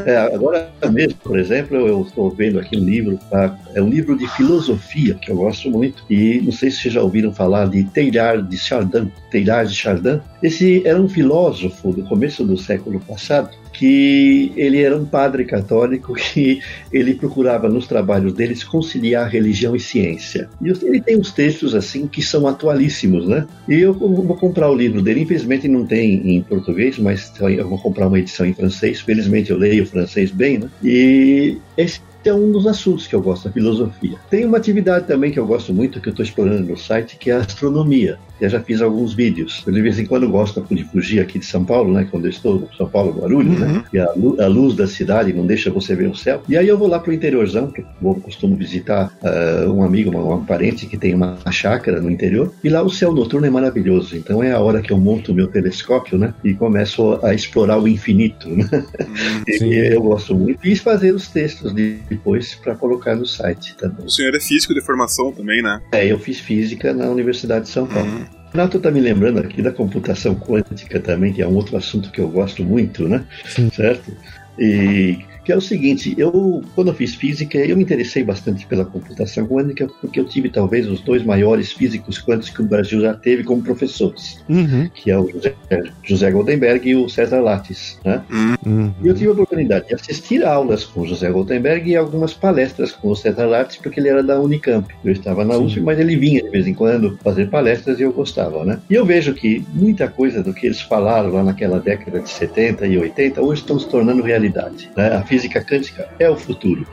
É, 0.05 0.17
agora 0.17 0.69
mesmo, 0.91 1.15
por 1.23 1.37
exemplo, 1.37 1.77
eu 1.77 2.01
estou 2.01 2.29
vendo 2.29 2.59
aqui 2.59 2.77
um 2.77 2.83
livro, 2.83 3.19
tá? 3.29 3.57
é 3.73 3.81
um 3.81 3.89
livro 3.89 4.17
de 4.17 4.27
filosofia 4.29 5.15
que 5.15 5.31
eu 5.31 5.35
gosto 5.35 5.69
muito. 5.69 6.03
E 6.09 6.41
não 6.41 6.51
sei 6.51 6.71
se 6.71 6.77
vocês 6.77 6.93
já 6.93 7.01
ouviram 7.01 7.31
falar 7.31 7.69
de 7.69 7.83
Teilhard 7.83 8.47
de 8.49 8.57
Chardin. 8.57 9.11
Teilhard 9.31 9.69
de 9.69 9.75
Chardin. 9.75 10.19
Esse 10.41 10.85
era 10.85 10.99
um 10.99 11.07
filósofo 11.07 11.93
do 11.93 12.03
começo 12.03 12.43
do 12.43 12.57
século 12.57 12.99
passado 13.01 13.49
que 13.77 14.51
ele 14.55 14.81
era 14.81 14.97
um 14.97 15.05
padre 15.05 15.45
católico 15.45 16.13
que 16.17 16.59
ele 16.91 17.13
procurava 17.13 17.69
nos 17.69 17.85
trabalhos 17.85 18.33
deles 18.33 18.63
conciliar 18.63 19.29
religião 19.29 19.75
e 19.75 19.79
ciência. 19.79 20.49
E 20.59 20.69
ele 20.69 20.99
tem 20.99 21.17
uns 21.17 21.31
textos 21.31 21.75
assim 21.75 22.07
que 22.07 22.23
são 22.23 22.47
atualíssimos, 22.47 23.27
né? 23.27 23.45
E 23.69 23.75
eu 23.75 23.93
vou 23.93 24.35
comprar 24.35 24.69
o 24.69 24.75
livro 24.75 25.01
dele, 25.01 25.21
infelizmente 25.21 25.67
não 25.67 25.85
tem 25.85 26.35
em 26.35 26.41
português, 26.41 26.97
mas 26.97 27.31
eu 27.39 27.69
vou 27.69 27.77
comprar 27.77 28.07
uma 28.07 28.17
edição 28.17 28.45
em 28.45 28.53
francês. 28.53 29.01
Felizmente 29.01 29.51
eu 29.51 29.57
leio 29.57 29.85
francês 29.85 30.31
bem, 30.31 30.57
né? 30.57 30.69
E 30.83 31.57
esse 31.77 32.01
é 32.29 32.33
um 32.33 32.51
dos 32.51 32.67
assuntos 32.67 33.07
que 33.07 33.15
eu 33.15 33.21
gosto, 33.21 33.47
a 33.47 33.51
filosofia. 33.51 34.17
Tem 34.29 34.45
uma 34.45 34.57
atividade 34.57 35.07
também 35.07 35.31
que 35.31 35.39
eu 35.39 35.45
gosto 35.45 35.73
muito, 35.73 36.01
que 36.01 36.09
eu 36.09 36.11
estou 36.11 36.25
explorando 36.25 36.63
no 36.63 36.77
site, 36.77 37.17
que 37.17 37.31
é 37.31 37.35
a 37.35 37.39
astronomia. 37.39 38.17
Eu 38.39 38.49
já 38.49 38.59
fiz 38.59 38.81
alguns 38.81 39.13
vídeos. 39.13 39.63
Eu 39.65 39.73
de 39.73 39.81
vez 39.81 39.97
em 39.99 40.05
quando 40.05 40.29
gosto 40.29 40.63
de 40.69 40.83
fugir 40.83 41.19
aqui 41.19 41.39
de 41.39 41.45
São 41.45 41.65
Paulo, 41.65 41.91
né? 41.91 42.07
Quando 42.09 42.25
eu 42.25 42.29
estou 42.29 42.67
em 42.71 42.77
São 42.77 42.87
Paulo, 42.87 43.19
Guarulhos, 43.19 43.59
né? 43.59 43.67
uhum. 43.67 43.73
né? 43.73 43.83
E 43.91 43.99
a, 43.99 44.45
a, 44.45 44.47
luz 44.47 44.75
da 44.75 44.87
cidade 44.87 45.33
não 45.33 45.45
deixa 45.45 45.71
você 45.71 45.95
ver 45.95 46.07
o 46.07 46.15
céu. 46.15 46.43
E 46.47 46.55
aí 46.55 46.67
eu 46.67 46.77
vou 46.77 46.87
lá 46.87 46.99
pro 46.99 47.13
interiorzão, 47.13 47.71
que 47.71 47.81
eu 47.81 48.15
costumo 48.15 48.55
visitar 48.55 49.11
uh, 49.23 49.71
um 49.71 49.83
amigo, 49.83 50.11
uma, 50.11 50.35
um 50.35 50.45
parente 50.45 50.85
que 50.85 50.97
tem 50.97 51.15
uma 51.15 51.37
chácara 51.51 51.99
no 51.99 52.11
interior. 52.11 52.53
E 52.63 52.69
lá 52.69 52.83
o 52.83 52.89
céu 52.89 53.11
noturno 53.11 53.47
é 53.47 53.49
maravilhoso. 53.49 54.15
Então 54.15 54.43
é 54.43 54.51
a 54.51 54.59
hora 54.59 54.81
que 54.81 54.91
eu 54.91 54.97
monto 54.97 55.31
o 55.31 55.35
meu 55.35 55.47
telescópio, 55.47 56.17
né? 56.17 56.33
E 56.43 56.53
começo 56.53 57.19
a 57.23 57.33
explorar 57.33 57.79
o 57.79 57.87
infinito. 57.87 58.49
Né? 58.49 58.69
Uhum. 58.71 59.43
e 59.67 59.93
eu 59.93 60.01
gosto 60.01 60.35
muito. 60.35 60.59
E 60.63 60.75
fazer 60.75 61.13
os 61.13 61.27
textos 61.27 61.73
depois 62.17 62.55
para 62.55 62.75
colocar 62.75 63.15
no 63.15 63.25
site 63.25 63.75
também. 63.75 64.05
O 64.05 64.09
senhor 64.09 64.35
é 64.35 64.39
físico 64.39 64.73
de 64.73 64.81
formação 64.81 65.31
também, 65.31 65.61
né? 65.61 65.81
É, 65.91 66.05
eu 66.05 66.19
fiz 66.19 66.39
física 66.39 66.93
na 66.93 67.09
Universidade 67.09 67.65
de 67.65 67.71
São 67.71 67.87
Paulo. 67.87 68.09
Uhum. 68.09 68.25
Renato 68.51 68.77
está 68.77 68.89
me 68.89 68.99
lembrando 68.99 69.39
aqui 69.39 69.61
da 69.61 69.71
computação 69.71 70.33
quântica 70.35 70.99
também, 70.99 71.31
que 71.31 71.41
é 71.41 71.47
um 71.47 71.55
outro 71.55 71.77
assunto 71.77 72.11
que 72.11 72.19
eu 72.19 72.27
gosto 72.27 72.63
muito, 72.63 73.07
né? 73.07 73.25
Sim. 73.45 73.69
Certo? 73.69 74.11
E 74.57 75.19
que 75.47 75.53
é 75.53 75.55
o 75.55 75.61
seguinte, 75.61 76.13
eu 76.17 76.61
quando 76.75 76.89
eu 76.89 76.93
fiz 76.93 77.15
física, 77.15 77.57
eu 77.57 77.77
me 77.77 77.83
interessei 77.83 78.21
bastante 78.21 78.65
pela 78.65 78.83
computação 78.83 79.47
quântica 79.47 79.87
porque 80.01 80.19
eu 80.19 80.25
tive 80.25 80.49
talvez 80.49 80.85
os 80.89 80.99
dois 80.99 81.23
maiores 81.23 81.71
físicos 81.71 82.21
quânticos 82.21 82.49
que 82.49 82.61
o 82.61 82.65
Brasil 82.65 82.99
já 82.99 83.13
teve 83.13 83.45
como 83.45 83.63
professores, 83.63 84.43
uhum. 84.49 84.89
que 84.93 85.09
é 85.09 85.17
o 85.17 85.25
José, 85.29 85.55
José, 86.03 86.31
Goldenberg 86.31 86.89
e 86.89 86.97
o 86.97 87.07
César 87.07 87.39
Lattes, 87.39 87.97
né? 88.03 88.21
Uhum. 88.29 88.93
E 89.01 89.07
eu 89.07 89.13
tive 89.13 89.29
a 89.29 89.31
oportunidade 89.31 89.87
de 89.87 89.95
assistir 89.95 90.43
aulas 90.43 90.83
com 90.83 90.99
o 90.99 91.07
José 91.07 91.31
Goldenberg 91.31 91.89
e 91.89 91.95
algumas 91.95 92.33
palestras 92.33 92.91
com 92.91 93.07
o 93.07 93.15
César 93.15 93.45
Lattes 93.45 93.77
porque 93.77 94.01
ele 94.01 94.09
era 94.09 94.21
da 94.21 94.41
Unicamp. 94.41 94.93
Eu 95.01 95.13
estava 95.13 95.45
na 95.45 95.55
USP, 95.55 95.79
mas 95.79 95.97
ele 95.97 96.17
vinha 96.17 96.43
de 96.43 96.49
vez 96.49 96.67
em 96.67 96.73
quando 96.73 97.17
fazer 97.23 97.49
palestras 97.49 98.01
e 98.01 98.03
eu 98.03 98.11
gostava, 98.11 98.65
né? 98.65 98.81
E 98.89 98.95
eu 98.95 99.05
vejo 99.05 99.33
que 99.33 99.65
muita 99.73 100.09
coisa 100.09 100.43
do 100.43 100.53
que 100.53 100.65
eles 100.65 100.81
falaram 100.81 101.31
lá 101.31 101.41
naquela 101.41 101.79
década 101.79 102.19
de 102.19 102.29
70 102.29 102.85
e 102.85 102.97
80 102.97 103.41
hoje 103.41 103.61
estão 103.61 103.79
se 103.79 103.87
tornando 103.87 104.21
realidade, 104.21 104.91
né? 104.93 105.15
A 105.15 105.23
física 105.37 105.61
quântica 105.61 106.09
é 106.19 106.29
o 106.29 106.35
futuro. 106.35 106.85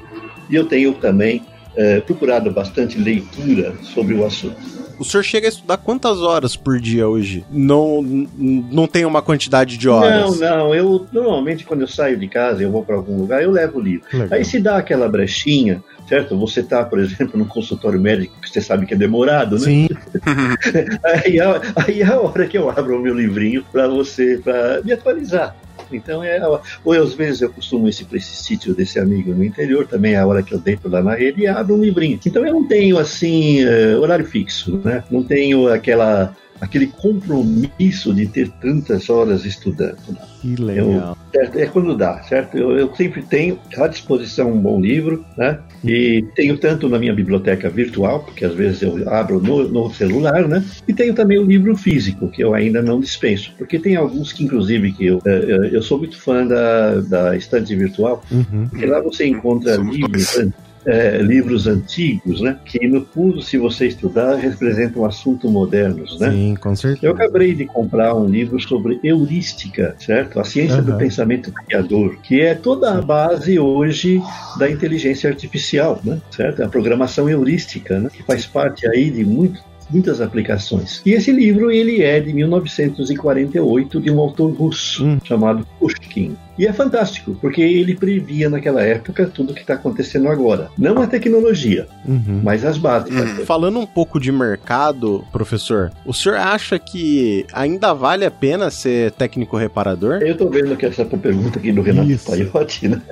E 0.50 0.54
eu 0.54 0.66
tenho 0.66 0.92
também 0.94 1.42
é, 1.74 2.00
procurado 2.00 2.50
bastante 2.50 2.98
leitura 2.98 3.74
sobre 3.82 4.14
o 4.14 4.24
assunto. 4.24 4.74
O 4.98 5.04
senhor 5.04 5.24
chega 5.24 5.48
a 5.48 5.50
estudar 5.50 5.76
quantas 5.78 6.20
horas 6.20 6.54
por 6.54 6.78
dia 6.78 7.08
hoje? 7.08 7.44
Não, 7.50 8.00
não 8.00 8.86
tem 8.86 9.04
uma 9.04 9.20
quantidade 9.20 9.76
de 9.76 9.88
horas? 9.88 10.38
Não, 10.38 10.48
não. 10.48 10.74
Eu 10.74 11.06
normalmente 11.10 11.64
quando 11.64 11.80
eu 11.80 11.88
saio 11.88 12.16
de 12.16 12.28
casa, 12.28 12.62
eu 12.62 12.70
vou 12.70 12.84
para 12.84 12.94
algum 12.94 13.18
lugar, 13.18 13.42
eu 13.42 13.50
levo 13.50 13.78
o 13.78 13.82
livro. 13.82 14.06
Legal. 14.12 14.38
Aí 14.38 14.44
se 14.44 14.60
dá 14.60 14.76
aquela 14.76 15.08
brechinha, 15.08 15.82
certo? 16.08 16.38
Você 16.38 16.60
está, 16.60 16.84
por 16.84 17.00
exemplo, 17.00 17.36
no 17.36 17.46
consultório 17.46 18.00
médico 18.00 18.40
que 18.40 18.48
você 18.48 18.60
sabe 18.60 18.86
que 18.86 18.94
é 18.94 18.96
demorado, 18.96 19.56
né? 19.58 19.64
Sim. 19.64 19.88
aí, 21.02 21.40
é, 21.40 21.60
aí 21.74 22.02
é 22.02 22.06
a 22.06 22.20
hora 22.20 22.46
que 22.46 22.56
eu 22.56 22.70
abro 22.70 22.96
o 22.96 23.02
meu 23.02 23.14
livrinho 23.14 23.64
para 23.72 23.88
você, 23.88 24.38
para 24.44 24.80
me 24.82 24.92
atualizar. 24.92 25.56
Então, 25.92 26.22
é, 26.22 26.40
ou 26.84 26.92
às 26.92 27.14
vezes 27.14 27.40
eu 27.42 27.50
costumo 27.50 27.88
ir 27.88 28.04
para 28.04 28.18
esse 28.18 28.42
sítio 28.42 28.74
desse 28.74 28.98
amigo 28.98 29.32
no 29.32 29.44
interior, 29.44 29.86
também 29.86 30.14
é 30.14 30.18
a 30.18 30.26
hora 30.26 30.42
que 30.42 30.54
eu 30.54 30.58
deito 30.58 30.88
lá 30.88 31.02
na 31.02 31.14
rede 31.14 31.42
e 31.42 31.46
abro 31.46 31.74
um 31.74 31.80
livrinho. 31.80 32.18
Então, 32.24 32.46
eu 32.46 32.52
não 32.52 32.66
tenho, 32.66 32.98
assim, 32.98 33.64
uh, 33.64 34.00
horário 34.00 34.24
fixo, 34.24 34.80
né? 34.84 35.04
Não 35.10 35.22
tenho 35.22 35.68
aquela 35.68 36.34
aquele 36.64 36.86
compromisso 36.86 38.14
de 38.14 38.26
ter 38.26 38.50
tantas 38.60 39.10
horas 39.10 39.44
estudando. 39.44 39.98
Que 40.40 40.56
legal. 40.56 41.16
Eu, 41.32 41.60
é 41.60 41.66
quando 41.66 41.96
dá, 41.96 42.22
certo? 42.22 42.56
Eu, 42.56 42.76
eu, 42.76 42.94
sempre 42.94 43.22
tenho 43.22 43.58
à 43.76 43.86
disposição 43.86 44.52
um 44.52 44.60
bom 44.60 44.80
livro, 44.80 45.24
né? 45.36 45.58
E 45.84 46.24
tenho 46.34 46.56
tanto 46.56 46.88
na 46.88 46.98
minha 46.98 47.12
biblioteca 47.12 47.68
virtual, 47.68 48.20
porque 48.20 48.44
às 48.44 48.54
vezes 48.54 48.82
eu 48.82 49.08
abro 49.08 49.40
no, 49.40 49.68
no 49.68 49.92
celular, 49.92 50.48
né? 50.48 50.64
E 50.88 50.94
tenho 50.94 51.14
também 51.14 51.38
o 51.38 51.44
livro 51.44 51.76
físico, 51.76 52.28
que 52.28 52.42
eu 52.42 52.54
ainda 52.54 52.82
não 52.82 53.00
dispenso, 53.00 53.52
porque 53.58 53.78
tem 53.78 53.96
alguns 53.96 54.32
que, 54.32 54.44
inclusive, 54.44 54.92
que 54.92 55.06
eu, 55.06 55.20
eu, 55.24 55.64
eu 55.64 55.82
sou 55.82 55.98
muito 55.98 56.20
fã 56.20 56.46
da, 56.46 57.00
da 57.00 57.36
estante 57.36 57.74
virtual, 57.76 58.22
uhum. 58.30 58.68
porque 58.68 58.86
lá 58.86 59.00
você 59.00 59.26
encontra 59.26 59.76
livros 59.76 60.38
é, 60.86 61.18
livros 61.18 61.66
antigos, 61.66 62.40
né? 62.40 62.58
Que 62.64 62.86
no 62.86 63.04
fundo, 63.04 63.40
se 63.42 63.56
você 63.56 63.86
estudar, 63.86 64.36
representam 64.36 65.04
assuntos 65.04 65.50
modernos, 65.50 66.18
né? 66.18 66.30
Sim, 66.30 66.54
com 66.60 66.74
certeza. 66.76 67.06
Eu 67.06 67.12
acabei 67.12 67.54
de 67.54 67.64
comprar 67.64 68.14
um 68.14 68.26
livro 68.26 68.60
sobre 68.60 69.00
heurística, 69.02 69.94
certo? 69.98 70.40
A 70.40 70.44
ciência 70.44 70.78
uhum. 70.78 70.84
do 70.84 70.96
pensamento 70.96 71.52
criador, 71.52 72.16
que 72.22 72.40
é 72.40 72.54
toda 72.54 72.98
a 72.98 73.00
base 73.00 73.58
hoje 73.58 74.20
da 74.58 74.70
inteligência 74.70 75.28
artificial, 75.30 76.00
né? 76.04 76.20
Certo? 76.30 76.62
A 76.62 76.68
programação 76.68 77.28
heurística, 77.28 77.98
né? 77.98 78.10
Que 78.12 78.22
faz 78.22 78.46
parte 78.46 78.86
aí 78.86 79.10
de 79.10 79.24
muito 79.24 79.60
muitas 79.94 80.20
aplicações. 80.20 81.00
E 81.06 81.12
esse 81.12 81.30
livro 81.30 81.70
ele 81.70 82.02
é 82.02 82.18
de 82.18 82.32
1948 82.32 84.00
de 84.00 84.10
um 84.10 84.18
autor 84.18 84.52
russo 84.52 85.06
hum. 85.06 85.18
chamado 85.22 85.64
Pushkin. 85.78 86.36
E 86.56 86.66
é 86.66 86.72
fantástico, 86.72 87.36
porque 87.40 87.60
ele 87.60 87.96
previa 87.96 88.48
naquela 88.48 88.80
época 88.82 89.26
tudo 89.26 89.50
o 89.50 89.54
que 89.54 89.62
está 89.62 89.74
acontecendo 89.74 90.28
agora. 90.28 90.70
Não 90.78 91.02
a 91.02 91.06
tecnologia, 91.06 91.88
uhum. 92.06 92.40
mas 92.44 92.64
as 92.64 92.78
bases. 92.78 93.12
Uhum. 93.12 93.44
Falando 93.44 93.80
um 93.80 93.86
pouco 93.86 94.20
de 94.20 94.30
mercado, 94.30 95.24
professor, 95.32 95.90
o 96.06 96.12
senhor 96.12 96.38
acha 96.38 96.78
que 96.78 97.44
ainda 97.52 97.92
vale 97.92 98.24
a 98.24 98.30
pena 98.30 98.70
ser 98.70 99.10
técnico 99.12 99.56
reparador? 99.56 100.22
Eu 100.22 100.32
estou 100.32 100.48
vendo 100.48 100.76
que 100.76 100.86
essa 100.86 101.02
é 101.02 101.04
pergunta 101.04 101.58
aqui 101.58 101.72
do 101.72 101.82
Renato 101.82 102.24
Paiotti, 102.24 102.88
né? 102.88 103.02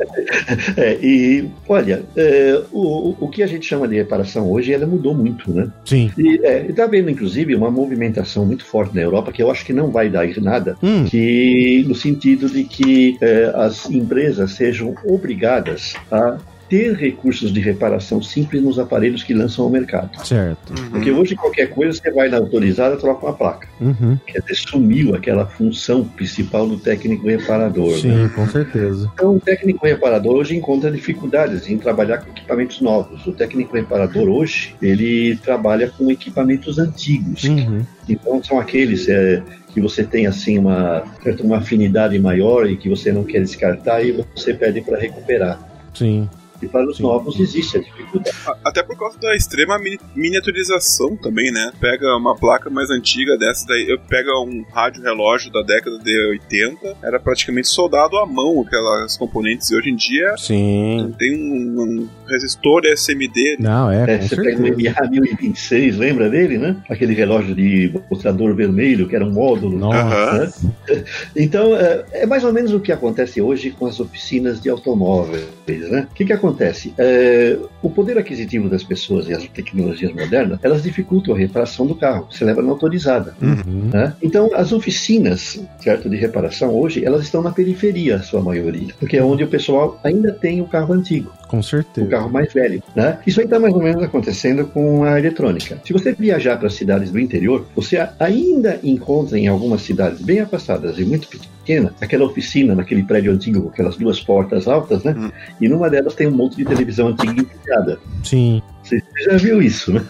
É, 0.76 0.98
e, 1.02 1.50
olha, 1.68 2.02
é, 2.16 2.62
o, 2.72 3.14
o 3.20 3.28
que 3.28 3.42
a 3.42 3.46
gente 3.46 3.66
chama 3.66 3.86
de 3.86 3.96
reparação 3.96 4.50
hoje, 4.50 4.72
ela 4.72 4.86
mudou 4.86 5.14
muito, 5.14 5.52
né? 5.52 5.70
Sim. 5.84 6.10
E 6.16 6.40
é, 6.42 6.66
está 6.66 6.86
vendo, 6.86 7.10
inclusive, 7.10 7.54
uma 7.54 7.70
movimentação 7.70 8.46
muito 8.46 8.64
forte 8.64 8.94
na 8.94 9.02
Europa, 9.02 9.32
que 9.32 9.42
eu 9.42 9.50
acho 9.50 9.64
que 9.64 9.72
não 9.72 9.90
vai 9.90 10.08
dar 10.08 10.26
nada, 10.40 10.76
hum. 10.82 11.04
que 11.04 11.84
no 11.86 11.94
sentido 11.94 12.48
de 12.48 12.64
que 12.64 13.18
é, 13.20 13.52
as 13.54 13.90
empresas 13.90 14.52
sejam 14.52 14.94
obrigadas 15.04 15.94
a 16.10 16.38
ter 16.72 16.94
recursos 16.94 17.52
de 17.52 17.60
reparação 17.60 18.22
simples 18.22 18.62
nos 18.62 18.78
aparelhos 18.78 19.22
que 19.22 19.34
lançam 19.34 19.66
ao 19.66 19.70
mercado. 19.70 20.26
Certo. 20.26 20.70
Uhum. 20.70 20.88
Porque 20.88 21.10
hoje 21.10 21.36
qualquer 21.36 21.68
coisa 21.68 21.92
você 21.92 22.10
vai 22.10 22.30
na 22.30 22.38
autorizada 22.38 22.96
troca 22.96 23.26
uma 23.26 23.34
placa. 23.34 23.68
Uhum. 23.78 24.18
Quer 24.26 24.40
dizer, 24.40 24.54
sumiu 24.54 25.14
aquela 25.14 25.46
função 25.46 26.02
principal 26.02 26.66
do 26.66 26.78
técnico 26.78 27.26
reparador. 27.26 27.98
Sim, 27.98 28.12
né? 28.12 28.30
com 28.34 28.48
certeza. 28.48 29.10
Então 29.12 29.36
o 29.36 29.38
técnico 29.40 29.84
reparador 29.84 30.36
hoje 30.36 30.56
encontra 30.56 30.90
dificuldades 30.90 31.68
em 31.68 31.76
trabalhar 31.76 32.22
com 32.22 32.30
equipamentos 32.30 32.80
novos. 32.80 33.26
O 33.26 33.32
técnico 33.32 33.76
reparador 33.76 34.26
hoje 34.30 34.74
ele 34.80 35.36
trabalha 35.36 35.90
com 35.90 36.10
equipamentos 36.10 36.78
antigos. 36.78 37.44
Uhum. 37.44 37.84
Então 38.08 38.42
são 38.42 38.58
aqueles 38.58 39.10
é, 39.10 39.42
que 39.74 39.78
você 39.78 40.04
tem 40.04 40.26
assim 40.26 40.56
uma, 40.56 41.02
uma 41.40 41.58
afinidade 41.58 42.18
maior 42.18 42.66
e 42.66 42.78
que 42.78 42.88
você 42.88 43.12
não 43.12 43.24
quer 43.24 43.40
descartar 43.40 44.02
e 44.02 44.12
você 44.34 44.54
pede 44.54 44.80
para 44.80 44.98
recuperar. 44.98 45.60
Sim. 45.92 46.26
E 46.62 46.68
para 46.68 46.88
os 46.88 46.96
Sim. 46.96 47.02
novos 47.02 47.38
existe 47.40 47.76
a 47.76 47.80
dificuldade. 47.80 48.36
Até 48.64 48.82
por 48.82 48.96
causa 48.96 49.18
da 49.18 49.34
extrema 49.34 49.78
miniaturização 50.14 51.16
também, 51.16 51.50
né? 51.50 51.72
Pega 51.80 52.16
uma 52.16 52.36
placa 52.36 52.70
mais 52.70 52.90
antiga 52.90 53.36
dessa 53.36 53.66
daí, 53.66 53.86
eu 53.88 53.98
pego 53.98 54.30
um 54.44 54.64
rádio 54.72 55.02
relógio 55.02 55.50
da 55.52 55.62
década 55.62 55.98
de 55.98 56.28
80, 56.30 56.96
era 57.02 57.18
praticamente 57.18 57.68
soldado 57.68 58.16
à 58.18 58.26
mão 58.26 58.62
aquelas 58.62 59.16
componentes 59.16 59.70
e 59.70 59.76
hoje 59.76 59.90
em 59.90 59.96
dia 59.96 60.36
Sim. 60.36 61.14
tem 61.18 61.34
um, 61.36 61.82
um 61.82 62.08
resistor 62.26 62.82
SMD. 62.84 63.56
Não, 63.58 63.90
é, 63.90 64.02
é 64.02 64.18
Você 64.18 64.36
certeza. 64.36 64.62
pega 64.62 64.76
o 64.76 65.04
MA 65.04 65.10
1026, 65.10 65.96
lembra 65.96 66.30
dele, 66.30 66.58
né? 66.58 66.76
Aquele 66.88 67.14
relógio 67.14 67.54
de 67.54 67.92
mostrador 68.10 68.54
vermelho, 68.54 69.08
que 69.08 69.16
era 69.16 69.24
um 69.24 69.32
módulo. 69.32 69.78
Nossa. 69.78 70.46
Né? 70.88 71.04
Então, 71.36 71.74
é, 71.74 72.04
é 72.12 72.26
mais 72.26 72.44
ou 72.44 72.52
menos 72.52 72.72
o 72.72 72.80
que 72.80 72.92
acontece 72.92 73.40
hoje 73.40 73.70
com 73.70 73.86
as 73.86 74.00
oficinas 74.00 74.60
de 74.60 74.68
automóveis, 74.68 75.46
né? 75.66 76.06
O 76.10 76.14
que, 76.14 76.24
que 76.24 76.32
acontece? 76.32 76.51
Acontece? 76.52 76.94
É, 76.98 77.58
o 77.82 77.90
poder 77.90 78.18
aquisitivo 78.18 78.68
das 78.68 78.84
pessoas 78.84 79.28
e 79.28 79.32
as 79.32 79.44
tecnologias 79.46 80.12
modernas, 80.12 80.58
elas 80.62 80.82
dificultam 80.82 81.34
a 81.34 81.38
reparação 81.38 81.86
do 81.86 81.94
carro. 81.94 82.28
Você 82.30 82.44
leva 82.44 82.62
na 82.62 82.70
autorizada. 82.70 83.34
Uhum. 83.40 83.90
Né? 83.92 84.14
Então, 84.22 84.50
as 84.54 84.72
oficinas 84.72 85.60
certo, 85.78 86.08
de 86.08 86.16
reparação 86.16 86.74
hoje, 86.74 87.04
elas 87.04 87.22
estão 87.22 87.42
na 87.42 87.50
periferia, 87.50 88.16
a 88.16 88.22
sua 88.22 88.40
maioria. 88.40 88.94
Porque 88.98 89.16
é 89.16 89.24
onde 89.24 89.42
o 89.42 89.48
pessoal 89.48 89.98
ainda 90.04 90.32
tem 90.32 90.60
o 90.60 90.66
carro 90.66 90.94
antigo. 90.94 91.32
Com 91.52 91.62
certeza. 91.62 92.06
O 92.06 92.10
carro 92.10 92.30
mais 92.30 92.50
velho. 92.50 92.82
Né? 92.96 93.18
Isso 93.26 93.38
aí 93.38 93.44
está 93.44 93.60
mais 93.60 93.74
ou 93.74 93.82
menos 93.82 94.02
acontecendo 94.02 94.64
com 94.64 95.04
a 95.04 95.18
eletrônica. 95.18 95.78
Se 95.84 95.92
você 95.92 96.14
viajar 96.14 96.56
para 96.56 96.70
cidades 96.70 97.10
do 97.10 97.20
interior, 97.20 97.66
você 97.76 98.08
ainda 98.18 98.80
encontra 98.82 99.38
em 99.38 99.48
algumas 99.48 99.82
cidades 99.82 100.22
bem 100.22 100.40
afastadas 100.40 100.98
e 100.98 101.04
muito 101.04 101.28
pequenas, 101.28 101.92
aquela 102.00 102.24
oficina 102.24 102.74
naquele 102.74 103.02
prédio 103.02 103.30
antigo 103.30 103.60
com 103.60 103.68
aquelas 103.68 103.98
duas 103.98 104.18
portas 104.18 104.66
altas, 104.66 105.04
né? 105.04 105.14
Hum. 105.14 105.30
E 105.60 105.68
numa 105.68 105.90
delas 105.90 106.14
tem 106.14 106.26
um 106.26 106.30
monte 106.30 106.56
de 106.56 106.64
televisão 106.64 107.08
antiga 107.08 107.42
empilhada. 107.42 108.00
Sim. 108.24 108.62
Você 108.82 109.02
já 109.24 109.36
viu 109.36 109.62
isso, 109.62 109.92
né? 109.92 110.00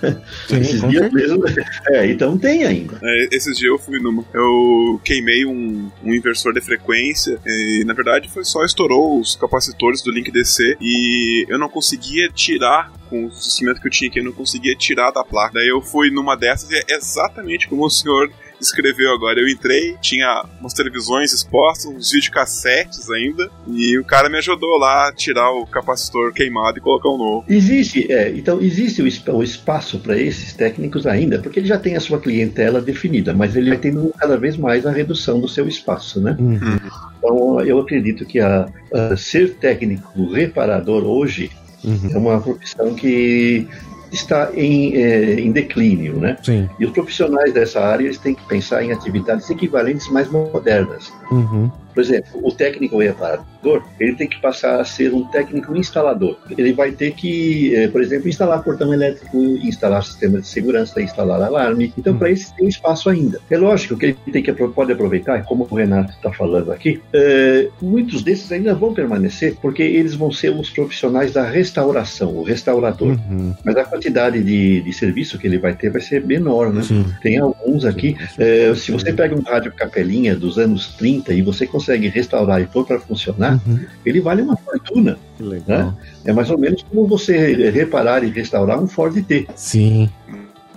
Sim, 0.48 0.60
esses 0.60 0.88
dias 0.88 1.12
mesmo. 1.12 1.44
É, 1.88 2.06
então 2.06 2.38
tem 2.38 2.64
ainda. 2.64 2.98
É, 3.02 3.28
esses 3.32 3.56
dias 3.56 3.70
eu 3.70 3.78
fui 3.78 4.00
numa. 4.00 4.24
Eu 4.32 5.00
queimei 5.04 5.44
um, 5.44 5.90
um 6.02 6.14
inversor 6.14 6.52
de 6.52 6.60
frequência 6.60 7.38
e 7.44 7.84
na 7.84 7.92
verdade 7.92 8.30
foi 8.30 8.44
só 8.44 8.64
estourou 8.64 9.20
os 9.20 9.36
capacitores 9.36 10.02
do 10.02 10.10
Link 10.10 10.30
DC 10.30 10.76
e 10.80 11.44
eu 11.48 11.58
não 11.58 11.68
conseguia 11.68 12.28
tirar 12.28 12.92
com 13.10 13.26
o 13.26 13.28
instrumento 13.28 13.80
que 13.80 13.88
eu 13.88 13.90
tinha 13.90 14.10
aqui, 14.10 14.20
eu 14.20 14.24
não 14.24 14.32
conseguia 14.32 14.74
tirar 14.74 15.10
da 15.10 15.22
placa. 15.22 15.54
Daí 15.54 15.68
eu 15.68 15.82
fui 15.82 16.10
numa 16.10 16.34
dessas 16.34 16.70
e 16.70 16.76
é 16.76 16.96
exatamente 16.96 17.68
como 17.68 17.84
o 17.84 17.90
senhor 17.90 18.30
escreveu 18.62 19.12
agora. 19.12 19.40
Eu 19.40 19.48
entrei, 19.48 19.96
tinha 20.00 20.44
umas 20.60 20.72
televisões 20.72 21.32
expostas, 21.32 21.86
uns 21.86 22.10
videocassetes 22.10 23.10
ainda, 23.10 23.50
e 23.68 23.98
o 23.98 24.04
cara 24.04 24.28
me 24.28 24.38
ajudou 24.38 24.78
lá 24.78 25.08
a 25.08 25.12
tirar 25.12 25.50
o 25.50 25.66
capacitor 25.66 26.32
queimado 26.32 26.78
e 26.78 26.80
colocar 26.80 27.08
um 27.08 27.18
novo. 27.18 27.44
Existe, 27.48 28.10
é, 28.12 28.30
então 28.30 28.60
existe 28.60 29.02
o, 29.02 29.36
o 29.36 29.42
espaço 29.42 29.98
para 29.98 30.16
esses 30.16 30.52
técnicos 30.52 31.06
ainda, 31.06 31.38
porque 31.38 31.60
ele 31.60 31.68
já 31.68 31.78
tem 31.78 31.96
a 31.96 32.00
sua 32.00 32.20
clientela 32.20 32.80
definida, 32.80 33.32
mas 33.32 33.56
ele 33.56 33.70
vai 33.70 33.78
tendo 33.78 34.12
cada 34.18 34.36
vez 34.36 34.56
mais 34.56 34.86
a 34.86 34.90
redução 34.90 35.40
do 35.40 35.48
seu 35.48 35.68
espaço, 35.68 36.20
né? 36.20 36.36
Uhum. 36.38 36.78
Então 37.18 37.60
eu 37.60 37.78
acredito 37.78 38.24
que 38.24 38.40
a, 38.40 38.66
a 38.92 39.16
ser 39.16 39.54
técnico 39.54 40.30
reparador 40.32 41.04
hoje 41.04 41.50
Uhum. 41.84 42.10
É 42.12 42.18
uma 42.18 42.40
profissão 42.40 42.94
que 42.94 43.66
está 44.12 44.50
em, 44.54 44.94
é, 44.94 45.40
em 45.40 45.50
declínio, 45.50 46.18
né? 46.18 46.36
Sim. 46.42 46.68
E 46.78 46.84
os 46.84 46.92
profissionais 46.92 47.52
dessa 47.52 47.80
área 47.80 48.04
eles 48.04 48.18
têm 48.18 48.34
que 48.34 48.44
pensar 48.44 48.84
em 48.84 48.92
atividades 48.92 49.48
equivalentes 49.50 50.08
mais 50.08 50.30
modernas. 50.30 51.12
Uhum. 51.30 51.70
Por 51.94 52.02
exemplo, 52.02 52.40
o 52.42 52.50
técnico 52.52 52.98
reparador, 52.98 53.82
ele 53.98 54.14
tem 54.14 54.28
que 54.28 54.40
passar 54.40 54.80
a 54.80 54.84
ser 54.84 55.12
um 55.12 55.24
técnico 55.24 55.76
instalador. 55.76 56.36
Ele 56.56 56.72
vai 56.72 56.92
ter 56.92 57.12
que, 57.12 57.74
eh, 57.74 57.88
por 57.88 58.00
exemplo, 58.00 58.28
instalar 58.28 58.62
portão 58.62 58.92
elétrico, 58.92 59.38
instalar 59.38 60.02
sistema 60.04 60.40
de 60.40 60.46
segurança, 60.46 61.00
instalar 61.00 61.40
alarme. 61.42 61.92
Então, 61.96 62.16
para 62.16 62.30
isso 62.30 62.54
tem 62.56 62.68
espaço 62.68 63.08
ainda. 63.08 63.40
É 63.50 63.56
lógico 63.56 63.96
que 63.96 64.06
ele 64.06 64.16
tem 64.32 64.42
que 64.42 64.52
pode 64.52 64.92
aproveitar, 64.92 65.42
como 65.44 65.66
o 65.68 65.74
Renato 65.74 66.12
está 66.12 66.32
falando 66.32 66.72
aqui, 66.72 67.00
é, 67.12 67.68
muitos 67.80 68.22
desses 68.22 68.50
ainda 68.52 68.74
vão 68.74 68.94
permanecer, 68.94 69.56
porque 69.60 69.82
eles 69.82 70.14
vão 70.14 70.30
ser 70.30 70.50
os 70.50 70.70
profissionais 70.70 71.32
da 71.32 71.42
restauração, 71.42 72.36
o 72.36 72.42
restaurador. 72.42 73.08
Uhum. 73.08 73.54
Mas 73.64 73.76
a 73.76 73.84
quantidade 73.84 74.42
de, 74.42 74.82
de 74.82 74.92
serviço 74.92 75.38
que 75.38 75.46
ele 75.46 75.58
vai 75.58 75.74
ter 75.74 75.90
vai 75.90 76.00
ser 76.00 76.24
menor, 76.24 76.72
né? 76.72 76.82
Sim. 76.82 77.04
Tem 77.22 77.38
alguns 77.38 77.84
aqui. 77.84 78.16
É, 78.38 78.74
se 78.74 78.92
você 78.92 79.12
pega 79.12 79.34
um 79.34 79.42
rádio 79.42 79.72
capelinha 79.72 80.34
dos 80.34 80.58
anos 80.58 80.88
30 80.96 81.32
e 81.34 81.42
você 81.42 81.66
consegue 81.66 81.81
restaurar 82.08 82.60
e 82.60 82.66
pôr 82.66 82.86
para 82.86 83.00
funcionar, 83.00 83.60
uhum. 83.66 83.80
ele 84.04 84.20
vale 84.20 84.42
uma 84.42 84.56
fortuna. 84.56 85.18
Né? 85.40 85.94
É 86.24 86.32
mais 86.32 86.50
ou 86.50 86.58
menos 86.58 86.82
como 86.82 87.06
você 87.06 87.70
reparar 87.70 88.22
e 88.22 88.30
restaurar 88.30 88.80
um 88.80 88.86
Ford 88.86 89.20
T. 89.22 89.46
Sim. 89.56 90.08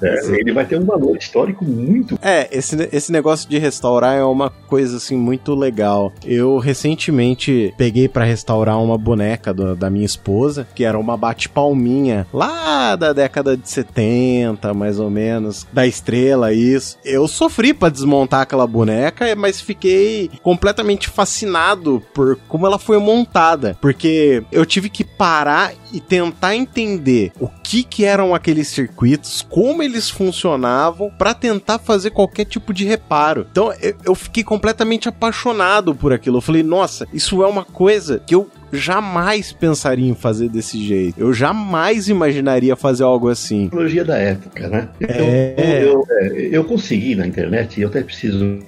É, 0.01 0.39
ele 0.39 0.51
vai 0.51 0.65
ter 0.65 0.79
um 0.79 0.85
valor 0.85 1.17
histórico 1.17 1.63
muito. 1.63 2.17
É, 2.21 2.47
esse, 2.51 2.89
esse 2.91 3.11
negócio 3.11 3.49
de 3.49 3.57
restaurar 3.57 4.15
é 4.15 4.23
uma 4.23 4.49
coisa 4.49 4.97
assim 4.97 5.15
muito 5.15 5.53
legal. 5.55 6.11
Eu 6.23 6.57
recentemente 6.57 7.73
peguei 7.77 8.07
para 8.07 8.25
restaurar 8.25 8.81
uma 8.81 8.97
boneca 8.97 9.53
do, 9.53 9.75
da 9.75 9.89
minha 9.89 10.05
esposa, 10.05 10.67
que 10.75 10.83
era 10.83 10.97
uma 10.97 11.17
bate-palminha 11.17 12.27
lá 12.33 12.95
da 12.95 13.13
década 13.13 13.55
de 13.55 13.69
70, 13.69 14.73
mais 14.73 14.99
ou 14.99 15.09
menos, 15.09 15.65
da 15.71 15.85
estrela, 15.87 16.53
isso. 16.53 16.97
Eu 17.03 17.27
sofri 17.27 17.73
para 17.73 17.89
desmontar 17.89 18.41
aquela 18.41 18.67
boneca, 18.67 19.35
mas 19.35 19.61
fiquei 19.61 20.29
completamente 20.41 21.09
fascinado 21.09 22.01
por 22.13 22.37
como 22.47 22.65
ela 22.65 22.77
foi 22.77 22.97
montada, 22.99 23.77
porque 23.81 24.43
eu 24.51 24.65
tive 24.65 24.89
que 24.89 25.03
parar 25.03 25.73
e 25.91 25.99
tentar 25.99 26.55
entender 26.55 27.31
o 27.39 27.47
que 27.47 27.83
que 27.83 28.03
eram 28.03 28.35
aqueles 28.35 28.67
circuitos, 28.67 29.41
como 29.41 29.81
eles 29.81 29.94
funcionavam 30.09 31.11
para 31.17 31.33
tentar 31.33 31.79
fazer 31.79 32.11
qualquer 32.11 32.45
tipo 32.45 32.73
de 32.73 32.85
reparo. 32.85 33.47
Então 33.51 33.73
eu, 33.81 33.95
eu 34.05 34.15
fiquei 34.15 34.43
completamente 34.43 35.09
apaixonado 35.09 35.95
por 35.95 36.13
aquilo. 36.13 36.37
Eu 36.37 36.41
falei, 36.41 36.63
nossa, 36.63 37.07
isso 37.13 37.43
é 37.43 37.47
uma 37.47 37.63
coisa 37.63 38.21
que 38.25 38.35
eu 38.35 38.49
jamais 38.71 39.51
pensaria 39.51 40.09
em 40.09 40.15
fazer 40.15 40.49
desse 40.49 40.83
jeito. 40.83 41.19
Eu 41.19 41.33
jamais 41.33 42.09
imaginaria 42.09 42.75
fazer 42.75 43.03
algo 43.03 43.29
assim. 43.29 43.65
Tecnologia 43.65 44.03
da 44.03 44.17
época, 44.17 44.67
né? 44.67 44.89
É... 45.01 45.83
Eu, 45.83 45.87
eu, 45.87 46.05
é, 46.09 46.49
eu, 46.51 46.63
consegui 46.63 47.15
na 47.15 47.25
internet, 47.25 47.79
e 47.79 47.83
eu 47.83 47.89
até 47.89 48.03
preciso 48.03 48.59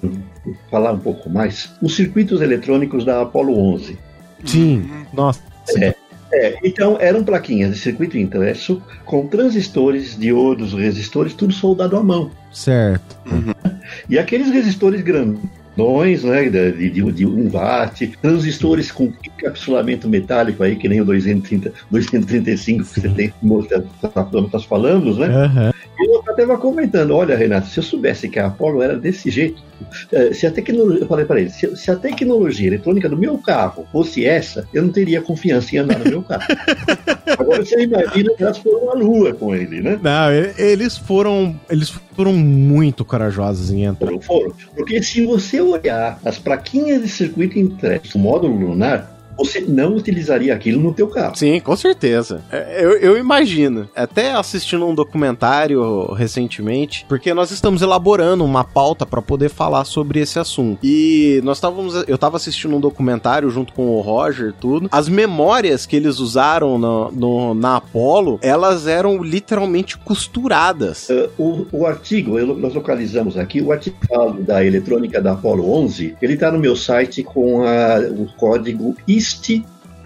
falar 0.71 0.93
um 0.93 0.99
pouco 0.99 1.29
mais, 1.29 1.71
os 1.81 1.95
circuitos 1.95 2.41
eletrônicos 2.41 3.03
da 3.03 3.21
Apollo 3.21 3.57
11. 3.73 3.97
Sim, 4.45 4.89
nossa. 5.13 5.41
É, 5.77 5.93
é, 6.37 6.59
então 6.63 6.97
eram 6.99 7.23
plaquinhas 7.23 7.73
de 7.73 7.79
circuito 7.79 8.17
impresso 8.17 8.81
com 9.05 9.25
transistores, 9.27 10.17
diodos, 10.17 10.73
resistores, 10.73 11.33
tudo 11.33 11.53
soldado 11.53 11.97
à 11.97 12.03
mão. 12.03 12.29
Certo. 12.51 13.17
Uhum. 13.31 13.53
E 14.09 14.19
aqueles 14.19 14.51
resistores 14.51 15.01
grandões, 15.01 16.23
né, 16.23 16.49
de, 16.49 16.89
de, 16.89 17.11
de 17.11 17.25
1 17.25 17.49
watt, 17.51 18.07
transistores 18.21 18.91
com 18.91 19.11
encapsulamento 19.25 20.07
metálico 20.07 20.63
aí, 20.63 20.75
que 20.75 20.87
nem 20.87 21.01
o 21.01 21.05
230, 21.05 21.73
235 21.89 22.83
que 22.83 23.01
você 23.01 23.09
tem, 23.09 23.33
nós 23.41 24.63
falamos, 24.65 25.17
né? 25.17 25.27
Uhum. 25.27 25.71
Eu 25.99 26.23
estava 26.29 26.57
comentando, 26.57 27.15
olha, 27.15 27.35
Renato, 27.35 27.67
se 27.67 27.79
eu 27.79 27.83
soubesse 27.83 28.29
que 28.29 28.39
a 28.39 28.47
Apollo 28.47 28.81
era 28.81 28.95
desse 28.95 29.31
jeito, 29.31 29.61
eh, 30.11 30.31
se 30.33 30.45
a 30.45 30.51
tecnologia, 30.51 31.01
eu 31.01 31.07
falei 31.07 31.25
para 31.25 31.41
ele, 31.41 31.49
se, 31.49 31.75
se, 31.75 31.89
a 31.89 31.95
tecnologia 31.95 32.67
eletrônica 32.67 33.09
do 33.09 33.17
meu 33.17 33.37
carro 33.39 33.87
fosse 33.91 34.25
essa, 34.25 34.67
eu 34.73 34.83
não 34.83 34.89
teria 34.89 35.21
confiança 35.21 35.75
em 35.75 35.79
andar 35.79 35.99
no 35.99 36.05
meu 36.05 36.21
carro. 36.21 36.43
Agora 37.37 37.65
você 37.65 37.81
imagina 37.81 38.33
que 38.35 38.43
elas 38.43 38.57
foram 38.59 38.91
à 38.91 38.93
lua 38.93 39.33
com 39.33 39.55
ele, 39.55 39.81
né? 39.81 39.99
Não, 40.01 40.31
eles 40.31 40.97
foram, 40.97 41.59
eles 41.69 41.89
foram 42.15 42.33
muito 42.33 43.03
corajosos 43.03 43.71
em 43.71 43.83
entrar. 43.83 44.07
Foram, 44.07 44.21
foram. 44.21 44.53
Porque 44.75 45.01
se 45.01 45.25
você 45.25 45.59
olhar 45.61 46.19
as 46.23 46.37
plaquinhas 46.37 47.01
de 47.01 47.09
circuito 47.09 47.57
impresso, 47.57 48.19
módulo 48.19 48.55
lunar, 48.55 49.16
você 49.37 49.61
não 49.61 49.95
utilizaria 49.95 50.53
aquilo 50.53 50.81
no 50.81 50.93
teu 50.93 51.07
carro. 51.07 51.35
Sim, 51.35 51.59
com 51.59 51.75
certeza. 51.75 52.43
É, 52.51 52.83
eu, 52.83 52.91
eu 52.97 53.17
imagino. 53.17 53.87
Até 53.95 54.31
assistindo 54.33 54.85
um 54.85 54.95
documentário 54.95 56.11
recentemente, 56.13 57.05
porque 57.07 57.33
nós 57.33 57.51
estamos 57.51 57.81
elaborando 57.81 58.43
uma 58.43 58.63
pauta 58.63 59.05
para 59.05 59.21
poder 59.21 59.49
falar 59.49 59.85
sobre 59.85 60.19
esse 60.19 60.39
assunto. 60.39 60.79
E 60.83 61.39
nós 61.43 61.57
estávamos, 61.57 61.93
eu 62.07 62.15
estava 62.15 62.37
assistindo 62.37 62.75
um 62.75 62.79
documentário 62.79 63.49
junto 63.49 63.73
com 63.73 63.87
o 63.87 64.01
Roger, 64.01 64.53
tudo. 64.59 64.89
As 64.91 65.07
memórias 65.07 65.85
que 65.85 65.95
eles 65.95 66.19
usaram 66.19 66.77
no, 66.77 67.11
no 67.11 67.53
na 67.53 67.77
Apollo, 67.77 68.39
elas 68.41 68.87
eram 68.87 69.21
literalmente 69.21 69.97
costuradas. 69.97 71.09
Uh, 71.09 71.29
o, 71.37 71.67
o, 71.71 71.85
artigo, 71.85 72.39
nós 72.55 72.73
localizamos 72.73 73.37
aqui, 73.37 73.61
o 73.61 73.71
artigo 73.71 73.97
da 74.39 74.65
eletrônica 74.65 75.21
da 75.21 75.33
Apollo 75.33 75.71
11, 75.71 76.15
ele 76.21 76.33
está 76.33 76.51
no 76.51 76.59
meu 76.59 76.75
site 76.75 77.23
com 77.23 77.63
a, 77.63 77.99
o 77.99 78.27
código 78.37 78.95
IS 79.07 79.26
IST 79.27 79.63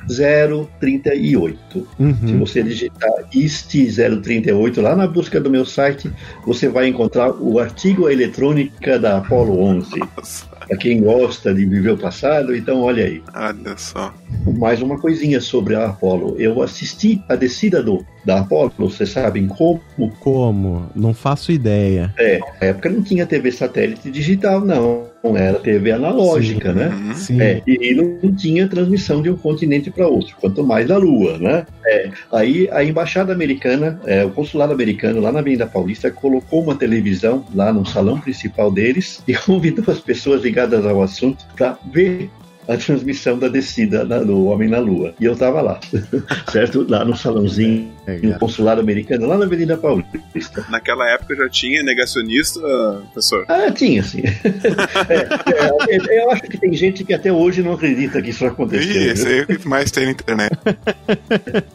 038. 0.08 1.88
Uhum. 2.00 2.16
Se 2.28 2.34
você 2.34 2.64
digitar 2.64 3.12
IST 3.34 3.94
038 4.22 4.82
lá 4.82 4.96
na 4.96 5.08
busca 5.08 5.40
do 5.40 5.50
meu 5.50 5.66
site, 5.66 6.12
você 6.46 6.68
vai 6.68 6.88
encontrar 6.88 7.32
o 7.32 7.60
artigo 7.60 8.10
eletrônica 8.10 8.98
da 8.98 9.18
Apollo 9.18 9.60
11. 9.62 9.92
Para 10.68 10.78
quem 10.78 11.02
gosta 11.02 11.54
de 11.54 11.66
viver 11.66 11.92
o 11.92 11.98
passado, 11.98 12.56
então 12.56 12.82
olha 12.82 13.06
aí. 13.06 13.22
Olha 13.36 13.78
só. 13.78 14.14
Mais 14.58 14.82
uma 14.82 14.98
coisinha 14.98 15.40
sobre 15.40 15.76
a 15.76 15.88
Apollo. 15.88 16.36
Eu 16.40 16.62
assisti 16.62 17.22
a 17.30 17.36
descida 17.36 17.84
do, 17.84 18.06
da 18.26 18.40
Apollo, 18.40 18.74
vocês 18.78 19.10
sabem 19.10 19.48
como? 19.48 19.82
Como? 20.20 20.90
Não 20.96 21.14
faço 21.14 21.52
ideia. 21.52 22.14
É, 22.18 22.40
na 22.40 22.68
época 22.68 22.90
não 22.90 23.02
tinha 23.02 23.26
TV 23.26 23.52
satélite 23.52 24.10
digital, 24.10 24.62
não 24.62 25.12
era 25.36 25.60
TV 25.60 25.92
analógica, 25.92 26.72
Sim. 26.72 26.80
né? 26.80 26.88
Uhum. 26.88 27.14
Sim. 27.14 27.42
É, 27.42 27.62
e 27.68 27.94
não 27.94 28.34
tinha 28.36 28.68
transmissão 28.68 29.22
de 29.22 29.30
um 29.30 29.38
continente 29.38 29.92
para 29.92 30.08
outro, 30.08 30.36
quanto 30.40 30.64
mais 30.64 30.88
da 30.88 30.98
Lua, 30.98 31.38
né? 31.38 31.66
É, 31.86 32.10
aí 32.32 32.68
a 32.72 32.84
embaixada 32.84 33.32
americana, 33.32 34.00
é, 34.06 34.26
o 34.26 34.32
consulado 34.32 34.74
americano 34.74 35.22
lá 35.22 35.32
na 35.32 35.40
Avenida 35.40 35.68
Paulista 35.68 36.10
colocou 36.10 36.64
uma 36.64 36.76
televisão 36.76 37.46
lá 37.54 37.72
no 37.72 37.86
salão 37.86 38.20
principal 38.20 38.72
deles 38.72 39.24
e 39.28 39.34
convidou 39.34 39.86
as 39.88 40.00
pessoas 40.00 40.42
ligadas 40.42 40.86
ao 40.86 41.02
assunto 41.02 41.46
para 41.56 41.78
ver 41.92 42.30
a 42.68 42.78
transmissão 42.78 43.38
da 43.38 43.48
descida 43.48 44.06
do 44.06 44.46
Homem 44.46 44.70
na 44.70 44.80
Lua. 44.80 45.14
E 45.20 45.26
eu 45.26 45.34
estava 45.34 45.62
lá, 45.62 45.80
certo? 46.52 46.86
Lá 46.88 47.04
no 47.04 47.16
salãozinho, 47.16 47.92
é, 48.08 48.18
no 48.18 48.38
consulado 48.40 48.82
americano, 48.82 49.28
lá 49.28 49.38
na 49.38 49.46
Avenida 49.46 49.78
Paulista. 49.78 50.66
Naquela 50.70 51.10
época 51.12 51.36
já 51.36 51.50
tinha 51.50 51.84
negacionista, 51.84 52.60
professor? 53.14 53.46
Ah, 53.48 53.72
tinha, 53.72 54.04
sim. 54.04 54.24
é, 55.10 55.96
é, 55.96 56.24
eu 56.24 56.32
acho 56.32 56.44
que 56.44 56.58
tem 56.58 56.74
gente 56.74 57.04
que 57.04 57.14
até 57.14 57.32
hoje 57.32 57.62
não 57.62 57.74
acredita 57.74 58.22
que 58.22 58.30
isso 58.30 58.46
aconteceu. 58.46 59.14
Isso, 59.14 59.28
é 59.28 59.42
o 59.42 59.48
que 59.48 59.68
mais 59.68 59.92
tem 59.92 60.06
na 60.06 60.12
internet. 60.12 60.52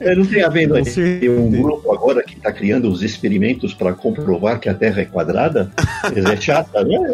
É, 0.00 0.14
não 0.14 0.26
tem 0.26 0.42
havendo 0.42 0.74
aí 0.74 1.28
um 1.28 1.50
grupo 1.50 1.92
agora 1.92 2.22
que 2.22 2.34
está 2.34 2.52
criando 2.52 2.90
os 2.90 3.02
experimentos 3.02 3.74
para 3.74 3.92
comprovar 3.92 4.58
que 4.60 4.68
a 4.68 4.74
Terra 4.74 5.02
é 5.02 5.04
quadrada? 5.04 5.70
É 6.14 6.36
chata, 6.40 6.84
né? 6.84 6.96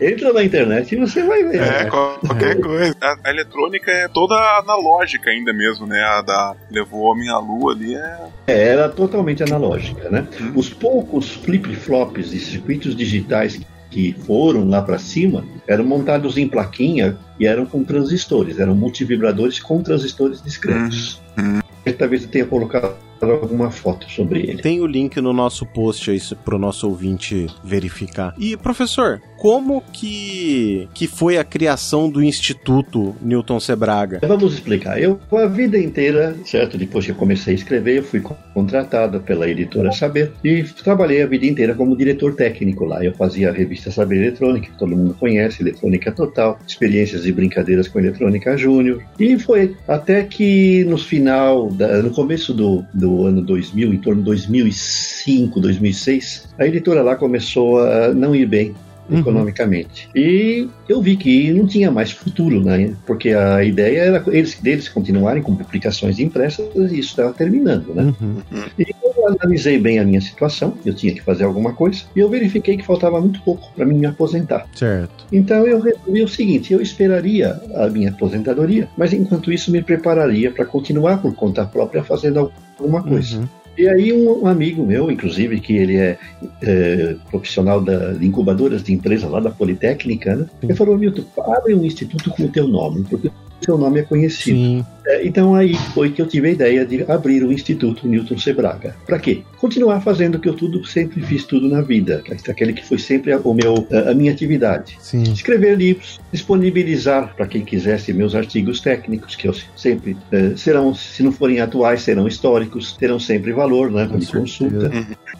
É. 0.00 0.12
Entra 0.12 0.32
na 0.32 0.42
internet 0.42 0.94
e 0.94 0.98
você 0.98 1.22
vai 1.22 1.42
ver. 1.42 1.56
É, 1.56 1.84
né? 1.84 1.90
qualquer 1.90 2.60
coisa 2.60 2.97
a, 3.00 3.16
a, 3.24 3.30
eletrônica 3.30 3.90
é 3.90 4.08
toda 4.08 4.34
analógica 4.58 5.30
ainda 5.30 5.52
mesmo, 5.52 5.86
né? 5.86 6.00
A 6.02 6.22
da 6.22 6.56
levou 6.70 7.00
o 7.00 7.04
homem 7.04 7.28
à 7.28 7.38
lua 7.38 7.72
ali 7.72 7.94
é. 7.94 8.28
É, 8.46 8.68
era 8.68 8.88
totalmente 8.88 9.42
analógica, 9.42 10.08
né? 10.10 10.26
Hum. 10.40 10.52
Os 10.54 10.70
poucos 10.70 11.30
flip-flops 11.30 12.30
de 12.30 12.40
circuitos 12.40 12.94
digitais 12.94 13.60
que 13.90 14.12
foram 14.12 14.68
lá 14.68 14.82
para 14.82 14.98
cima 14.98 15.44
eram 15.66 15.84
montados 15.84 16.36
em 16.36 16.46
plaquinha 16.46 17.16
e 17.40 17.46
eram 17.46 17.64
com 17.64 17.82
transistores, 17.82 18.58
eram 18.58 18.74
multivibradores 18.74 19.58
com 19.58 19.82
transistores 19.82 20.42
discretos. 20.42 21.20
Hum. 21.38 21.58
Hum. 21.58 21.92
Talvez 21.96 22.22
eu 22.22 22.28
tenha 22.28 22.44
colocado 22.44 23.07
alguma 23.20 23.70
foto 23.70 24.10
sobre 24.10 24.40
ele. 24.40 24.62
Tem 24.62 24.80
o 24.80 24.86
link 24.86 25.20
no 25.20 25.32
nosso 25.32 25.66
post 25.66 26.10
aí 26.10 26.18
para 26.44 26.56
o 26.56 26.58
nosso 26.58 26.88
ouvinte 26.88 27.46
verificar. 27.64 28.34
E 28.38 28.56
professor, 28.56 29.20
como 29.38 29.82
que, 29.92 30.88
que 30.92 31.06
foi 31.06 31.38
a 31.38 31.44
criação 31.44 32.10
do 32.10 32.22
Instituto 32.22 33.14
Newton 33.22 33.60
Sebraga? 33.60 34.20
Vamos 34.26 34.54
explicar. 34.54 35.00
Eu, 35.00 35.18
a 35.32 35.46
vida 35.46 35.78
inteira, 35.78 36.36
certo? 36.44 36.76
Depois 36.76 37.04
que 37.04 37.12
eu 37.12 37.16
comecei 37.16 37.54
a 37.54 37.56
escrever, 37.56 37.98
eu 37.98 38.02
fui 38.02 38.20
contratada 38.52 39.20
pela 39.20 39.48
editora 39.48 39.92
Saber 39.92 40.32
e 40.42 40.64
trabalhei 40.64 41.22
a 41.22 41.26
vida 41.26 41.46
inteira 41.46 41.74
como 41.74 41.96
diretor 41.96 42.34
técnico 42.34 42.84
lá. 42.84 43.04
Eu 43.04 43.14
fazia 43.14 43.50
a 43.50 43.52
revista 43.52 43.90
Saber 43.90 44.16
Eletrônica, 44.16 44.70
que 44.70 44.78
todo 44.78 44.96
mundo 44.96 45.14
conhece, 45.14 45.62
Eletrônica 45.62 46.10
Total, 46.10 46.58
experiências 46.66 47.24
e 47.24 47.32
brincadeiras 47.32 47.86
com 47.86 48.00
Eletrônica 48.00 48.56
Júnior. 48.56 49.02
E 49.18 49.38
foi 49.38 49.76
até 49.86 50.24
que 50.24 50.84
no 50.84 50.98
final, 50.98 51.70
da, 51.70 52.02
no 52.02 52.10
começo 52.10 52.52
do, 52.52 52.84
do 52.92 53.07
ano 53.24 53.42
2000, 53.42 53.94
em 53.94 53.98
torno 53.98 54.20
de 54.20 54.26
2005, 54.26 55.60
2006, 55.60 56.48
a 56.58 56.66
editora 56.66 57.02
lá 57.02 57.16
começou 57.16 57.80
a 57.80 58.12
não 58.12 58.34
ir 58.34 58.46
bem 58.46 58.74
uhum. 59.10 59.18
economicamente. 59.18 60.08
E 60.14 60.68
eu 60.88 61.00
vi 61.00 61.16
que 61.16 61.52
não 61.52 61.66
tinha 61.66 61.90
mais 61.90 62.10
futuro, 62.10 62.62
né? 62.62 62.94
Porque 63.06 63.30
a 63.30 63.64
ideia 63.64 64.00
era 64.00 64.24
eles 64.28 64.60
deles 64.60 64.88
continuarem 64.88 65.42
com 65.42 65.54
publicações 65.54 66.18
impressas 66.18 66.66
e 66.74 66.98
isso 66.98 67.10
estava 67.10 67.32
terminando, 67.32 67.94
né? 67.94 68.14
Uhum. 68.20 68.64
E 68.78 68.94
analisei 69.28 69.78
bem 69.78 69.98
a 69.98 70.04
minha 70.04 70.20
situação, 70.20 70.74
eu 70.84 70.94
tinha 70.94 71.14
que 71.14 71.22
fazer 71.22 71.44
alguma 71.44 71.72
coisa, 71.72 72.02
e 72.14 72.20
eu 72.20 72.28
verifiquei 72.28 72.76
que 72.76 72.84
faltava 72.84 73.20
muito 73.20 73.40
pouco 73.42 73.72
para 73.74 73.86
mim 73.86 73.98
me 73.98 74.06
aposentar. 74.06 74.66
Certo. 74.74 75.26
Então 75.32 75.66
eu 75.66 75.80
resolvi 75.80 76.22
o 76.22 76.28
seguinte: 76.28 76.72
eu 76.72 76.80
esperaria 76.80 77.60
a 77.74 77.88
minha 77.88 78.10
aposentadoria, 78.10 78.88
mas 78.96 79.12
enquanto 79.12 79.52
isso 79.52 79.70
me 79.70 79.82
prepararia 79.82 80.50
para 80.50 80.64
continuar 80.64 81.20
por 81.20 81.34
conta 81.34 81.64
própria 81.64 82.02
fazendo 82.02 82.52
alguma 82.78 83.02
coisa. 83.02 83.38
Uhum. 83.38 83.48
E 83.78 83.88
aí 83.88 84.12
um, 84.12 84.44
amigo 84.44 84.84
meu, 84.84 85.08
inclusive, 85.08 85.60
que 85.60 85.76
ele 85.76 85.96
é, 85.96 86.18
é 86.60 87.14
profissional 87.30 87.80
da, 87.80 88.12
de 88.12 88.26
incubadoras 88.26 88.82
de 88.82 88.92
empresa 88.92 89.28
lá 89.28 89.38
da 89.38 89.50
Politécnica, 89.50 90.34
né? 90.34 90.46
Ele 90.60 90.74
falou, 90.74 90.98
Milton, 90.98 91.22
abre 91.54 91.74
um 91.74 91.84
instituto 91.84 92.28
com 92.30 92.42
o 92.42 92.48
teu 92.48 92.66
nome, 92.66 93.04
porque 93.08 93.30
seu 93.64 93.76
nome 93.76 94.00
é 94.00 94.02
conhecido. 94.02 94.86
É, 95.06 95.26
então 95.26 95.54
aí 95.54 95.74
foi 95.94 96.10
que 96.10 96.20
eu 96.20 96.26
tive 96.26 96.48
a 96.48 96.52
ideia 96.52 96.84
de 96.84 97.02
abrir 97.10 97.42
o 97.42 97.50
Instituto 97.50 98.06
Newton 98.06 98.36
Sebraga. 98.36 98.94
Para 99.06 99.18
quê? 99.18 99.42
Continuar 99.56 100.00
fazendo 100.02 100.34
o 100.34 100.38
que 100.38 100.48
eu 100.48 100.54
tudo 100.54 100.84
sempre 100.86 101.22
fiz 101.22 101.44
tudo 101.44 101.66
na 101.66 101.80
vida, 101.80 102.22
aquele 102.48 102.74
que 102.74 102.86
foi 102.86 102.98
sempre 102.98 103.34
o 103.34 103.54
meu 103.54 103.86
a 104.06 104.14
minha 104.14 104.30
atividade. 104.30 104.98
Sim. 105.00 105.22
Escrever 105.22 105.76
livros, 105.76 106.20
disponibilizar 106.30 107.34
para 107.34 107.46
quem 107.46 107.64
quisesse 107.64 108.12
meus 108.12 108.34
artigos 108.34 108.80
técnicos 108.80 109.34
que 109.34 109.48
eu 109.48 109.54
sempre 109.74 110.16
é, 110.30 110.54
serão, 110.56 110.94
se 110.94 111.22
não 111.22 111.32
forem 111.32 111.60
atuais, 111.60 112.02
serão 112.02 112.28
históricos, 112.28 112.92
terão 112.92 113.18
sempre 113.18 113.52
valor, 113.52 113.90
né, 113.90 114.06
de 114.06 114.26
consulta. 114.26 114.90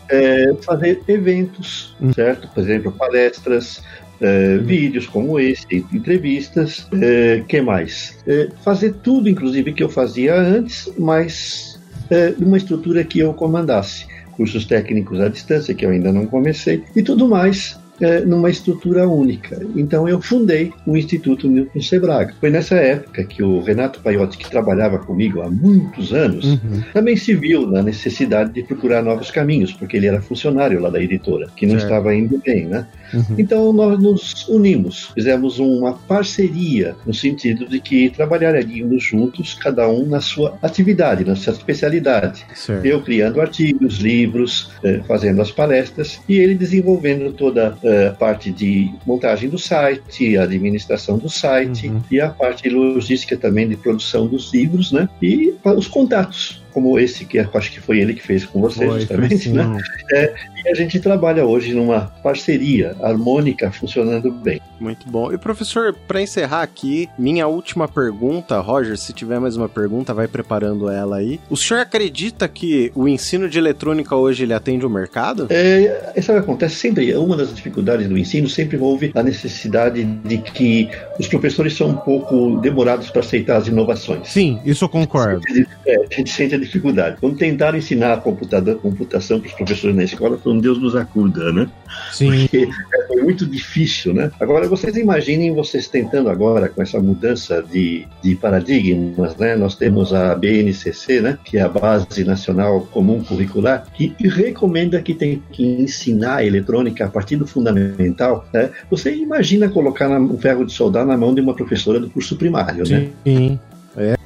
É, 0.09 0.55
fazer 0.63 1.03
eventos, 1.07 1.95
hum. 2.01 2.13
certo? 2.15 2.49
Por 2.49 2.63
exemplo, 2.63 2.91
palestras, 2.93 3.83
Uh, 4.21 4.63
vídeos 4.65 5.07
como 5.07 5.39
esse, 5.39 5.87
entrevistas, 5.93 6.81
uh, 6.93 7.45
que 7.47 7.61
mais? 7.61 8.19
Uh, 8.27 8.53
fazer 8.65 8.95
tudo, 8.95 9.29
inclusive, 9.29 9.73
que 9.73 9.83
eu 9.83 9.89
fazia 9.89 10.35
antes, 10.35 10.91
mas 10.99 11.79
uh, 12.11 12.43
numa 12.43 12.57
estrutura 12.57 13.05
que 13.05 13.21
eu 13.21 13.33
comandasse. 13.33 14.07
Cursos 14.33 14.65
técnicos 14.65 15.21
à 15.21 15.29
distância, 15.29 15.75
que 15.75 15.87
eu 15.87 15.91
ainda 15.91 16.13
não 16.13 16.27
comecei, 16.27 16.83
e 16.97 17.03
tudo 17.03 17.29
mais 17.29 17.79
é, 18.01 18.21
numa 18.21 18.51
estrutura 18.51 19.09
única. 19.09 19.61
Então 19.77 20.09
eu 20.09 20.21
fundei 20.21 20.73
o 20.87 20.97
Instituto 20.97 21.49
Newton 21.49 21.81
Sebraga. 21.81 22.35
Foi 22.41 22.51
nessa 22.51 22.77
época 22.77 23.25
que 23.25 23.43
o 23.43 23.61
Renato 23.61 24.01
Paiotti, 24.01 24.39
que 24.39 24.51
trabalhava 24.51 24.99
comigo 24.99 25.41
há 25.41 25.51
muitos 25.51 26.13
anos, 26.13 26.45
uhum. 26.45 26.83
também 26.93 27.17
se 27.17 27.35
viu 27.35 27.67
na 27.67 27.83
necessidade 27.83 28.53
de 28.53 28.63
procurar 28.63 29.03
novos 29.03 29.31
caminhos, 29.31 29.73
porque 29.73 29.97
ele 29.97 30.07
era 30.07 30.21
funcionário 30.21 30.81
lá 30.81 30.91
da 30.91 31.03
editora, 31.03 31.49
que 31.57 31.67
não 31.67 31.75
certo. 31.79 31.85
estava 31.85 32.15
indo 32.15 32.41
bem, 32.45 32.67
né? 32.67 32.87
Uhum. 33.13 33.37
Então 33.39 33.73
nós 33.73 33.99
nos 34.01 34.49
unimos, 34.49 35.11
fizemos 35.15 35.59
uma 35.59 35.95
parceria 35.95 36.95
no 37.07 37.15
sentido 37.15 37.67
de 37.67 37.81
que 37.81 38.11
trabalharíamos 38.11 39.03
juntos, 39.03 39.55
cada 39.55 39.89
um 39.89 40.07
na 40.07 40.21
sua 40.21 40.59
atividade, 40.63 41.25
na 41.25 41.37
sua 41.37 41.53
especialidade. 41.53 42.45
Certo. 42.55 42.85
Eu 42.85 43.03
criando 43.03 43.41
artigos, 43.41 43.99
livros, 43.99 44.71
eh, 44.85 45.01
fazendo 45.07 45.41
as 45.41 45.51
palestras 45.51 46.21
e 46.29 46.37
ele 46.39 46.55
desenvolvendo 46.55 47.33
toda 47.33 47.77
a 48.09 48.13
parte 48.13 48.51
de 48.51 48.91
montagem 49.07 49.49
do 49.49 49.59
site, 49.59 50.37
a 50.37 50.43
administração 50.43 51.19
do 51.19 51.29
site 51.29 51.89
uhum. 51.89 52.03
e 52.11 52.21
a 52.21 52.29
parte 52.31 52.69
logística 52.69 53.37
também 53.37 53.69
de 53.69 53.77
produção 53.77 54.27
dos 54.27 54.53
livros, 54.53 54.93
né? 54.93 55.09
E 55.23 55.55
os 55.65 55.89
contatos 55.89 56.63
como 56.79 56.97
esse 56.97 57.25
que 57.25 57.41
acho 57.41 57.73
que 57.73 57.81
foi 57.81 57.99
ele 57.99 58.15
que 58.15 58.23
fez 58.23 58.45
com 58.45 58.61
você, 58.61 58.87
foi, 58.87 59.01
justamente, 59.01 59.49
né? 59.49 59.81
É, 60.13 60.33
e 60.65 60.69
a 60.69 60.75
gente 60.75 61.01
trabalha 61.01 61.45
hoje 61.45 61.75
numa 61.75 62.03
parceria 62.23 62.95
harmônica 63.03 63.73
funcionando 63.73 64.31
bem. 64.31 64.61
Muito 64.81 65.09
bom. 65.09 65.33
E 65.33 65.39
professor, 65.39 65.95
para 66.07 66.23
encerrar 66.23 66.63
aqui, 66.63 67.09
minha 67.19 67.47
última 67.47 67.89
pergunta, 67.89 68.61
Roger, 68.61 68.97
se 68.97 69.13
tiver 69.13 69.39
mais 69.41 69.57
uma 69.57 69.69
pergunta, 69.69 70.15
vai 70.15 70.29
preparando 70.29 70.89
ela 70.89 71.17
aí. 71.17 71.41
O 71.51 71.57
senhor 71.57 71.81
acredita 71.81 72.49
que 72.49 72.93
o 72.95 73.09
ensino 73.09 73.49
de 73.49 73.59
eletrônica 73.59 74.15
hoje 74.15 74.45
ele 74.45 74.55
atende 74.55 74.87
o 74.87 74.91
mercado? 74.91 75.47
É, 75.51 76.13
isso 76.17 76.33
acontece 76.33 76.77
sempre. 76.77 77.15
Uma 77.15 77.37
das 77.37 77.55
dificuldades 77.55 78.09
do 78.09 78.17
ensino 78.17 78.49
sempre 78.49 78.77
envolve 78.77 79.11
a 79.15 79.23
necessidade 79.23 80.05
de 80.05 80.39
que 80.39 80.89
os 81.19 81.27
professores 81.27 81.77
são 81.77 81.89
um 81.89 81.97
pouco 81.97 82.59
demorados 82.61 83.11
para 83.11 83.21
aceitar 83.21 83.57
as 83.57 83.67
inovações. 83.67 84.29
Sim, 84.29 84.61
isso 84.65 84.85
eu 84.85 84.89
concordo. 84.89 85.43
A 85.49 85.55
gente, 85.55 85.69
é, 85.87 85.97
a 85.97 86.15
gente 86.15 86.31
sente 86.31 86.55
a 86.55 86.59
dificuldade. 86.59 87.17
Quando 87.21 87.37
tentaram 87.37 87.79
ensinar 87.79 88.13
a 88.13 88.17
computador, 88.17 88.77
computação 88.77 89.41
para 89.41 89.49
os 89.49 89.55
professores 89.55 89.97
na 89.97 90.05
escola, 90.05 90.39
foi 90.39 90.53
um 90.53 90.59
Deus 90.59 90.81
nos 90.81 90.95
acuda, 90.95 91.53
né? 91.53 91.69
Sim. 92.13 92.31
Porque 92.31 92.69
foi 93.07 93.23
muito 93.23 93.47
difícil, 93.47 94.15
né? 94.15 94.31
Agora, 94.41 94.69
vocês 94.69 94.97
imaginem 94.97 95.55
vocês 95.55 95.89
tentando 95.89 96.29
agora, 96.29 96.69
com 96.69 96.83
essa 96.83 97.01
mudança 97.01 97.63
de, 97.63 98.07
de 98.23 98.35
paradigmas, 98.35 99.37
né? 99.37 99.57
Nós 99.57 99.75
temos 99.75 100.13
a 100.13 100.35
BNCC, 100.35 101.21
né? 101.21 101.39
Que 101.45 101.59
é 101.59 101.63
a 101.63 101.69
Base 101.69 102.25
Nacional 102.25 102.83
Comum 102.93 103.23
Curricular, 103.23 103.87
que 103.95 104.15
recomenda 104.29 105.01
que 105.01 105.15
tem 105.15 105.43
que 105.53 105.65
ensinar 105.65 106.37
a 106.37 106.45
eletrônica 106.45 107.05
a 107.05 107.09
partir 107.09 107.37
do 107.37 107.47
fundamental, 107.47 108.47
né? 108.53 108.71
Você 108.91 109.15
imagina 109.15 109.69
colocar 109.69 110.09
um 110.09 110.39
ferro 110.39 110.65
de 110.65 110.73
soldar 110.73 111.07
na 111.07 111.17
mão 111.17 111.35
de 111.35 111.41
uma 111.41 111.55
professora 111.55 112.01
do 112.01 112.11
curso 112.11 112.37
primário, 112.37 112.87
Sim. 112.87 112.93
né? 112.93 113.09
Sim. 113.25 113.61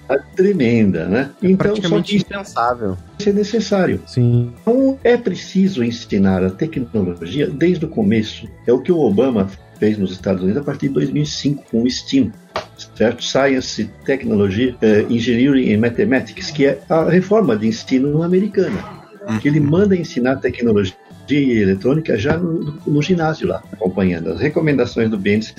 É. 0.08 0.18
Tremenda, 0.36 1.06
né? 1.06 1.30
É 1.42 1.46
então, 1.46 1.56
praticamente 1.56 2.14
indispensável. 2.14 2.96
Isso 3.18 3.28
é 3.28 3.32
necessário. 3.32 4.02
Sim. 4.06 4.52
Então, 4.60 4.98
é 5.02 5.16
preciso 5.16 5.82
ensinar 5.82 6.44
a 6.44 6.50
tecnologia 6.50 7.48
desde 7.48 7.84
o 7.84 7.88
começo. 7.88 8.48
É 8.66 8.72
o 8.72 8.80
que 8.80 8.92
o 8.92 8.98
Obama 8.98 9.48
fez 9.78 9.98
nos 9.98 10.12
Estados 10.12 10.42
Unidos 10.42 10.62
a 10.62 10.64
partir 10.64 10.88
de 10.88 10.94
2005 10.94 11.64
com 11.70 11.82
o 11.82 11.90
STEAM, 11.90 12.30
certo? 12.96 13.24
Science, 13.24 13.90
Technology, 14.04 14.76
uh, 14.82 15.12
Engineering 15.12 15.74
and 15.74 15.80
Mathematics, 15.80 16.50
que 16.50 16.66
é 16.66 16.80
a 16.88 17.04
reforma 17.04 17.56
de 17.56 17.66
ensino 17.68 18.22
americana, 18.22 18.78
que 19.40 19.48
ele 19.48 19.60
manda 19.60 19.96
ensinar 19.96 20.36
tecnologia 20.36 20.94
e 21.30 21.62
eletrônica 21.62 22.16
já 22.16 22.36
no, 22.36 22.78
no 22.86 23.02
ginásio 23.02 23.48
lá, 23.48 23.62
acompanhando 23.72 24.30
as 24.30 24.40
recomendações 24.40 25.10
do 25.10 25.18
BNCC 25.18 25.54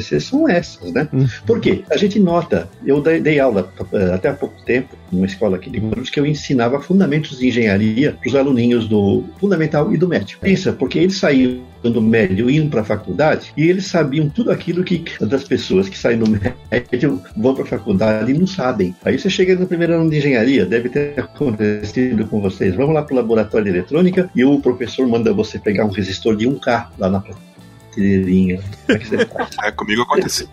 são 0.00 0.48
essas, 0.48 0.92
né? 0.92 1.08
Uhum. 1.12 1.26
Por 1.46 1.60
quê? 1.60 1.84
A 1.90 1.96
gente 1.96 2.18
nota, 2.18 2.68
eu 2.84 3.00
dei, 3.00 3.20
dei 3.20 3.38
aula 3.38 3.72
eh, 3.92 4.12
até 4.14 4.28
há 4.28 4.34
pouco 4.34 4.54
tempo, 4.64 4.96
numa 5.10 5.26
escola 5.26 5.56
aqui 5.56 5.70
de 5.70 5.78
Guarulhos, 5.78 6.10
que 6.10 6.18
eu 6.18 6.26
ensinava 6.26 6.80
fundamentos 6.80 7.38
de 7.38 7.48
engenharia 7.48 8.12
para 8.12 8.28
os 8.28 8.34
aluninhos 8.34 8.88
do 8.88 9.24
fundamental 9.38 9.92
e 9.92 9.96
do 9.96 10.08
médio. 10.08 10.38
Pensa, 10.40 10.72
porque 10.72 10.98
eles 10.98 11.16
saíam 11.18 11.62
do 11.90 12.00
médio 12.00 12.50
iam 12.50 12.68
para 12.68 12.80
a 12.80 12.84
faculdade 12.84 13.52
e 13.56 13.68
eles 13.68 13.86
sabiam 13.86 14.28
tudo 14.28 14.50
aquilo 14.50 14.84
que 14.84 15.04
das 15.20 15.44
pessoas 15.44 15.88
que 15.88 15.98
saem 15.98 16.18
do 16.18 16.30
médio 16.30 17.22
vão 17.36 17.54
para 17.54 17.64
a 17.64 17.66
faculdade 17.66 18.30
e 18.30 18.38
não 18.38 18.46
sabem. 18.46 18.94
Aí 19.04 19.18
você 19.18 19.28
chega 19.28 19.54
no 19.54 19.66
primeiro 19.66 19.94
ano 19.94 20.10
de 20.10 20.18
engenharia, 20.18 20.64
deve 20.64 20.88
ter 20.88 21.18
acontecido 21.18 22.26
com 22.26 22.40
vocês. 22.40 22.74
Vamos 22.74 22.94
lá 22.94 23.02
para 23.02 23.14
o 23.14 23.16
laboratório 23.16 23.64
de 23.64 23.78
eletrônica 23.78 24.30
e 24.34 24.44
o 24.44 24.60
professor 24.60 25.06
manda 25.06 25.32
você 25.32 25.58
pegar 25.58 25.84
um 25.84 25.90
resistor 25.90 26.36
de 26.36 26.46
1K 26.46 26.88
lá 26.98 27.08
na 27.08 27.20
cadeirinha. 27.20 27.53
É? 27.96 29.68
É, 29.68 29.70
comigo 29.70 30.02
aconteceu. 30.02 30.48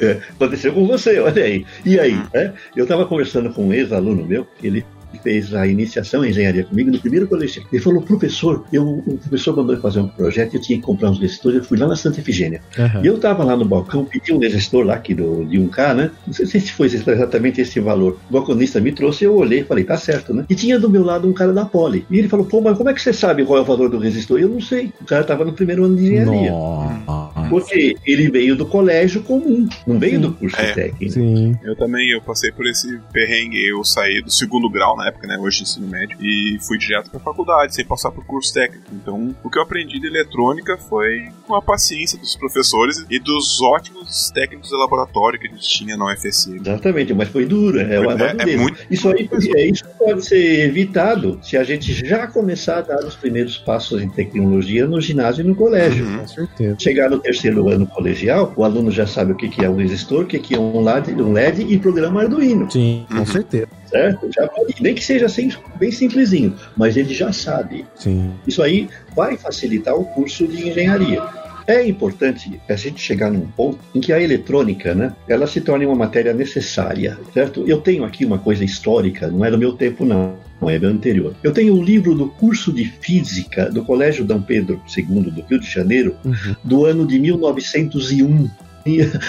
É, 0.00 0.20
aconteceu 0.30 0.72
com 0.72 0.86
você, 0.86 1.18
olha 1.20 1.44
aí. 1.44 1.66
E 1.84 1.98
aí? 1.98 2.14
Hum. 2.14 2.26
É? 2.32 2.52
Eu 2.74 2.84
estava 2.84 3.06
conversando 3.06 3.52
com 3.52 3.66
um 3.66 3.72
ex-aluno 3.72 4.24
meu, 4.24 4.46
ele 4.62 4.84
fez 5.18 5.54
a 5.54 5.66
iniciação 5.66 6.24
em 6.24 6.30
engenharia 6.30 6.64
comigo 6.64 6.90
no 6.90 6.98
primeiro 6.98 7.26
colégio. 7.26 7.62
Ele 7.72 7.82
falou, 7.82 8.02
professor, 8.02 8.64
eu, 8.72 9.02
o 9.06 9.18
professor 9.18 9.56
mandou 9.56 9.74
eu 9.74 9.80
fazer 9.80 10.00
um 10.00 10.08
projeto, 10.08 10.54
eu 10.54 10.60
tinha 10.60 10.78
que 10.78 10.84
comprar 10.84 11.10
uns 11.10 11.18
resistores, 11.18 11.58
eu 11.58 11.64
fui 11.64 11.78
lá 11.78 11.86
na 11.86 11.96
Santa 11.96 12.20
Efigênia. 12.20 12.60
Uhum. 12.78 13.04
E 13.04 13.06
eu 13.06 13.16
estava 13.16 13.44
lá 13.44 13.56
no 13.56 13.64
balcão, 13.64 14.04
pedi 14.04 14.32
um 14.32 14.38
resistor 14.38 14.84
lá 14.84 14.94
aqui 14.94 15.14
do, 15.14 15.44
de 15.44 15.58
1K, 15.58 15.94
né? 15.94 16.10
Não 16.26 16.32
sei 16.32 16.46
se 16.46 16.72
foi 16.72 16.86
exatamente 16.86 17.60
esse 17.60 17.80
valor. 17.80 18.18
O 18.28 18.32
balconista 18.32 18.80
me 18.80 18.92
trouxe, 18.92 19.24
eu 19.24 19.36
olhei 19.36 19.60
e 19.60 19.64
falei, 19.64 19.84
tá 19.84 19.96
certo, 19.96 20.34
né? 20.34 20.44
E 20.48 20.54
tinha 20.54 20.78
do 20.78 20.88
meu 20.88 21.04
lado 21.04 21.28
um 21.28 21.32
cara 21.32 21.52
da 21.52 21.64
Poli. 21.64 22.06
E 22.10 22.18
ele 22.18 22.28
falou, 22.28 22.46
pô, 22.46 22.60
mas 22.60 22.76
como 22.76 22.88
é 22.88 22.94
que 22.94 23.02
você 23.02 23.12
sabe 23.12 23.44
qual 23.44 23.58
é 23.58 23.62
o 23.62 23.64
valor 23.64 23.88
do 23.88 23.98
resistor? 23.98 24.38
Eu 24.40 24.48
não 24.48 24.60
sei. 24.60 24.92
O 25.00 25.04
cara 25.04 25.22
estava 25.22 25.44
no 25.44 25.52
primeiro 25.52 25.84
ano 25.84 25.96
de 25.96 26.04
engenharia. 26.04 26.50
Nossa. 26.50 27.30
Porque 27.48 27.96
ele 28.06 28.30
veio 28.30 28.54
do 28.54 28.64
colégio 28.64 29.22
comum, 29.22 29.68
não 29.86 29.98
veio 29.98 30.14
Sim. 30.14 30.20
do 30.20 30.32
curso 30.32 30.60
é. 30.60 30.72
técnico. 30.72 31.12
Sim. 31.12 31.58
Eu 31.64 31.74
também, 31.74 32.08
eu 32.10 32.22
passei 32.22 32.52
por 32.52 32.66
esse 32.66 32.98
perrengue, 33.12 33.66
eu 33.66 33.84
saí 33.84 34.22
do 34.22 34.30
segundo 34.30 34.70
grau 34.70 34.96
na 35.00 35.08
época, 35.08 35.26
né? 35.26 35.38
Hoje 35.38 35.62
ensino 35.62 35.86
médio. 35.86 36.16
E 36.20 36.58
fui 36.60 36.78
direto 36.78 37.10
pra 37.10 37.18
faculdade, 37.18 37.74
sem 37.74 37.84
passar 37.84 38.10
por 38.10 38.24
curso 38.24 38.52
técnico. 38.52 38.84
Então, 38.92 39.34
o 39.42 39.50
que 39.50 39.58
eu 39.58 39.62
aprendi 39.62 39.98
de 39.98 40.06
eletrônica 40.06 40.76
foi 40.76 41.28
com 41.46 41.54
a 41.54 41.62
paciência 41.62 42.18
dos 42.18 42.36
professores 42.36 43.04
e 43.10 43.18
dos 43.18 43.60
ótimos 43.62 44.30
técnicos 44.30 44.68
de 44.68 44.76
laboratório 44.76 45.38
que 45.38 45.48
a 45.48 45.50
gente 45.50 45.68
tinha 45.68 45.96
na 45.96 46.12
UFSM. 46.12 46.60
Exatamente, 46.60 47.14
mas 47.14 47.28
foi 47.28 47.46
duro. 47.46 47.80
É, 47.80 47.98
uma 47.98 48.12
é, 48.12 48.34
é 48.38 48.56
muito, 48.56 48.78
isso 48.90 49.08
aí 49.08 49.28
é, 49.56 49.66
isso 49.66 49.84
pode 49.98 50.24
ser 50.24 50.68
evitado 50.68 51.38
se 51.42 51.56
a 51.56 51.64
gente 51.64 51.92
já 52.06 52.26
começar 52.26 52.78
a 52.78 52.82
dar 52.82 53.04
os 53.04 53.16
primeiros 53.16 53.56
passos 53.56 54.02
em 54.02 54.08
tecnologia 54.08 54.86
no 54.86 55.00
ginásio 55.00 55.44
e 55.44 55.48
no 55.48 55.54
colégio. 55.54 56.04
Uhum. 56.04 56.18
Com 56.18 56.28
certeza. 56.28 56.76
Chegar 56.78 57.10
no 57.10 57.18
terceiro 57.18 57.68
ano 57.68 57.86
colegial, 57.86 58.52
o 58.56 58.64
aluno 58.64 58.90
já 58.90 59.06
sabe 59.06 59.32
o 59.32 59.36
que 59.36 59.64
é 59.64 59.68
um 59.68 59.76
resistor, 59.76 60.24
o 60.24 60.26
que 60.26 60.54
é 60.54 60.58
um 60.58 60.80
LED, 60.80 61.12
um 61.14 61.32
LED 61.32 61.62
e 61.62 61.78
programa 61.78 62.22
Arduino. 62.22 62.70
Sim, 62.70 63.06
com 63.08 63.18
uhum. 63.18 63.26
certeza 63.26 63.79
certo? 63.90 64.28
Já 64.34 64.48
nem 64.80 64.94
que 64.94 65.04
seja 65.04 65.26
assim, 65.26 65.50
bem 65.78 65.90
simplesinho, 65.90 66.54
mas 66.76 66.96
ele 66.96 67.12
já 67.12 67.32
sabe. 67.32 67.84
Sim. 67.94 68.32
Isso 68.46 68.62
aí 68.62 68.88
vai 69.14 69.36
facilitar 69.36 69.94
o 69.94 70.04
curso 70.04 70.46
de 70.46 70.68
engenharia. 70.68 71.22
É 71.66 71.86
importante 71.86 72.60
a 72.68 72.74
gente 72.74 73.00
chegar 73.00 73.30
num 73.30 73.46
ponto 73.46 73.78
em 73.94 74.00
que 74.00 74.12
a 74.12 74.20
eletrônica, 74.20 74.92
né, 74.94 75.14
ela 75.28 75.46
se 75.46 75.60
torne 75.60 75.86
uma 75.86 75.94
matéria 75.94 76.34
necessária, 76.34 77.16
certo? 77.32 77.64
Eu 77.64 77.80
tenho 77.80 78.04
aqui 78.04 78.24
uma 78.24 78.38
coisa 78.38 78.64
histórica, 78.64 79.28
não 79.28 79.44
é 79.44 79.50
do 79.50 79.58
meu 79.58 79.74
tempo 79.74 80.04
não, 80.04 80.34
não 80.60 80.68
é 80.68 80.78
do 80.78 80.88
anterior. 80.88 81.34
Eu 81.44 81.52
tenho 81.52 81.74
o 81.74 81.78
um 81.78 81.84
livro 81.84 82.14
do 82.14 82.28
curso 82.28 82.72
de 82.72 82.84
física 82.84 83.70
do 83.70 83.84
Colégio 83.84 84.24
Dom 84.24 84.42
Pedro 84.42 84.80
II 84.96 85.30
do 85.30 85.42
Rio 85.42 85.60
de 85.60 85.70
Janeiro, 85.70 86.16
uhum. 86.24 86.56
do 86.64 86.84
ano 86.86 87.06
de 87.06 87.20
1901 87.20 88.50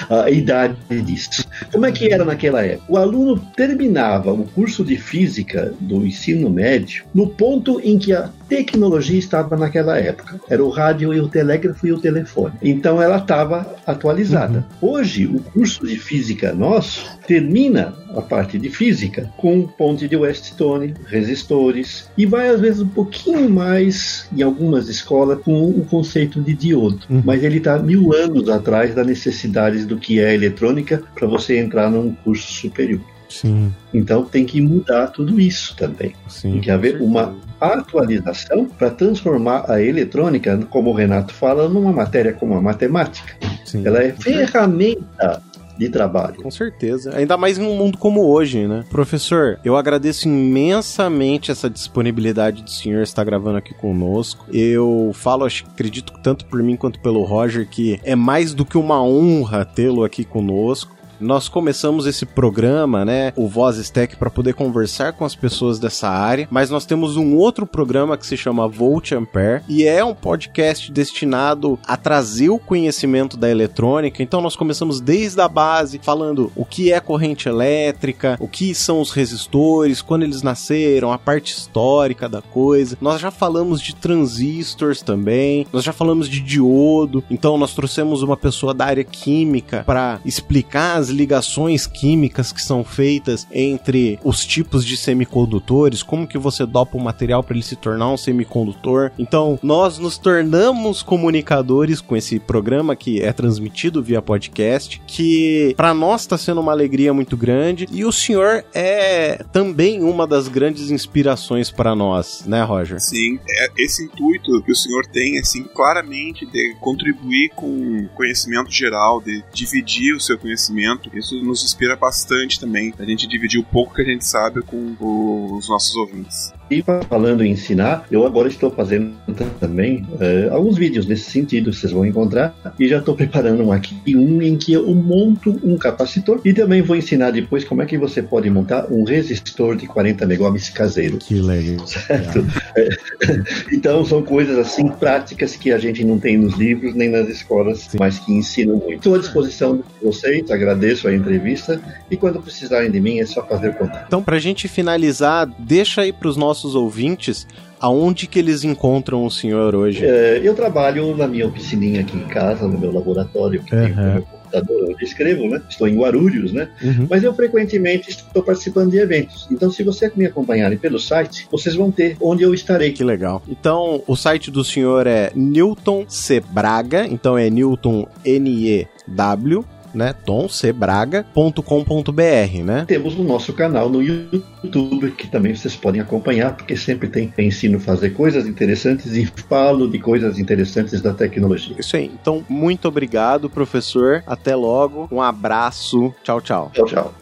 a 0.09 0.29
idade 0.29 0.75
disso. 1.03 1.45
Como 1.71 1.85
é 1.85 1.91
que 1.91 2.11
era 2.11 2.25
naquela 2.25 2.63
época? 2.63 2.91
O 2.91 2.97
aluno 2.97 3.37
terminava 3.55 4.31
o 4.31 4.45
curso 4.45 4.83
de 4.83 4.97
física 4.97 5.73
do 5.79 6.05
ensino 6.05 6.49
médio 6.49 7.05
no 7.13 7.27
ponto 7.27 7.79
em 7.81 7.97
que 7.97 8.13
a 8.13 8.29
tecnologia 8.51 9.17
estava 9.17 9.55
naquela 9.55 9.97
época. 9.97 10.37
Era 10.49 10.61
o 10.61 10.69
rádio 10.69 11.13
e 11.13 11.21
o 11.21 11.29
telégrafo 11.29 11.87
e 11.87 11.93
o 11.93 11.97
telefone. 11.97 12.55
Então 12.61 13.01
ela 13.01 13.15
estava 13.15 13.65
atualizada. 13.87 14.67
Uhum. 14.81 14.89
Hoje, 14.91 15.25
o 15.25 15.39
curso 15.39 15.87
de 15.87 15.95
física 15.95 16.51
nosso 16.51 17.17
termina 17.25 17.95
a 18.13 18.21
parte 18.21 18.59
de 18.59 18.69
física 18.69 19.31
com 19.37 19.65
ponte 19.65 20.05
de 20.05 20.17
Weststone, 20.17 20.93
resistores 21.05 22.09
e 22.17 22.25
vai 22.25 22.49
às 22.49 22.59
vezes 22.59 22.81
um 22.81 22.89
pouquinho 22.89 23.49
mais 23.49 24.27
em 24.35 24.41
algumas 24.41 24.89
escolas 24.89 25.39
com 25.39 25.69
o 25.69 25.85
conceito 25.85 26.41
de 26.41 26.53
diodo. 26.53 26.99
Uhum. 27.09 27.21
Mas 27.23 27.45
ele 27.45 27.59
está 27.59 27.79
mil 27.79 28.13
anos 28.13 28.49
atrás 28.49 28.93
das 28.93 29.07
necessidades 29.07 29.85
do 29.85 29.95
que 29.95 30.19
é 30.19 30.33
eletrônica 30.33 31.01
para 31.15 31.25
você 31.25 31.57
entrar 31.57 31.89
num 31.89 32.13
curso 32.15 32.51
superior. 32.51 32.99
Sim. 33.31 33.73
Então 33.93 34.23
tem 34.23 34.45
que 34.45 34.61
mudar 34.61 35.07
tudo 35.07 35.39
isso 35.39 35.75
também. 35.75 36.13
Sim, 36.27 36.53
tem 36.53 36.61
que 36.61 36.71
haver 36.71 37.01
uma 37.01 37.35
atualização 37.59 38.65
para 38.65 38.89
transformar 38.89 39.65
a 39.69 39.81
eletrônica, 39.81 40.57
como 40.69 40.89
o 40.89 40.93
Renato 40.93 41.33
fala, 41.33 41.69
numa 41.69 41.91
matéria 41.91 42.33
como 42.33 42.55
a 42.55 42.61
matemática. 42.61 43.35
Sim. 43.65 43.85
Ela 43.85 44.03
é 44.03 44.11
ferramenta 44.11 45.41
de 45.77 45.89
trabalho. 45.89 46.35
Com 46.35 46.51
certeza. 46.51 47.15
Ainda 47.15 47.37
mais 47.37 47.57
em 47.57 47.63
um 47.63 47.75
mundo 47.75 47.97
como 47.97 48.21
hoje, 48.21 48.67
né? 48.67 48.83
Professor, 48.89 49.59
eu 49.65 49.75
agradeço 49.75 50.27
imensamente 50.27 51.49
essa 51.49 51.69
disponibilidade 51.69 52.61
do 52.61 52.69
senhor 52.69 53.01
estar 53.01 53.23
gravando 53.23 53.57
aqui 53.57 53.73
conosco. 53.73 54.45
Eu 54.53 55.11
falo, 55.13 55.45
acho, 55.45 55.65
acredito 55.65 56.13
tanto 56.21 56.45
por 56.45 56.61
mim 56.61 56.75
quanto 56.75 56.99
pelo 56.99 57.23
Roger 57.23 57.67
que 57.67 57.99
é 58.03 58.15
mais 58.15 58.53
do 58.53 58.65
que 58.65 58.77
uma 58.77 59.03
honra 59.03 59.65
tê-lo 59.65 60.03
aqui 60.03 60.23
conosco 60.23 60.95
nós 61.21 61.47
começamos 61.47 62.07
esse 62.07 62.25
programa, 62.25 63.05
né, 63.05 63.31
o 63.35 63.47
Voz 63.47 63.89
Tech, 63.89 64.15
para 64.15 64.29
poder 64.29 64.53
conversar 64.53 65.13
com 65.13 65.23
as 65.23 65.35
pessoas 65.35 65.79
dessa 65.79 66.09
área, 66.09 66.47
mas 66.49 66.69
nós 66.69 66.85
temos 66.85 67.15
um 67.15 67.35
outro 67.35 67.65
programa 67.65 68.17
que 68.17 68.25
se 68.25 68.35
chama 68.35 68.67
Volt 68.67 69.11
Ampere 69.11 69.61
e 69.69 69.83
é 69.83 70.03
um 70.03 70.15
podcast 70.15 70.91
destinado 70.91 71.79
a 71.85 71.95
trazer 71.95 72.49
o 72.49 72.59
conhecimento 72.59 73.37
da 73.37 73.49
eletrônica. 73.49 74.23
Então 74.23 74.41
nós 74.41 74.55
começamos 74.55 74.99
desde 74.99 75.39
a 75.39 75.47
base, 75.47 75.99
falando 76.03 76.51
o 76.55 76.65
que 76.65 76.91
é 76.91 76.99
corrente 76.99 77.47
elétrica, 77.47 78.35
o 78.39 78.47
que 78.47 78.73
são 78.73 78.99
os 78.99 79.11
resistores, 79.11 80.01
quando 80.01 80.23
eles 80.23 80.41
nasceram, 80.41 81.11
a 81.11 81.17
parte 81.17 81.53
histórica 81.53 82.27
da 82.27 82.41
coisa. 82.41 82.97
Nós 82.99 83.21
já 83.21 83.29
falamos 83.29 83.81
de 83.81 83.95
transistores 83.95 85.01
também, 85.01 85.67
nós 85.71 85.83
já 85.83 85.93
falamos 85.93 86.27
de 86.27 86.39
diodo. 86.39 87.23
Então 87.29 87.57
nós 87.57 87.73
trouxemos 87.73 88.23
uma 88.23 88.35
pessoa 88.35 88.73
da 88.73 88.85
área 88.85 89.03
química 89.03 89.83
para 89.85 90.19
explicar 90.25 90.97
as 90.97 91.10
ligações 91.11 91.85
químicas 91.85 92.51
que 92.51 92.61
são 92.61 92.83
feitas 92.83 93.47
entre 93.51 94.19
os 94.23 94.45
tipos 94.45 94.85
de 94.85 94.97
semicondutores, 94.97 96.03
como 96.03 96.27
que 96.27 96.37
você 96.37 96.65
dopa 96.65 96.97
o 96.97 97.01
material 97.01 97.43
para 97.43 97.55
ele 97.55 97.63
se 97.63 97.75
tornar 97.75 98.09
um 98.09 98.17
semicondutor. 98.17 99.11
Então, 99.17 99.59
nós 99.61 99.97
nos 99.97 100.17
tornamos 100.17 101.03
comunicadores 101.03 102.01
com 102.01 102.15
esse 102.15 102.39
programa 102.39 102.95
que 102.95 103.21
é 103.21 103.31
transmitido 103.31 104.01
via 104.01 104.21
podcast, 104.21 105.01
que 105.05 105.73
para 105.75 105.93
nós 105.93 106.21
está 106.21 106.37
sendo 106.37 106.61
uma 106.61 106.71
alegria 106.71 107.13
muito 107.13 107.35
grande 107.35 107.87
e 107.91 108.05
o 108.05 108.11
senhor 108.11 108.63
é 108.73 109.43
também 109.51 110.03
uma 110.03 110.25
das 110.27 110.47
grandes 110.47 110.91
inspirações 110.91 111.71
para 111.71 111.95
nós, 111.95 112.43
né, 112.45 112.63
Roger? 112.63 112.99
Sim, 112.99 113.39
é 113.49 113.67
esse 113.77 114.03
intuito 114.05 114.61
que 114.63 114.71
o 114.71 114.75
senhor 114.75 115.05
tem, 115.05 115.39
assim, 115.39 115.63
claramente 115.63 116.45
de 116.45 116.75
contribuir 116.79 117.49
com 117.55 118.07
conhecimento 118.15 118.71
geral, 118.71 119.21
de 119.21 119.43
dividir 119.53 120.15
o 120.15 120.19
seu 120.19 120.37
conhecimento 120.37 121.00
isso 121.13 121.35
nos 121.43 121.63
inspira 121.63 121.95
bastante 121.95 122.59
também. 122.59 122.93
A 122.99 123.05
gente 123.05 123.27
dividir 123.27 123.59
o 123.59 123.63
pouco 123.63 123.95
que 123.95 124.01
a 124.01 124.05
gente 124.05 124.25
sabe 124.25 124.61
com 124.61 124.95
os 124.99 125.69
nossos 125.69 125.95
ouvintes. 125.95 126.53
E 126.71 126.81
falando 127.09 127.43
em 127.43 127.51
ensinar, 127.51 128.05
eu 128.09 128.25
agora 128.25 128.47
estou 128.47 128.71
fazendo 128.71 129.11
também 129.59 130.07
é, 130.21 130.47
alguns 130.49 130.77
vídeos 130.77 131.05
nesse 131.05 131.29
sentido, 131.29 131.73
vocês 131.73 131.91
vão 131.91 132.05
encontrar. 132.05 132.55
E 132.79 132.87
já 132.87 132.99
estou 132.99 133.13
preparando 133.13 133.61
um 133.61 133.73
aqui, 133.73 134.15
um 134.15 134.41
em 134.41 134.55
que 134.55 134.71
eu 134.71 134.87
monto 134.95 135.59
um 135.63 135.77
capacitor 135.77 136.39
e 136.45 136.53
também 136.53 136.81
vou 136.81 136.95
ensinar 136.95 137.31
depois 137.31 137.65
como 137.65 137.81
é 137.81 137.85
que 137.85 137.97
você 137.97 138.23
pode 138.23 138.49
montar 138.49 138.89
um 138.89 139.03
resistor 139.03 139.75
de 139.75 139.85
40 139.85 140.25
megohms 140.25 140.69
caseiro. 140.69 141.17
Que 141.17 141.41
legal. 141.41 141.85
Certo? 141.85 142.45
É. 142.77 142.87
Então 143.71 144.05
são 144.05 144.21
coisas 144.21 144.57
assim 144.57 144.87
práticas 144.87 145.55
que 145.55 145.71
a 145.71 145.77
gente 145.77 146.03
não 146.03 146.19
tem 146.19 146.37
nos 146.37 146.53
livros 146.53 146.93
nem 146.93 147.09
nas 147.09 147.27
escolas, 147.27 147.87
Sim. 147.89 147.97
mas 147.99 148.19
que 148.19 148.31
ensinam 148.31 148.77
muito. 148.77 148.93
Estou 148.93 149.15
à 149.15 149.17
disposição 149.17 149.77
de 149.77 149.83
vocês, 150.05 150.49
agradeço 150.51 151.07
a 151.07 151.13
entrevista 151.13 151.81
e 152.09 152.17
quando 152.17 152.41
precisarem 152.41 152.91
de 152.91 152.99
mim 152.99 153.19
é 153.19 153.25
só 153.25 153.45
fazer 153.45 153.75
contato. 153.75 154.05
Então, 154.07 154.21
para 154.21 154.35
a 154.35 154.39
gente 154.39 154.67
finalizar, 154.67 155.49
deixa 155.57 156.01
aí 156.01 156.13
para 156.13 156.27
os 156.27 156.37
nossos 156.37 156.60
nossos 156.61 156.75
ouvintes 156.75 157.47
aonde 157.79 158.27
que 158.27 158.37
eles 158.37 158.63
encontram 158.63 159.25
o 159.25 159.31
senhor 159.31 159.73
hoje? 159.73 160.05
É, 160.05 160.39
eu 160.43 160.53
trabalho 160.53 161.15
na 161.17 161.27
minha 161.27 161.47
oficininha 161.47 162.01
aqui 162.01 162.15
em 162.15 162.27
casa, 162.27 162.67
no 162.67 162.77
meu 162.77 162.91
laboratório, 162.91 163.63
que 163.63 163.73
uhum. 163.73 163.85
tem 163.85 163.95
meu 163.95 164.21
computador 164.21 164.89
onde 164.89 165.03
escrevo, 165.03 165.47
né? 165.47 165.61
Estou 165.67 165.87
em 165.87 165.97
Guarulhos, 165.97 166.53
né? 166.53 166.69
Uhum. 166.83 167.07
Mas 167.09 167.23
eu 167.23 167.33
frequentemente 167.33 168.11
estou 168.11 168.43
participando 168.43 168.91
de 168.91 168.99
eventos. 168.99 169.47
Então, 169.49 169.71
se 169.71 169.81
você 169.81 170.11
me 170.15 170.27
acompanharem 170.27 170.77
pelo 170.77 170.99
site, 170.99 171.47
vocês 171.51 171.73
vão 171.73 171.89
ter 171.89 172.17
onde 172.21 172.43
eu 172.43 172.53
estarei. 172.53 172.91
Que 172.91 173.03
legal. 173.03 173.41
Então, 173.47 174.03
o 174.05 174.15
site 174.15 174.51
do 174.51 174.63
senhor 174.63 175.07
é 175.07 175.31
Newton 175.33 176.05
Sebraga, 176.07 177.07
então 177.07 177.35
é 177.35 177.49
Newton 177.49 178.05
N-E-W 178.23 179.65
né? 179.93 180.13
tomcebraga.com.br, 180.25 182.63
né? 182.63 182.85
Temos 182.87 183.17
o 183.17 183.23
nosso 183.23 183.53
canal 183.53 183.89
no 183.89 184.01
YouTube, 184.01 185.11
que 185.11 185.27
também 185.27 185.55
vocês 185.55 185.75
podem 185.75 186.01
acompanhar, 186.01 186.55
porque 186.55 186.75
sempre 186.75 187.07
tem 187.07 187.31
ensino 187.37 187.77
a 187.77 187.79
fazer 187.79 188.11
coisas 188.11 188.47
interessantes 188.47 189.15
e 189.15 189.25
falo 189.25 189.89
de 189.89 189.99
coisas 189.99 190.39
interessantes 190.39 191.01
da 191.01 191.13
tecnologia. 191.13 191.75
Isso 191.79 191.95
aí. 191.95 192.11
Então, 192.21 192.43
muito 192.47 192.87
obrigado, 192.87 193.49
professor. 193.49 194.23
Até 194.25 194.55
logo. 194.55 195.07
Um 195.11 195.21
abraço. 195.21 196.13
Tchau, 196.23 196.41
tchau. 196.41 196.71
Tchau, 196.73 196.85
tchau. 196.85 197.20